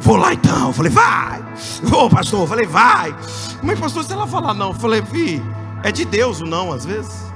Vou 0.00 0.16
lá 0.16 0.32
então. 0.32 0.68
Eu 0.68 0.72
falei, 0.72 0.90
vai. 0.90 1.44
Vou, 1.84 2.08
pastor. 2.08 2.40
Eu 2.40 2.46
falei, 2.46 2.66
vai. 2.66 3.14
Mas, 3.62 3.78
pastor, 3.78 4.04
se 4.04 4.12
ela 4.12 4.26
falar 4.26 4.54
não, 4.54 4.68
eu 4.68 4.74
falei, 4.74 5.00
vi, 5.00 5.42
é 5.82 5.92
de 5.92 6.04
Deus 6.04 6.40
o 6.40 6.44
não, 6.44 6.72
às 6.72 6.84
vezes. 6.84 7.30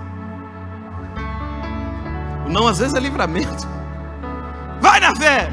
O 2.46 2.48
não, 2.48 2.66
às 2.66 2.78
vezes, 2.78 2.94
é 2.94 3.00
livramento. 3.00 3.66
Vai 4.80 5.00
na 5.00 5.14
fé. 5.14 5.50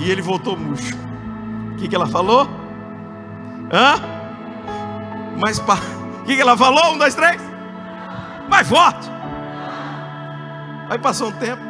E 0.00 0.10
ele 0.10 0.22
voltou 0.22 0.56
murcho. 0.56 0.96
O 1.72 1.76
que, 1.76 1.88
que 1.88 1.94
ela 1.94 2.06
falou? 2.06 2.48
Hã? 3.72 3.94
Mas, 5.38 5.58
pá. 5.58 5.78
O 6.18 6.24
que, 6.28 6.36
que 6.36 6.42
ela 6.42 6.58
falou? 6.58 6.92
Um, 6.92 6.98
dois, 6.98 7.14
três. 7.14 7.40
Mais 8.50 8.68
forte. 8.68 9.08
Aí 10.90 10.98
passou 10.98 11.28
um 11.28 11.32
tempo. 11.32 11.67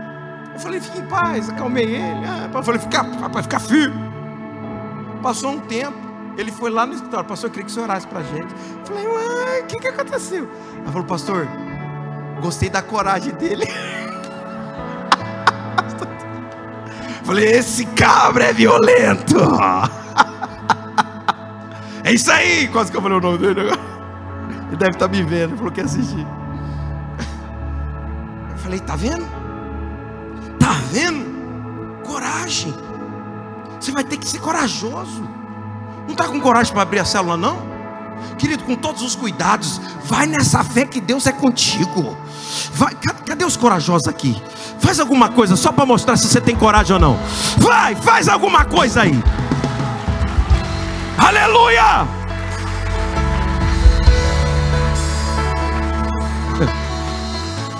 Eu 0.59 0.62
falei, 0.62 0.80
fique 0.80 0.98
em 0.98 1.06
paz, 1.06 1.48
acalmei 1.48 1.84
ele. 1.84 2.26
Ah, 2.26 2.50
eu 2.52 2.62
falei, 2.64 2.80
fica, 2.80 3.02
rapaz, 3.02 3.46
fica 3.46 3.61
firme. 3.61 4.11
Passou 5.22 5.52
um 5.52 5.61
tempo, 5.61 5.96
ele 6.36 6.50
foi 6.50 6.68
lá 6.68 6.84
no 6.84 6.94
escritório, 6.94 7.28
pastor, 7.28 7.48
eu 7.48 7.52
queria 7.52 7.66
que 7.66 7.70
você 7.70 7.78
orasse 7.78 8.09
para 8.09 8.24
gente. 8.24 8.52
Eu 8.80 8.84
falei, 8.84 9.06
uai, 9.06 9.61
o 9.61 9.66
que, 9.66 9.78
que 9.78 9.86
aconteceu? 9.86 10.50
Ela 10.82 10.90
falou, 10.90 11.06
pastor, 11.06 11.46
gostei 12.42 12.68
da 12.68 12.82
coragem 12.82 13.32
dele. 13.34 13.66
falei, 17.22 17.52
esse 17.52 17.86
cabra 17.86 18.46
é 18.46 18.52
violento. 18.52 19.36
é 22.02 22.12
isso 22.12 22.32
aí, 22.32 22.66
quase 22.66 22.90
que 22.90 22.96
eu 22.96 23.02
falei 23.02 23.18
o 23.18 23.20
nome 23.20 23.38
dele 23.38 23.61
agora. 23.61 23.78
Ele 24.66 24.76
deve 24.76 24.90
estar 24.90 25.06
me 25.06 25.22
vendo, 25.22 25.50
ele 25.50 25.56
falou 25.56 25.70
que 25.72 25.80
assistir. 25.80 26.26
Eu 28.50 28.59
falei, 28.59 28.80
tá 28.80 28.96
vendo? 28.96 29.38
Está 30.68 30.80
vendo? 30.92 32.02
Coragem. 32.04 32.74
Você 33.80 33.90
vai 33.90 34.04
ter 34.04 34.18
que 34.18 34.28
ser 34.28 34.38
corajoso. 34.38 35.26
Não 36.04 36.12
está 36.12 36.28
com 36.28 36.38
coragem 36.38 36.74
para 36.74 36.82
abrir 36.82 36.98
a 36.98 37.06
célula, 37.06 37.38
não? 37.38 37.66
Querido, 38.36 38.64
com 38.64 38.76
todos 38.76 39.00
os 39.00 39.16
cuidados, 39.16 39.80
vai 40.04 40.26
nessa 40.26 40.62
fé 40.62 40.84
que 40.84 41.00
Deus 41.00 41.26
é 41.26 41.32
contigo. 41.32 42.14
Vai, 42.74 42.94
cadê 43.24 43.46
os 43.46 43.56
corajosos 43.56 44.06
aqui? 44.08 44.36
Faz 44.78 45.00
alguma 45.00 45.30
coisa 45.30 45.56
só 45.56 45.72
para 45.72 45.86
mostrar 45.86 46.18
se 46.18 46.28
você 46.28 46.38
tem 46.38 46.54
coragem 46.54 46.92
ou 46.92 47.00
não. 47.00 47.18
Vai, 47.56 47.94
faz 47.94 48.28
alguma 48.28 48.66
coisa 48.66 49.02
aí. 49.02 49.18
Aleluia! 51.16 52.06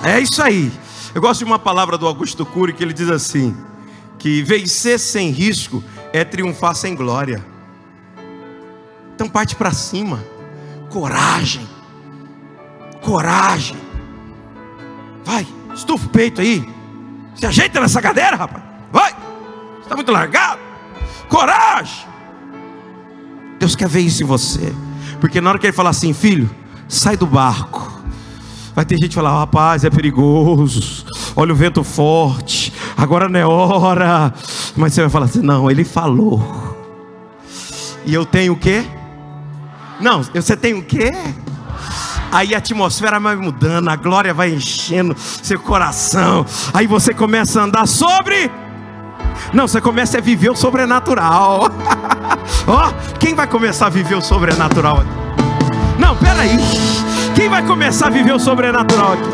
É 0.05 0.20
isso 0.20 0.41
aí. 0.41 0.72
Eu 1.19 1.23
gosto 1.23 1.41
de 1.41 1.47
uma 1.47 1.59
palavra 1.59 1.99
do 1.99 2.07
Augusto 2.07 2.47
Cury 2.47 2.73
que 2.73 2.81
ele 2.81 2.93
diz 2.93 3.11
assim: 3.11 3.53
que 4.21 4.41
vencer 4.41 5.01
sem 5.01 5.31
risco 5.31 5.83
é 6.12 6.23
triunfar 6.25 6.77
sem 6.77 6.95
glória. 6.95 7.45
Então 9.16 9.29
parte 9.29 9.57
para 9.57 9.73
cima, 9.73 10.25
coragem, 10.89 11.69
coragem. 13.03 13.77
Vai, 15.25 15.45
estufa 15.75 16.07
o 16.07 16.09
peito 16.09 16.41
aí, 16.41 16.64
se 17.35 17.45
ajeita 17.45 17.81
nessa 17.81 18.01
cadeira, 18.01 18.37
rapaz. 18.37 18.62
Vai. 18.93 19.12
Está 19.83 19.97
muito 19.97 20.12
largado. 20.12 20.61
Coragem. 21.29 22.07
Deus 23.59 23.75
quer 23.75 23.89
ver 23.89 24.03
isso 24.03 24.23
em 24.23 24.27
você. 24.27 24.73
Porque 25.21 25.41
na 25.41 25.51
hora 25.51 25.59
que 25.59 25.66
ele 25.66 25.73
falar 25.73 25.91
assim, 25.91 26.12
filho, 26.12 26.49
sai 26.87 27.16
do 27.16 27.27
barco. 27.27 27.98
Vai 28.79 28.85
ter 28.85 28.97
gente 28.97 29.16
falar, 29.16 29.37
rapaz, 29.37 29.83
é 29.83 29.91
perigoso. 29.91 31.05
Olha 31.35 31.53
o 31.53 31.57
vento 31.57 31.83
forte. 31.83 32.72
Agora 32.97 33.29
não 33.29 33.41
é 33.41 33.45
hora. 33.45 34.33
Mas 34.76 34.95
você 34.95 35.01
vai 35.01 35.11
falar 35.11 35.24
assim, 35.24 35.43
não, 35.43 35.68
ele 35.68 35.83
falou. 35.83 36.76
E 38.07 38.14
eu 38.14 38.24
tenho 38.24 38.53
o 38.53 38.57
quê? 38.57 38.85
Não, 40.01 40.22
você 40.22 40.57
tem 40.57 40.74
o 40.74 40.83
quê? 40.85 41.12
Aí 42.31 42.55
a 42.55 42.59
atmosfera 42.59 43.18
vai 43.18 43.35
mudando, 43.35 43.89
a 43.89 43.97
glória 43.97 44.33
vai 44.33 44.55
enchendo 44.55 45.16
seu 45.18 45.59
coração. 45.59 46.47
Aí 46.72 46.87
você 46.87 47.12
começa 47.12 47.61
a 47.61 47.64
andar 47.64 47.89
sobre. 47.89 48.49
Não, 49.53 49.66
você 49.66 49.81
começa 49.81 50.18
a 50.18 50.20
viver 50.20 50.51
o 50.51 50.57
sobrenatural. 50.57 51.62
Ó, 52.64 52.89
oh, 52.89 53.18
quem 53.18 53.35
vai 53.35 53.49
começar 53.49 53.87
a 53.87 53.91
viver 53.91 54.14
o 54.14 54.22
sobrenatural? 54.22 55.03
Não, 55.99 56.14
peraí. 56.14 57.18
Vai 57.59 57.67
começar 57.67 58.07
a 58.07 58.11
viver 58.11 58.33
o 58.33 58.39
sobrenatural 58.39 59.15
aqui? 59.15 59.29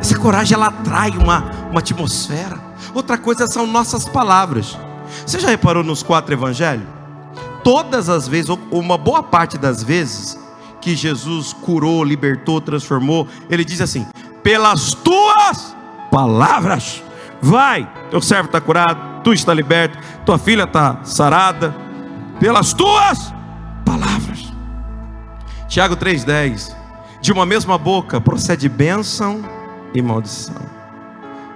Essa 0.00 0.18
coragem 0.18 0.56
ela 0.56 0.66
atrai 0.66 1.10
uma, 1.10 1.44
uma 1.70 1.78
atmosfera. 1.78 2.58
Outra 2.92 3.16
coisa 3.16 3.46
são 3.46 3.64
nossas 3.64 4.08
palavras. 4.08 4.76
Você 5.24 5.38
já 5.38 5.48
reparou 5.48 5.84
nos 5.84 6.02
quatro 6.02 6.34
evangelhos? 6.34 6.96
todas 7.62 8.08
as 8.08 8.26
vezes, 8.26 8.50
ou 8.50 8.58
uma 8.72 8.98
boa 8.98 9.22
parte 9.22 9.56
das 9.56 9.84
vezes, 9.84 10.36
que 10.80 10.96
Jesus 10.96 11.52
curou, 11.52 12.02
libertou, 12.02 12.60
transformou, 12.60 13.28
ele 13.48 13.64
diz 13.64 13.80
assim: 13.80 14.04
pelas 14.42 14.94
tuas 14.94 15.76
palavras, 16.10 17.04
vai, 17.40 17.88
teu 18.10 18.20
servo 18.20 18.46
está 18.46 18.60
curado, 18.60 19.22
tu 19.22 19.32
está 19.32 19.54
liberto, 19.54 19.96
tua 20.24 20.38
filha 20.38 20.64
está 20.64 20.98
sarada, 21.04 21.72
pelas 22.40 22.72
tuas. 22.72 23.35
Tiago 25.68 25.96
3,10: 25.96 26.74
de 27.20 27.32
uma 27.32 27.44
mesma 27.44 27.76
boca 27.76 28.20
procede 28.20 28.68
bênção 28.68 29.44
e 29.94 30.00
maldição. 30.00 30.76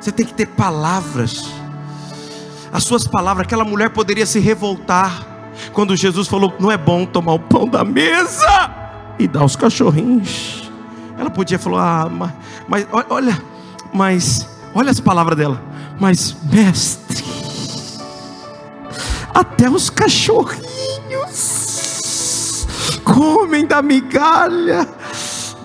Você 0.01 0.11
tem 0.11 0.27
que 0.27 0.35
ter 0.35 0.47
palavras. 0.47 1.45
As 2.73 2.85
suas 2.85 3.07
palavras, 3.07 3.47
aquela 3.47 3.65
mulher 3.65 3.91
poderia 3.91 4.27
se 4.27 4.39
revoltar, 4.39 5.27
quando 5.73 5.95
Jesus 5.97 6.27
falou: 6.27 6.55
Não 6.59 6.71
é 6.71 6.77
bom 6.77 7.05
tomar 7.05 7.35
o 7.35 7.39
pão 7.39 7.69
da 7.69 7.85
mesa 7.85 8.71
e 9.19 9.29
dar 9.29 9.41
aos 9.41 9.57
cachorrinhos. 9.57 10.71
Ela 11.19 11.31
podia 11.31 11.59
falar: 11.59 12.07
Ah, 12.07 12.09
mas, 12.09 12.33
mas 12.69 12.87
olha, 13.09 13.43
mas 13.93 14.49
olha 14.75 14.91
as 14.91 15.01
palavras 15.01 15.37
dela. 15.37 15.63
Mas, 16.01 16.35
mestre, 16.51 17.23
até 19.35 19.69
os 19.69 19.91
cachorrinhos 19.91 21.60
comem 23.05 23.67
da 23.67 23.83
migalha 23.83 24.87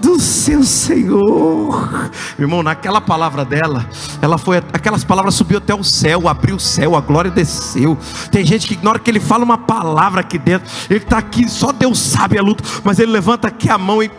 do 0.06 0.20
seu 0.20 0.64
Senhor. 0.64 2.12
Meu 2.38 2.48
irmão, 2.48 2.62
naquela 2.62 3.02
palavra 3.02 3.44
dela, 3.44 3.88
ela 4.22 4.38
foi, 4.38 4.58
aquelas 4.58 5.04
palavras 5.04 5.34
subiu 5.34 5.58
até 5.58 5.74
o 5.74 5.84
céu, 5.84 6.28
abriu 6.28 6.58
o 6.58 6.60
céu, 6.60 6.96
a 6.96 7.02
glória 7.02 7.32
desceu. 7.32 7.98
Tem 8.32 8.46
gente 8.46 8.68
que 8.68 8.84
na 8.84 8.92
hora 8.92 9.00
que 9.00 9.10
ele 9.10 9.20
fala 9.20 9.44
uma 9.44 9.58
palavra 9.58 10.22
aqui 10.22 10.38
dentro, 10.38 10.72
ele 10.90 11.00
está 11.00 11.18
aqui, 11.18 11.50
só 11.50 11.72
Deus 11.72 11.98
sabe 12.00 12.38
a 12.38 12.42
luta, 12.42 12.64
mas 12.84 13.00
ele 13.00 13.12
levanta 13.12 13.48
aqui 13.48 13.68
a 13.70 13.78
mão 13.78 14.04
e 14.04 14.12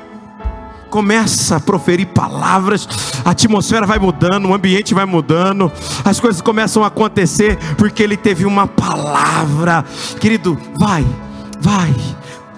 começa 0.90 1.56
a 1.56 1.60
proferir 1.60 2.06
palavras, 2.06 2.88
a 3.24 3.30
atmosfera 3.30 3.86
vai 3.86 3.98
mudando, 3.98 4.48
o 4.48 4.54
ambiente 4.54 4.94
vai 4.94 5.04
mudando, 5.04 5.70
as 6.04 6.18
coisas 6.18 6.40
começam 6.40 6.82
a 6.82 6.86
acontecer 6.88 7.58
porque 7.76 8.02
ele 8.02 8.16
teve 8.16 8.44
uma 8.44 8.66
palavra. 8.66 9.84
Querido, 10.18 10.58
vai, 10.78 11.06
vai 11.60 11.94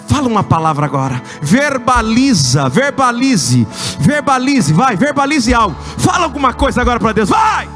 Fala 0.09 0.27
uma 0.27 0.43
palavra 0.43 0.87
agora. 0.87 1.21
Verbaliza, 1.39 2.67
verbalize, 2.67 3.67
verbalize, 3.99 4.73
vai, 4.73 4.97
verbalize 4.97 5.53
algo. 5.53 5.75
Fala 5.99 6.23
alguma 6.23 6.51
coisa 6.51 6.81
agora 6.81 6.99
para 6.99 7.13
Deus, 7.13 7.29
vai. 7.29 7.69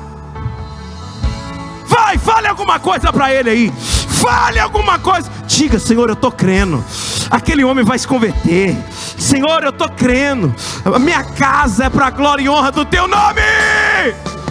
Vai, 1.85 2.17
fale 2.17 2.47
alguma 2.47 2.79
coisa 2.79 3.13
para 3.13 3.31
Ele 3.31 3.49
aí. 3.51 3.73
Fale 4.09 4.59
alguma 4.59 4.97
coisa. 4.97 5.29
Diga, 5.45 5.77
Senhor, 5.77 6.09
eu 6.09 6.13
estou 6.13 6.31
crendo. 6.31 6.83
Aquele 7.29 7.63
homem 7.63 7.85
vai 7.85 7.99
se 7.99 8.07
converter. 8.07 8.75
Senhor, 9.15 9.63
eu 9.63 9.69
estou 9.69 9.89
crendo. 9.89 10.53
A 10.83 10.97
minha 10.97 11.23
casa 11.23 11.85
é 11.85 11.89
para 11.89 12.07
a 12.07 12.09
glória 12.09 12.43
e 12.43 12.49
honra 12.49 12.71
do 12.71 12.83
Teu 12.83 13.07
nome. 13.07 13.41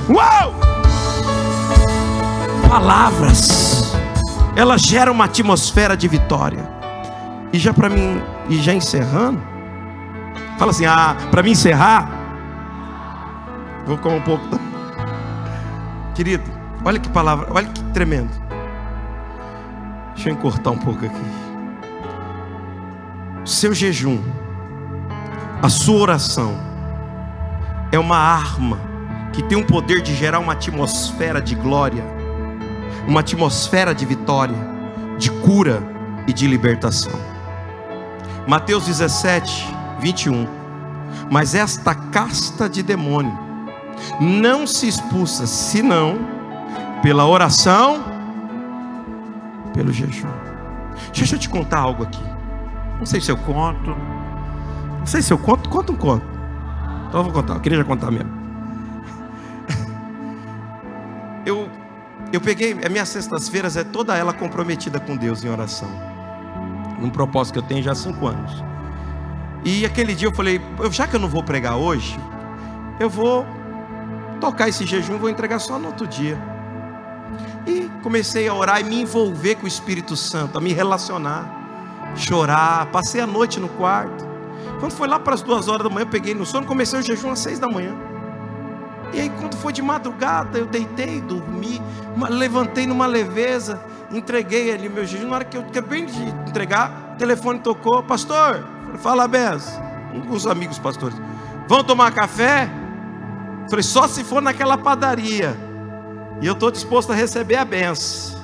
Uau! 0.09 0.55
Palavras, 2.69 3.93
elas 4.55 4.83
geram 4.83 5.13
uma 5.13 5.25
atmosfera 5.25 5.97
de 5.97 6.07
vitória. 6.07 6.82
E 7.53 7.59
já 7.59 7.75
para 7.75 7.89
mim, 7.89 8.23
e 8.49 8.57
já 8.57 8.73
encerrando, 8.73 9.41
fala 10.59 10.71
assim: 10.71 10.87
"Ah, 10.87 11.17
para 11.31 11.43
mim 11.43 11.51
encerrar, 11.51 12.09
vou 13.87 13.99
comer 13.99 14.17
um 14.17 14.23
pouco". 14.23 14.45
Querido, 16.15 16.51
olha 16.85 16.99
que 16.99 17.09
palavra, 17.11 17.49
olha 17.51 17.69
que 17.69 17.83
tremendo. 17.93 18.31
Deixa 20.15 20.31
eu 20.31 20.35
encurtar 20.35 20.71
um 20.71 20.79
pouco 20.79 21.05
aqui. 21.05 21.43
O 23.45 23.47
seu 23.47 23.75
jejum, 23.75 24.23
a 25.63 25.69
sua 25.69 26.01
oração 26.01 26.57
é 27.91 27.99
uma 27.99 28.17
arma 28.17 28.79
que 29.33 29.43
tem 29.43 29.59
o 29.59 29.67
poder 29.67 30.01
de 30.01 30.15
gerar 30.15 30.39
uma 30.39 30.53
atmosfera 30.53 31.41
de 31.41 31.55
glória, 31.55 32.05
uma 33.07 33.21
atmosfera 33.21 33.95
de 33.95 34.07
vitória, 34.07 34.57
de 35.19 35.31
cura 35.31 35.83
e 36.27 36.33
de 36.33 36.47
libertação. 36.47 37.32
Mateus 38.47 38.87
17, 38.87 39.67
21. 40.01 40.47
Mas 41.31 41.55
esta 41.55 41.95
casta 41.95 42.69
de 42.69 42.83
demônio 42.83 43.39
não 44.21 44.67
se 44.67 44.89
expulsa 44.89 45.47
senão 45.47 46.19
pela 47.03 47.27
oração, 47.27 48.03
pelo 49.73 49.93
jejum. 49.93 50.29
Deixa 51.15 51.37
eu 51.37 51.39
te 51.39 51.49
contar 51.49 51.79
algo 51.79 52.03
aqui. 52.03 52.23
Não 52.99 53.07
sei 53.07 53.21
se 53.21 53.31
eu 53.31 53.37
conto. 53.37 53.97
Não 54.99 55.07
sei 55.07 55.23
se 55.23 55.33
eu 55.33 55.39
conto. 55.39 55.69
Conta 55.69 55.93
um 55.93 55.97
conto. 55.97 56.27
Então 57.09 57.21
eu 57.21 57.25
vou 57.25 57.33
contar. 57.33 57.55
Eu 57.55 57.61
queria 57.61 57.79
já 57.79 57.85
contar 57.85 58.11
mesmo. 58.11 58.31
Eu, 61.45 61.69
eu 62.33 62.41
peguei. 62.41 62.79
A 62.85 62.89
minhas 62.89 63.09
sextas-feiras 63.09 63.77
é 63.77 63.83
toda 63.83 64.17
ela 64.17 64.33
comprometida 64.33 65.01
com 65.01 65.17
Deus 65.17 65.43
em 65.43 65.49
oração 65.49 65.89
num 67.03 67.11
propósito 67.11 67.55
que 67.55 67.59
eu 67.59 67.63
tenho 67.63 67.83
já 67.83 67.93
há 67.93 67.95
cinco 67.95 68.27
anos. 68.27 68.63
E 69.65 69.85
aquele 69.85 70.15
dia 70.15 70.29
eu 70.29 70.35
falei, 70.35 70.61
já 70.91 71.07
que 71.07 71.17
eu 71.17 71.21
não 71.21 71.29
vou 71.29 71.43
pregar 71.43 71.77
hoje, 71.77 72.19
eu 72.99 73.11
vou 73.11 73.45
tocar 74.41 74.69
esse 74.69 74.87
jejum, 74.87 75.19
vou 75.19 75.29
entregar 75.29 75.59
só 75.59 75.79
no 75.79 75.89
outro 75.89 76.07
dia. 76.07 76.39
E 77.67 77.91
comecei 78.03 78.49
a 78.49 78.55
orar 78.55 78.81
e 78.81 78.85
me 78.85 79.01
envolver 79.01 79.57
com 79.57 79.65
o 79.65 79.69
Espírito 79.69 80.17
Santo, 80.17 80.59
a 80.59 80.61
me 80.61 80.73
relacionar, 80.73 82.13
chorar. 82.17 82.87
Passei 82.87 83.21
a 83.21 83.27
noite 83.27 83.61
no 83.61 83.69
quarto. 83.69 84.25
Quando 84.81 84.93
foi 84.93 85.09
lá 85.09 85.19
para 85.19 85.35
as 85.35 85.43
duas 85.43 85.69
horas 85.69 85.85
da 85.85 85.91
manhã, 85.91 86.05
eu 86.05 86.11
peguei 86.11 86.35
no 86.35 86.45
sono, 86.45 86.67
comecei 86.67 86.99
o 86.99 87.03
jejum 87.03 87.31
às 87.31 87.39
seis 87.39 87.59
da 87.59 87.69
manhã. 87.69 87.95
E 89.13 89.21
aí, 89.21 89.31
quando 89.31 89.57
foi 89.57 89.73
de 89.73 89.83
madrugada, 89.83 90.59
eu 90.59 90.67
deitei, 90.67 91.21
dormi, 91.21 91.81
levantei 92.31 92.87
numa 92.87 93.07
leveza 93.07 93.81
entreguei 94.17 94.73
ali 94.73 94.89
meu 94.89 95.05
jejum. 95.05 95.29
Na 95.29 95.37
hora 95.37 95.45
que 95.45 95.57
eu 95.57 95.63
acabei 95.63 96.05
de 96.07 96.23
entregar, 96.49 97.15
o 97.15 97.19
telefone 97.19 97.61
tocou, 97.61 98.03
pastor, 98.03 98.67
fala 98.99 99.27
benção. 99.27 99.83
Um 100.15 100.21
dos 100.21 100.47
amigos 100.47 100.79
pastores, 100.79 101.17
vão 101.67 101.83
tomar 101.83 102.13
café? 102.13 102.71
Falei, 103.69 103.83
só 103.83 104.07
se 104.07 104.23
for 104.23 104.43
naquela 104.43 104.77
padaria. 104.77 105.57
E 106.41 106.47
eu 106.47 106.53
estou 106.53 106.71
disposto 106.71 107.13
a 107.13 107.15
receber 107.15 107.57
a 107.57 107.65
benção. 107.65 108.41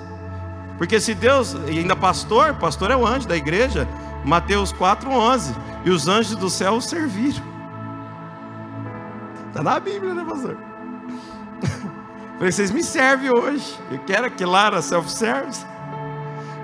Porque 0.78 1.00
se 1.00 1.14
Deus, 1.14 1.56
e 1.66 1.78
ainda 1.78 1.96
pastor, 1.96 2.54
pastor 2.54 2.90
é 2.90 2.96
o 2.96 3.06
anjo 3.06 3.26
da 3.26 3.36
igreja, 3.36 3.86
Mateus 4.24 4.72
4,11. 4.72 5.54
E 5.84 5.90
os 5.90 6.08
anjos 6.08 6.36
do 6.36 6.48
céu 6.48 6.74
o 6.74 6.80
serviram. 6.80 7.57
Está 9.48 9.62
na 9.62 9.80
Bíblia, 9.80 10.14
né, 10.14 10.24
pastor? 10.24 10.56
Falei, 12.38 12.52
vocês 12.52 12.70
me 12.70 12.82
servem 12.82 13.30
hoje. 13.30 13.78
Eu 13.90 13.98
quero 14.00 14.26
aquilo 14.26 14.52
lá 14.52 14.70
na 14.70 14.80
self-service. 14.80 15.66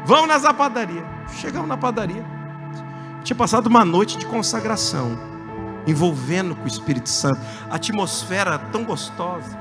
Vamos 0.07 0.29
nas 0.29 0.43
padaria. 0.53 1.05
Chegamos 1.33 1.69
na 1.69 1.77
padaria. 1.77 2.25
Tinha 3.25 3.37
passado 3.37 3.67
uma 3.67 3.85
noite 3.85 4.19
de 4.19 4.27
consagração, 4.27 5.19
envolvendo 5.87 6.55
com 6.55 6.65
o 6.65 6.69
Espírito 6.69 7.09
Santo. 7.09 7.41
A 7.71 7.77
atmosfera 7.77 8.59
tão 8.71 8.85
gostosa. 8.85 9.59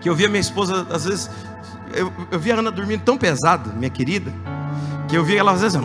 Que 0.00 0.08
eu 0.08 0.14
via 0.14 0.28
minha 0.28 0.40
esposa, 0.40 0.86
às 0.90 1.04
vezes, 1.04 1.30
eu, 1.94 2.12
eu 2.30 2.38
via 2.38 2.54
a 2.54 2.58
Ana 2.58 2.70
dormindo 2.70 3.02
tão 3.02 3.16
pesado, 3.16 3.72
minha 3.74 3.90
querida, 3.90 4.32
que 5.08 5.16
eu 5.16 5.24
via 5.24 5.40
ela 5.40 5.52
às 5.52 5.62
vezes. 5.62 5.80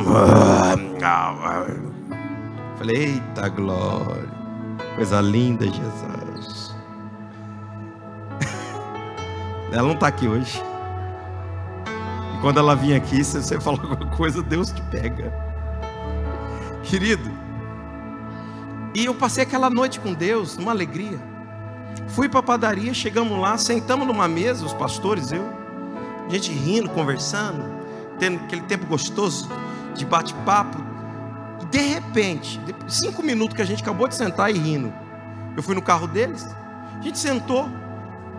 Falei, 2.77 2.95
eita 2.95 3.49
glória, 3.49 4.29
coisa 4.97 5.21
linda, 5.21 5.63
Jesus. 5.65 6.75
Ela 9.71 9.83
não 9.83 9.93
está 9.93 10.07
aqui 10.07 10.27
hoje. 10.27 10.59
E 12.35 12.41
quando 12.41 12.59
ela 12.59 12.75
vir 12.75 12.95
aqui, 12.95 13.23
se 13.23 13.41
você 13.41 13.59
falar 13.59 13.79
alguma 13.79 14.09
coisa, 14.15 14.41
Deus 14.41 14.71
te 14.71 14.81
pega. 14.83 15.31
Querido, 16.81 17.29
e 18.95 19.05
eu 19.05 19.13
passei 19.13 19.43
aquela 19.43 19.69
noite 19.69 19.99
com 19.99 20.13
Deus, 20.13 20.57
numa 20.57 20.71
alegria. 20.71 21.19
Fui 22.07 22.27
para 22.27 22.39
a 22.39 22.43
padaria, 22.43 22.91
chegamos 22.93 23.39
lá, 23.39 23.55
sentamos 23.57 24.07
numa 24.07 24.27
mesa, 24.27 24.65
os 24.65 24.73
pastores, 24.73 25.31
eu, 25.31 25.43
gente 26.27 26.51
rindo, 26.51 26.89
conversando, 26.89 27.63
tendo 28.17 28.37
aquele 28.37 28.63
tempo 28.63 28.87
gostoso 28.87 29.47
de 29.93 30.05
bate-papo. 30.05 30.86
De 31.69 31.79
repente, 31.79 32.59
cinco 32.87 33.21
minutos 33.21 33.55
que 33.55 33.61
a 33.61 33.65
gente 33.65 33.81
acabou 33.81 34.07
de 34.07 34.15
sentar 34.15 34.49
e 34.49 34.57
rindo, 34.57 34.93
eu 35.55 35.63
fui 35.63 35.75
no 35.75 35.81
carro 35.81 36.07
deles, 36.07 36.47
a 36.97 37.01
gente 37.01 37.17
sentou, 37.17 37.67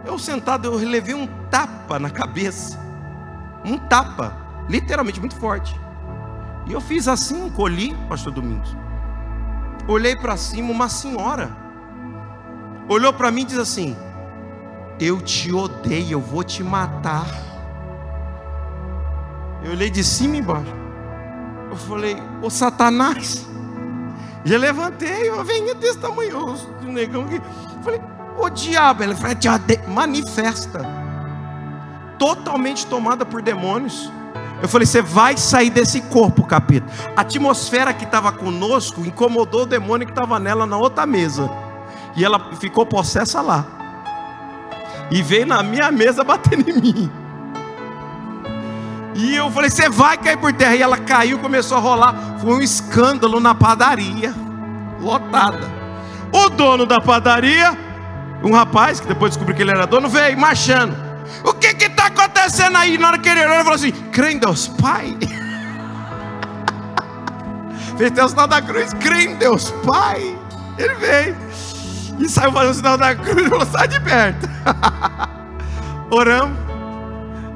eu 0.04 0.18
sentado, 0.18 0.66
eu 0.66 0.74
levei 0.76 1.14
um 1.14 1.26
tapa 1.50 1.98
na 1.98 2.10
cabeça, 2.10 2.78
um 3.64 3.76
tapa, 3.76 4.36
literalmente 4.68 5.20
muito 5.20 5.36
forte. 5.36 5.78
E 6.66 6.72
eu 6.72 6.80
fiz 6.80 7.08
assim, 7.08 7.46
encolhi, 7.46 7.94
pastor 8.08 8.32
Domingos. 8.32 8.76
Olhei 9.86 10.14
para 10.16 10.36
cima, 10.36 10.70
uma 10.70 10.88
senhora 10.88 11.68
olhou 12.88 13.12
para 13.12 13.30
mim 13.30 13.42
e 13.42 13.44
disse 13.44 13.60
assim: 13.60 13.96
Eu 14.98 15.20
te 15.20 15.52
odeio, 15.52 16.12
eu 16.12 16.20
vou 16.20 16.42
te 16.42 16.64
matar. 16.64 17.26
Eu 19.62 19.72
olhei 19.72 19.90
de 19.90 20.02
cima 20.02 20.36
e 20.36 20.38
embaixo. 20.38 20.74
Eu 21.70 21.76
falei, 21.76 22.16
ô 22.42 22.50
Satanás. 22.50 23.46
Já 24.44 24.56
levantei, 24.56 25.30
uma 25.30 25.44
venha 25.44 25.74
desse 25.74 25.98
tamanho, 25.98 26.54
um 26.82 26.92
negão 26.92 27.24
aqui. 27.24 27.36
Eu 27.36 27.82
falei, 27.82 28.00
ô 28.38 28.48
diabo. 28.48 29.02
Ela 29.02 29.14
falou, 29.14 29.36
manifesta. 29.88 30.80
Totalmente 32.18 32.86
tomada 32.86 33.26
por 33.26 33.42
demônios. 33.42 34.10
Eu 34.60 34.68
falei, 34.68 34.86
você 34.86 35.00
vai 35.00 35.36
sair 35.36 35.70
desse 35.70 36.00
corpo, 36.00 36.44
capeta. 36.44 36.86
A 37.16 37.20
atmosfera 37.20 37.92
que 37.92 38.04
estava 38.04 38.32
conosco 38.32 39.04
incomodou 39.04 39.62
o 39.62 39.66
demônio 39.66 40.06
que 40.06 40.12
estava 40.12 40.38
nela 40.38 40.66
na 40.66 40.76
outra 40.76 41.06
mesa. 41.06 41.48
E 42.16 42.24
ela 42.24 42.56
ficou 42.56 42.84
possessa 42.84 43.40
lá. 43.40 43.64
E 45.10 45.22
veio 45.22 45.46
na 45.46 45.62
minha 45.62 45.90
mesa 45.92 46.24
batendo 46.24 46.68
em 46.68 46.80
mim. 46.80 47.10
E 49.18 49.34
eu 49.34 49.50
falei: 49.50 49.68
Você 49.68 49.88
vai 49.88 50.16
cair 50.16 50.36
por 50.36 50.52
terra. 50.52 50.76
E 50.76 50.82
ela 50.82 50.96
caiu, 50.96 51.40
começou 51.40 51.76
a 51.76 51.80
rolar. 51.80 52.14
Foi 52.40 52.54
um 52.54 52.62
escândalo 52.62 53.40
na 53.40 53.52
padaria, 53.52 54.32
lotada. 55.00 55.66
O 56.32 56.48
dono 56.50 56.86
da 56.86 57.00
padaria, 57.00 57.76
um 58.44 58.52
rapaz, 58.52 59.00
que 59.00 59.08
depois 59.08 59.32
descobriu 59.32 59.56
que 59.56 59.62
ele 59.62 59.72
era 59.72 59.88
dono, 59.88 60.08
veio 60.08 60.38
marchando. 60.38 60.96
O 61.44 61.52
que 61.52 61.66
está 61.66 62.06
acontecendo 62.06 62.76
aí? 62.76 62.96
Na 62.96 63.08
hora 63.08 63.18
que 63.18 63.28
ele 63.28 63.40
olhou, 63.40 63.54
ele 63.54 63.64
falou 63.64 63.74
assim: 63.74 63.90
Crê 64.12 64.30
em 64.30 64.38
Deus 64.38 64.68
Pai. 64.68 65.16
Fez 67.98 68.12
até 68.12 68.24
o 68.24 68.28
sinal 68.28 68.46
da 68.46 68.62
cruz, 68.62 68.94
crê 68.94 69.24
em 69.24 69.34
Deus 69.34 69.72
Pai. 69.84 70.38
Ele 70.78 70.94
veio 70.94 71.36
e 72.20 72.28
saiu 72.28 72.52
fazendo 72.52 72.70
o 72.70 72.74
sinal 72.74 72.96
da 72.96 73.16
cruz 73.16 73.46
e 73.46 73.50
falou: 73.50 73.66
Sai 73.66 73.88
de 73.88 73.98
perto. 73.98 74.48
Oramos. 76.08 76.67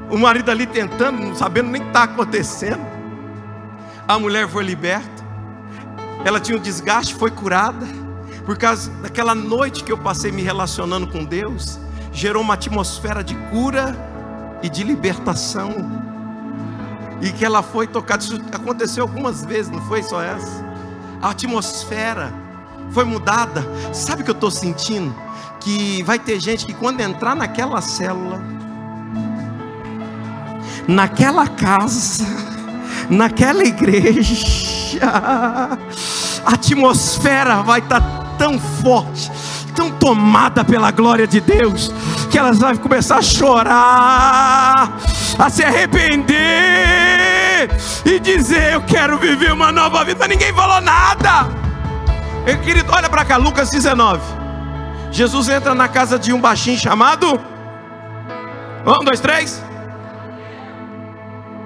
O 0.09 0.17
marido 0.17 0.51
ali 0.51 0.67
tentando, 0.67 1.19
não 1.19 1.35
sabendo 1.35 1.69
nem 1.69 1.81
o 1.81 1.83
que 1.83 1.89
está 1.89 2.03
acontecendo. 2.03 2.85
A 4.07 4.19
mulher 4.19 4.47
foi 4.47 4.63
liberta. 4.63 5.23
Ela 6.25 6.39
tinha 6.39 6.57
um 6.57 6.61
desgaste, 6.61 7.15
foi 7.15 7.31
curada. 7.31 7.85
Por 8.45 8.57
causa 8.57 8.91
daquela 9.01 9.33
noite 9.33 9.83
que 9.83 9.91
eu 9.91 9.97
passei 9.97 10.31
me 10.31 10.41
relacionando 10.41 11.07
com 11.07 11.23
Deus, 11.23 11.79
gerou 12.11 12.41
uma 12.43 12.55
atmosfera 12.55 13.23
de 13.23 13.35
cura 13.49 13.95
e 14.61 14.69
de 14.69 14.83
libertação. 14.83 15.73
E 17.21 17.31
que 17.31 17.45
ela 17.45 17.63
foi 17.63 17.87
tocada. 17.87 18.23
Isso 18.23 18.41
aconteceu 18.51 19.03
algumas 19.03 19.45
vezes, 19.45 19.71
não 19.71 19.81
foi 19.81 20.03
só 20.03 20.21
essa. 20.21 20.63
A 21.21 21.29
atmosfera 21.29 22.33
foi 22.91 23.05
mudada. 23.05 23.63
Sabe 23.93 24.21
o 24.21 24.25
que 24.25 24.31
eu 24.31 24.35
estou 24.35 24.51
sentindo? 24.51 25.15
Que 25.59 26.03
vai 26.03 26.19
ter 26.19 26.39
gente 26.39 26.65
que 26.65 26.73
quando 26.73 26.99
entrar 26.99 27.35
naquela 27.35 27.81
célula, 27.81 28.41
naquela 30.87 31.47
casa, 31.47 32.25
naquela 33.09 33.63
igreja, 33.63 34.99
a 35.01 36.53
atmosfera 36.53 37.61
vai 37.61 37.79
estar 37.79 38.01
tá 38.01 38.23
tão 38.37 38.59
forte, 38.59 39.31
tão 39.75 39.91
tomada 39.91 40.63
pela 40.63 40.91
glória 40.91 41.27
de 41.27 41.39
Deus, 41.39 41.93
que 42.29 42.37
elas 42.37 42.59
vão 42.59 42.75
começar 42.77 43.17
a 43.17 43.21
chorar, 43.21 44.97
a 45.37 45.49
se 45.49 45.63
arrepender 45.63 47.69
e 48.05 48.19
dizer: 48.19 48.73
Eu 48.73 48.81
quero 48.81 49.17
viver 49.17 49.51
uma 49.51 49.71
nova 49.71 50.03
vida. 50.03 50.27
Ninguém 50.27 50.53
falou 50.53 50.81
nada. 50.81 51.47
Meu 52.45 52.59
querido, 52.59 52.91
olha 52.91 53.09
para 53.09 53.23
cá, 53.23 53.37
Lucas 53.37 53.69
19. 53.69 54.21
Jesus 55.11 55.47
entra 55.47 55.73
na 55.73 55.87
casa 55.87 56.17
de 56.17 56.33
um 56.33 56.41
baixinho 56.41 56.77
chamado. 56.77 57.39
Um, 58.85 59.05
dois, 59.05 59.19
três. 59.19 59.63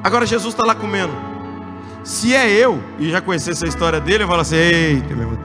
Agora 0.03 0.25
Jesus 0.25 0.53
está 0.53 0.65
lá 0.65 0.75
comendo. 0.75 1.13
Se 2.03 2.33
é 2.33 2.49
eu, 2.49 2.81
e 2.97 3.09
já 3.09 3.19
conheci 3.19 3.51
essa 3.51 3.67
história 3.67 3.99
dele, 3.99 4.23
eu 4.23 4.27
falo 4.27 4.41
assim: 4.41 4.55
eita, 4.55 5.13
meu 5.13 5.27
irmão, 5.27 5.39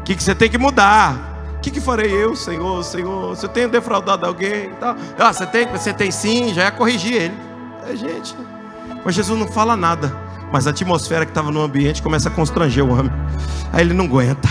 o 0.00 0.02
que, 0.04 0.14
que 0.14 0.22
você 0.22 0.34
tem 0.34 0.48
que 0.48 0.56
mudar? 0.56 1.56
O 1.56 1.60
que, 1.60 1.70
que 1.70 1.80
farei 1.80 2.10
eu, 2.10 2.36
Senhor, 2.36 2.82
Senhor? 2.84 3.36
Se 3.36 3.44
eu 3.44 3.48
tenho 3.50 3.68
defraudado 3.68 4.24
alguém 4.24 4.70
tal. 4.80 4.96
Ah, 5.18 5.32
você 5.32 5.44
tem, 5.44 5.66
você 5.66 5.92
tem 5.92 6.10
sim, 6.10 6.54
já 6.54 6.64
ia 6.64 6.70
corrigir 6.70 7.14
ele. 7.14 7.34
É, 7.86 7.96
gente. 7.96 8.34
Mas 9.04 9.14
Jesus 9.14 9.38
não 9.38 9.48
fala 9.48 9.76
nada. 9.76 10.16
Mas 10.52 10.66
a 10.66 10.70
atmosfera 10.70 11.26
que 11.26 11.30
estava 11.30 11.50
no 11.50 11.60
ambiente 11.60 12.00
começa 12.00 12.28
a 12.28 12.32
constranger 12.32 12.84
o 12.84 12.92
homem. 12.92 13.12
Aí 13.72 13.82
ele 13.82 13.92
não 13.92 14.06
aguenta. 14.06 14.48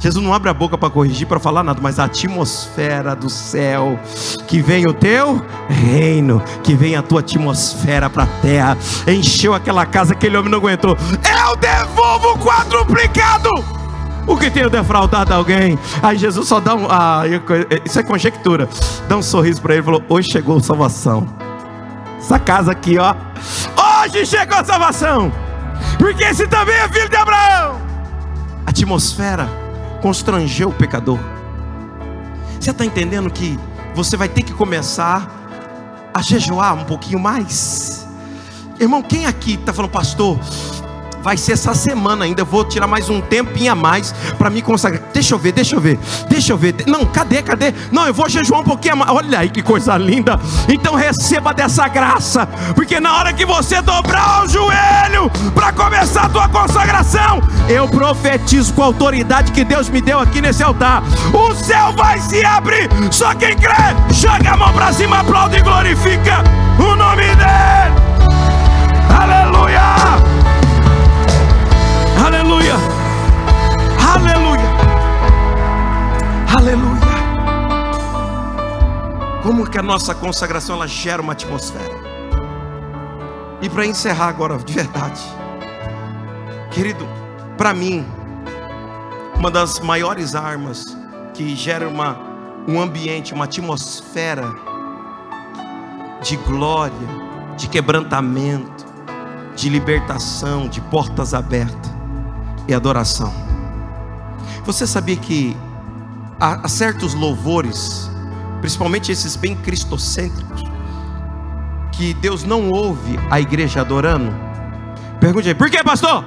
Jesus 0.00 0.24
não 0.24 0.32
abre 0.32 0.48
a 0.48 0.54
boca 0.54 0.78
para 0.78 0.88
corrigir, 0.88 1.26
para 1.26 1.38
falar 1.38 1.62
nada, 1.62 1.78
mas 1.82 1.98
a 1.98 2.04
atmosfera 2.04 3.14
do 3.14 3.28
céu, 3.28 4.00
que 4.48 4.62
vem 4.62 4.86
o 4.86 4.94
teu 4.94 5.44
reino, 5.68 6.42
que 6.64 6.74
vem 6.74 6.96
a 6.96 7.02
tua 7.02 7.20
atmosfera 7.20 8.08
para 8.08 8.22
a 8.22 8.26
terra, 8.26 8.78
encheu 9.06 9.52
aquela 9.52 9.84
casa, 9.84 10.14
aquele 10.14 10.38
homem 10.38 10.50
não 10.50 10.58
aguentou. 10.58 10.96
Eu 11.46 11.54
devolvo 11.56 12.38
quadruplicado. 12.38 13.50
O 14.26 14.38
que 14.38 14.50
tenho 14.50 14.70
defraudado 14.70 15.34
alguém? 15.34 15.78
Aí 16.02 16.16
Jesus 16.16 16.48
só 16.48 16.60
dá 16.60 16.74
um. 16.74 16.86
Ah, 16.90 17.22
isso 17.84 17.98
é 17.98 18.02
conjectura. 18.02 18.68
Dá 19.06 19.16
um 19.16 19.22
sorriso 19.22 19.60
para 19.60 19.74
ele 19.74 19.82
e 19.82 19.84
falou: 19.84 20.02
Hoje 20.08 20.30
chegou 20.30 20.56
a 20.56 20.60
salvação. 20.60 21.28
Essa 22.18 22.38
casa 22.38 22.72
aqui, 22.72 22.96
ó. 22.96 23.14
Hoje 24.04 24.24
chegou 24.24 24.56
a 24.56 24.64
salvação. 24.64 25.32
Porque 25.98 26.22
esse 26.22 26.46
também 26.46 26.76
é 26.76 26.88
filho 26.88 27.08
de 27.08 27.16
Abraão. 27.16 27.80
Atmosfera 28.66 29.59
constranger 30.00 30.68
o 30.68 30.72
pecador. 30.72 31.18
Você 32.58 32.70
está 32.70 32.84
entendendo 32.84 33.30
que 33.30 33.58
você 33.94 34.16
vai 34.16 34.28
ter 34.28 34.42
que 34.42 34.52
começar 34.52 36.10
a 36.12 36.22
jejuar 36.22 36.74
um 36.74 36.84
pouquinho 36.84 37.18
mais? 37.18 38.06
Irmão, 38.78 39.02
quem 39.02 39.26
aqui 39.26 39.54
está 39.54 39.72
falando, 39.72 39.90
pastor? 39.90 40.38
Vai 41.22 41.36
ser 41.36 41.52
essa 41.52 41.74
semana 41.74 42.24
ainda. 42.24 42.42
Eu 42.42 42.46
vou 42.46 42.64
tirar 42.64 42.86
mais 42.86 43.08
um 43.08 43.20
tempinho 43.20 43.72
a 43.72 43.74
mais 43.74 44.12
para 44.38 44.50
me 44.50 44.62
consagrar. 44.62 45.02
Deixa 45.12 45.34
eu 45.34 45.38
ver, 45.38 45.52
deixa 45.52 45.76
eu 45.76 45.80
ver, 45.80 45.98
deixa 46.28 46.52
eu 46.52 46.56
ver. 46.56 46.74
Não, 46.86 47.04
cadê, 47.04 47.42
cadê? 47.42 47.74
Não, 47.92 48.06
eu 48.06 48.14
vou 48.14 48.28
jejuar 48.28 48.60
um 48.60 48.64
pouquinho 48.64 48.94
a 48.94 48.96
mais. 48.96 49.10
Olha 49.10 49.40
aí 49.40 49.50
que 49.50 49.62
coisa 49.62 49.96
linda. 49.96 50.38
Então 50.68 50.94
receba 50.94 51.52
dessa 51.52 51.88
graça, 51.88 52.46
porque 52.74 52.98
na 53.00 53.16
hora 53.16 53.32
que 53.32 53.44
você 53.44 53.80
dobrar 53.82 54.44
o 54.44 54.48
joelho 54.48 55.30
para 55.54 55.72
começar 55.72 56.22
a 56.22 56.28
tua 56.28 56.48
consagração, 56.48 57.40
eu 57.68 57.88
profetizo 57.88 58.72
com 58.72 58.82
a 58.82 58.86
autoridade 58.86 59.52
que 59.52 59.64
Deus 59.64 59.88
me 59.88 60.00
deu 60.00 60.18
aqui 60.18 60.40
nesse 60.40 60.62
altar. 60.62 61.02
O 61.32 61.54
céu 61.54 61.92
vai 61.92 62.18
se 62.20 62.44
abrir. 62.44 62.88
Só 63.10 63.34
quem 63.34 63.56
crê, 63.56 63.74
joga 64.10 64.52
a 64.52 64.56
mão 64.56 64.72
para 64.72 64.92
cima, 64.92 65.20
aplaude 65.20 65.56
e 65.56 65.60
glorifica 65.60 66.42
o 66.78 66.96
nome 66.96 67.26
dele. 67.36 68.10
Aleluia! 69.20 70.39
Aleluia. 72.24 72.74
Aleluia. 74.14 74.70
Aleluia. 76.56 77.10
Como 79.42 79.68
que 79.68 79.78
a 79.78 79.82
nossa 79.82 80.14
consagração 80.14 80.76
ela 80.76 80.86
gera 80.86 81.22
uma 81.22 81.32
atmosfera? 81.32 81.98
E 83.62 83.68
para 83.68 83.86
encerrar 83.86 84.28
agora 84.28 84.58
de 84.58 84.72
verdade, 84.72 85.22
querido, 86.70 87.06
para 87.56 87.72
mim, 87.72 88.06
uma 89.36 89.50
das 89.50 89.80
maiores 89.80 90.34
armas 90.34 90.96
que 91.32 91.56
gera 91.56 91.88
uma, 91.88 92.18
um 92.68 92.80
ambiente, 92.80 93.32
uma 93.32 93.44
atmosfera 93.44 94.46
de 96.22 96.36
glória, 96.36 96.94
de 97.56 97.66
quebrantamento, 97.68 98.84
de 99.56 99.68
libertação, 99.70 100.68
de 100.68 100.80
portas 100.82 101.32
abertas, 101.34 101.99
e 102.70 102.74
adoração. 102.74 103.32
Você 104.64 104.86
sabia 104.86 105.16
que 105.16 105.56
há, 106.38 106.68
certos 106.68 107.14
louvores, 107.14 108.10
principalmente 108.60 109.10
esses 109.10 109.36
bem 109.36 109.56
cristocêntricos, 109.56 110.62
que 111.92 112.14
Deus 112.14 112.44
não 112.44 112.70
ouve 112.70 113.18
a 113.30 113.40
igreja 113.40 113.80
adorando? 113.80 114.32
Pergunte 115.18 115.48
aí, 115.48 115.54
por 115.54 115.68
que, 115.68 115.82
pastor? 115.82 116.24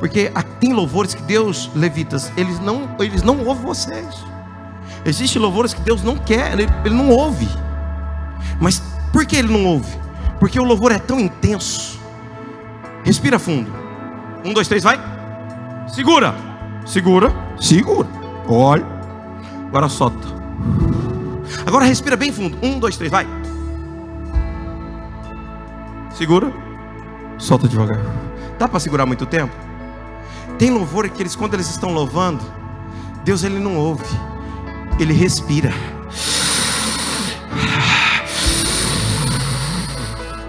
Porque 0.00 0.32
tem 0.58 0.72
louvores 0.72 1.14
que 1.14 1.22
Deus, 1.22 1.70
levitas, 1.74 2.32
eles 2.36 2.58
não, 2.58 2.96
eles 2.98 3.22
não 3.22 3.44
ouvem 3.44 3.64
vocês. 3.64 4.24
Existem 5.04 5.40
louvores 5.40 5.74
que 5.74 5.80
Deus 5.80 6.02
não 6.02 6.16
quer, 6.16 6.52
ele, 6.52 6.66
ele 6.84 6.94
não 6.94 7.10
ouve. 7.10 7.48
Mas 8.60 8.82
por 9.12 9.26
que 9.26 9.36
ele 9.36 9.52
não 9.52 9.64
ouve? 9.64 9.96
Porque 10.40 10.58
o 10.58 10.64
louvor 10.64 10.90
é 10.90 10.98
tão 10.98 11.20
intenso. 11.20 12.00
Respira 13.04 13.38
fundo. 13.38 13.81
Um, 14.44 14.52
dois, 14.52 14.68
três, 14.68 14.82
vai. 14.82 15.00
Segura. 15.88 16.34
Segura. 16.84 17.32
Segura. 17.58 18.08
Olha. 18.48 18.84
Agora 19.68 19.88
solta. 19.88 20.28
Agora 21.66 21.84
respira 21.84 22.16
bem 22.16 22.32
fundo. 22.32 22.58
Um, 22.62 22.78
dois, 22.78 22.96
três, 22.96 23.10
vai. 23.10 23.26
Segura. 26.14 26.52
Solta 27.38 27.68
devagar. 27.68 28.00
Dá 28.58 28.68
para 28.68 28.80
segurar 28.80 29.06
muito 29.06 29.26
tempo? 29.26 29.54
Tem 30.58 30.70
louvor 30.70 31.08
que 31.08 31.22
eles, 31.22 31.34
quando 31.34 31.54
eles 31.54 31.68
estão 31.68 31.92
louvando, 31.92 32.42
Deus 33.24 33.42
ele 33.42 33.58
não 33.58 33.76
ouve, 33.76 34.04
ele 34.98 35.12
respira. 35.12 35.72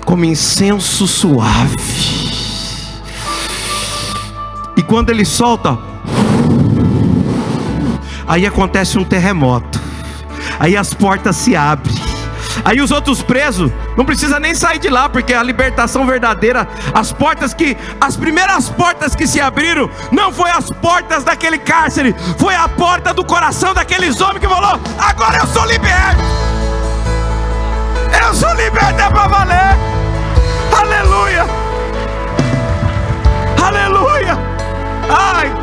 Como 0.05 0.25
incenso 0.25 1.07
suave. 1.07 2.12
E 4.83 4.85
quando 4.85 5.11
ele 5.11 5.23
solta, 5.23 5.77
aí 8.27 8.45
acontece 8.45 8.97
um 8.97 9.05
terremoto. 9.05 9.79
Aí 10.59 10.75
as 10.75 10.93
portas 10.93 11.37
se 11.37 11.55
abrem 11.55 11.95
Aí 12.65 12.81
os 12.81 12.91
outros 12.91 13.21
presos 13.21 13.71
não 13.97 14.05
precisa 14.05 14.39
nem 14.39 14.53
sair 14.53 14.79
de 14.79 14.89
lá, 14.89 15.07
porque 15.07 15.33
a 15.33 15.41
libertação 15.41 16.05
verdadeira, 16.05 16.67
as 16.93 17.13
portas 17.13 17.53
que 17.53 17.77
as 17.99 18.17
primeiras 18.17 18.69
portas 18.69 19.15
que 19.15 19.25
se 19.25 19.39
abriram 19.39 19.89
não 20.11 20.31
foi 20.31 20.51
as 20.51 20.69
portas 20.69 21.23
daquele 21.23 21.57
cárcere, 21.57 22.13
foi 22.37 22.53
a 22.53 22.67
porta 22.67 23.13
do 23.13 23.23
coração 23.23 23.73
daqueles 23.73 24.19
homens 24.21 24.39
que 24.39 24.47
falou: 24.47 24.79
"Agora 24.99 25.37
eu 25.37 25.47
sou 25.47 25.65
liberto". 25.65 26.21
Eu 28.25 28.33
sou 28.33 28.53
liberto 28.53 29.01
é 29.01 29.09
para 29.09 29.27
valer. 29.27 29.92
Ai. 35.09 35.61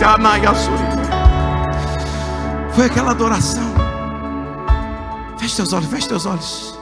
Foi 2.73 2.87
aquela 2.87 3.11
adoração. 3.11 3.71
Feche 5.39 5.57
teus 5.57 5.73
olhos, 5.73 5.89
feche 5.89 6.09
teus 6.09 6.27
olhos. 6.27 6.79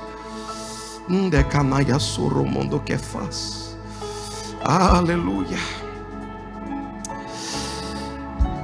mundo 2.44 2.80
que 2.84 2.98
faz. 2.98 3.76
Aleluia. 4.64 5.58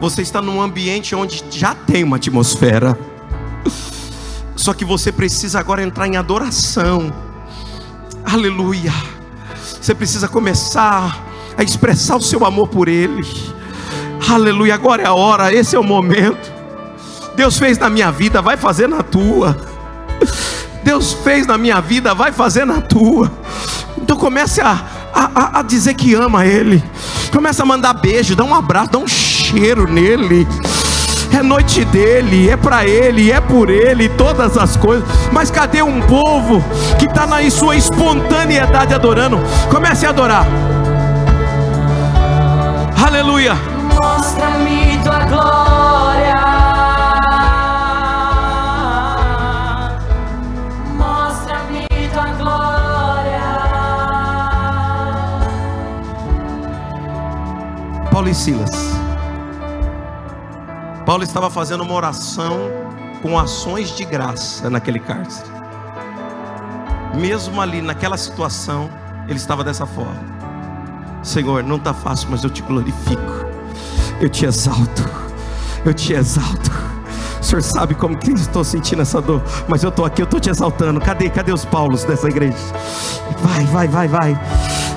Você 0.01 0.21
está 0.21 0.43
num 0.43 0.61
ambiente 0.61 1.15
onde 1.15 1.43
já 1.51 1.75
tem 1.75 2.05
uma 2.05 2.17
atmosfera. 2.17 2.99
Só 4.57 4.75
que 4.75 4.85
você 4.85 5.11
precisa 5.11 5.59
agora 5.59 5.83
entrar 5.83 6.07
em 6.07 6.17
adoração. 6.17 7.13
Aleluia. 8.25 8.93
Você 9.81 9.95
precisa 9.95 10.29
começar 10.29 11.25
a 11.57 11.63
expressar 11.63 12.17
o 12.17 12.23
seu 12.23 12.45
amor 12.45 12.69
por 12.69 12.89
Ele. 12.89 13.23
Aleluia. 14.29 14.75
Agora 14.75 15.03
é 15.03 15.07
a 15.07 15.15
hora, 15.15 15.53
esse 15.53 15.77
é 15.77 15.79
o 15.79 15.85
momento. 15.85 16.53
Deus 17.37 17.59
fez 17.59 17.79
na 17.79 17.91
minha 17.91 18.11
vida, 18.11 18.41
vai 18.41 18.57
fazer 18.57 18.89
na 18.89 19.03
tua. 19.03 19.57
Deus 20.83 21.13
fez 21.13 21.47
na 21.47 21.59
minha 21.59 21.81
vida, 21.81 22.15
vai 22.15 22.33
fazer 22.33 22.65
na 22.65 22.81
tua. 22.81 23.31
Então 23.97 24.17
comece 24.17 24.61
a, 24.61 24.83
a, 25.13 25.61
a 25.61 25.63
dizer 25.63 25.95
que 25.95 26.15
ama 26.15 26.47
Ele. 26.47 26.83
Comece 27.33 27.61
a 27.61 27.65
mandar 27.65 27.95
beijo, 27.95 28.37
dá 28.37 28.45
um 28.45 28.55
abraço, 28.55 28.93
dá 28.93 28.99
um 28.99 29.09
cheiro 29.09 29.91
nele. 29.91 30.47
É 31.33 31.43
noite 31.43 31.85
dele, 31.87 32.49
é 32.49 32.57
para 32.57 32.87
ele, 32.87 33.33
é 33.33 33.41
por 33.41 33.69
ele, 33.69 34.09
todas 34.11 34.57
as 34.57 34.77
coisas. 34.77 35.05
Mas 35.33 35.51
cadê 35.51 35.83
um 35.83 36.01
povo 36.03 36.65
que 36.97 37.07
está 37.07 37.27
na 37.27 37.51
sua 37.51 37.75
espontaneidade 37.75 38.95
adorando? 38.95 39.41
Comece 39.69 40.07
a 40.07 40.11
adorar. 40.11 40.47
Aleluia. 43.05 43.74
Mostra-me 44.05 45.03
tua 45.03 45.25
glória. 45.25 46.35
Paulo 58.13 58.29
e 58.29 58.35
Silas. 58.35 58.71
Paulo 61.07 61.23
estava 61.23 61.51
fazendo 61.51 61.83
uma 61.83 61.95
oração 61.95 62.71
com 63.23 63.39
ações 63.39 63.97
de 63.97 64.05
graça 64.05 64.69
naquele 64.69 65.01
cárcere. 65.01 65.51
Mesmo 67.15 67.61
ali 67.61 67.81
naquela 67.81 68.17
situação, 68.19 68.91
ele 69.27 69.37
estava 69.37 69.65
dessa 69.65 69.87
forma. 69.87 70.23
Senhor, 71.23 71.65
não 71.65 71.77
está 71.77 71.95
fácil, 71.95 72.29
mas 72.31 72.45
eu 72.45 72.51
te 72.51 72.63
glorifico. 72.63 73.54
Eu 74.21 74.29
te 74.29 74.47
exalto. 74.47 75.09
Eu 75.85 75.93
te 75.93 76.13
exalto. 76.13 76.71
O 77.41 77.45
Senhor 77.45 77.63
sabe 77.63 77.95
como 77.95 78.17
que 78.17 78.33
estou 78.33 78.65
sentindo 78.65 79.03
essa 79.03 79.21
dor, 79.21 79.43
mas 79.69 79.83
eu 79.83 79.91
estou 79.91 80.07
aqui, 80.07 80.23
eu 80.23 80.25
estou 80.25 80.41
te 80.41 80.49
exaltando. 80.49 80.99
Cadê, 80.99 81.29
cadê 81.29 81.53
os 81.53 81.65
Paulos 81.65 82.03
dessa 82.05 82.27
igreja? 82.27 82.57
Vai, 83.43 83.65
vai, 83.67 83.87
vai, 83.87 84.09
vai. 84.09 84.41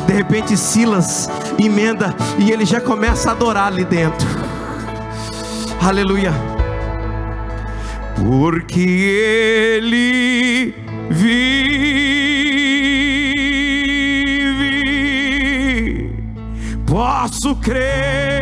De 0.05 0.13
repente 0.13 0.55
Silas 0.55 1.29
emenda 1.59 2.15
e 2.37 2.49
ele 2.51 2.65
já 2.65 2.79
começa 2.79 3.29
a 3.29 3.33
adorar 3.33 3.67
ali 3.67 3.83
dentro. 3.83 4.25
Aleluia. 5.81 6.33
Porque 8.15 8.79
ele 9.81 10.73
vive, 11.09 11.73
posso 16.85 17.55
crer. 17.57 18.36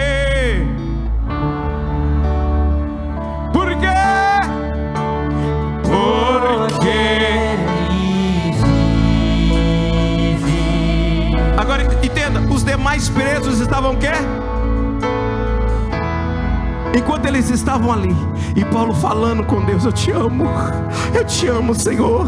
Demais 12.65 13.07
presos 13.07 13.59
estavam 13.59 13.95
quê? 13.95 14.11
Enquanto 16.97 17.25
eles 17.25 17.49
estavam 17.49 17.91
ali, 17.91 18.15
e 18.55 18.63
Paulo 18.65 18.93
falando 18.93 19.43
com 19.43 19.63
Deus: 19.63 19.85
Eu 19.85 19.91
te 19.91 20.11
amo, 20.11 20.45
eu 21.13 21.25
te 21.25 21.47
amo, 21.47 21.75
Senhor, 21.75 22.27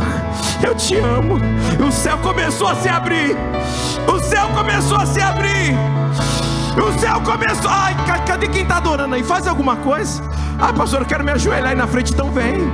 eu 0.62 0.76
te 0.76 0.98
amo. 0.98 1.38
E 1.80 1.82
o 1.82 1.92
céu 1.92 2.18
começou 2.20 2.68
a 2.68 2.76
se 2.76 2.90
abrir, 2.90 3.36
o 4.08 4.20
céu 4.20 4.50
começou 4.50 4.98
a 4.98 5.06
se 5.06 5.22
abrir, 5.22 5.76
o 6.78 7.00
céu 7.00 7.22
começou. 7.22 7.72
Ai, 7.72 7.96
cadê 8.26 8.48
quem 8.48 8.64
está 8.64 8.78
adorando 8.78 9.16
aí? 9.16 9.24
Faz 9.24 9.48
alguma 9.48 9.78
coisa. 9.78 10.22
Ah, 10.60 10.74
pastor, 10.74 11.02
eu 11.02 11.06
quero 11.06 11.24
me 11.24 11.32
ajoelhar 11.32 11.70
aí 11.70 11.76
na 11.76 11.88
frente, 11.88 12.14
então 12.14 12.30
vem. 12.32 12.70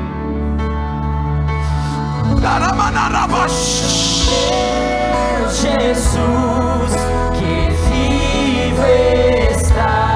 Jesus 5.49 6.93
que 7.37 7.69
vive 7.89 9.49
está. 9.51 10.12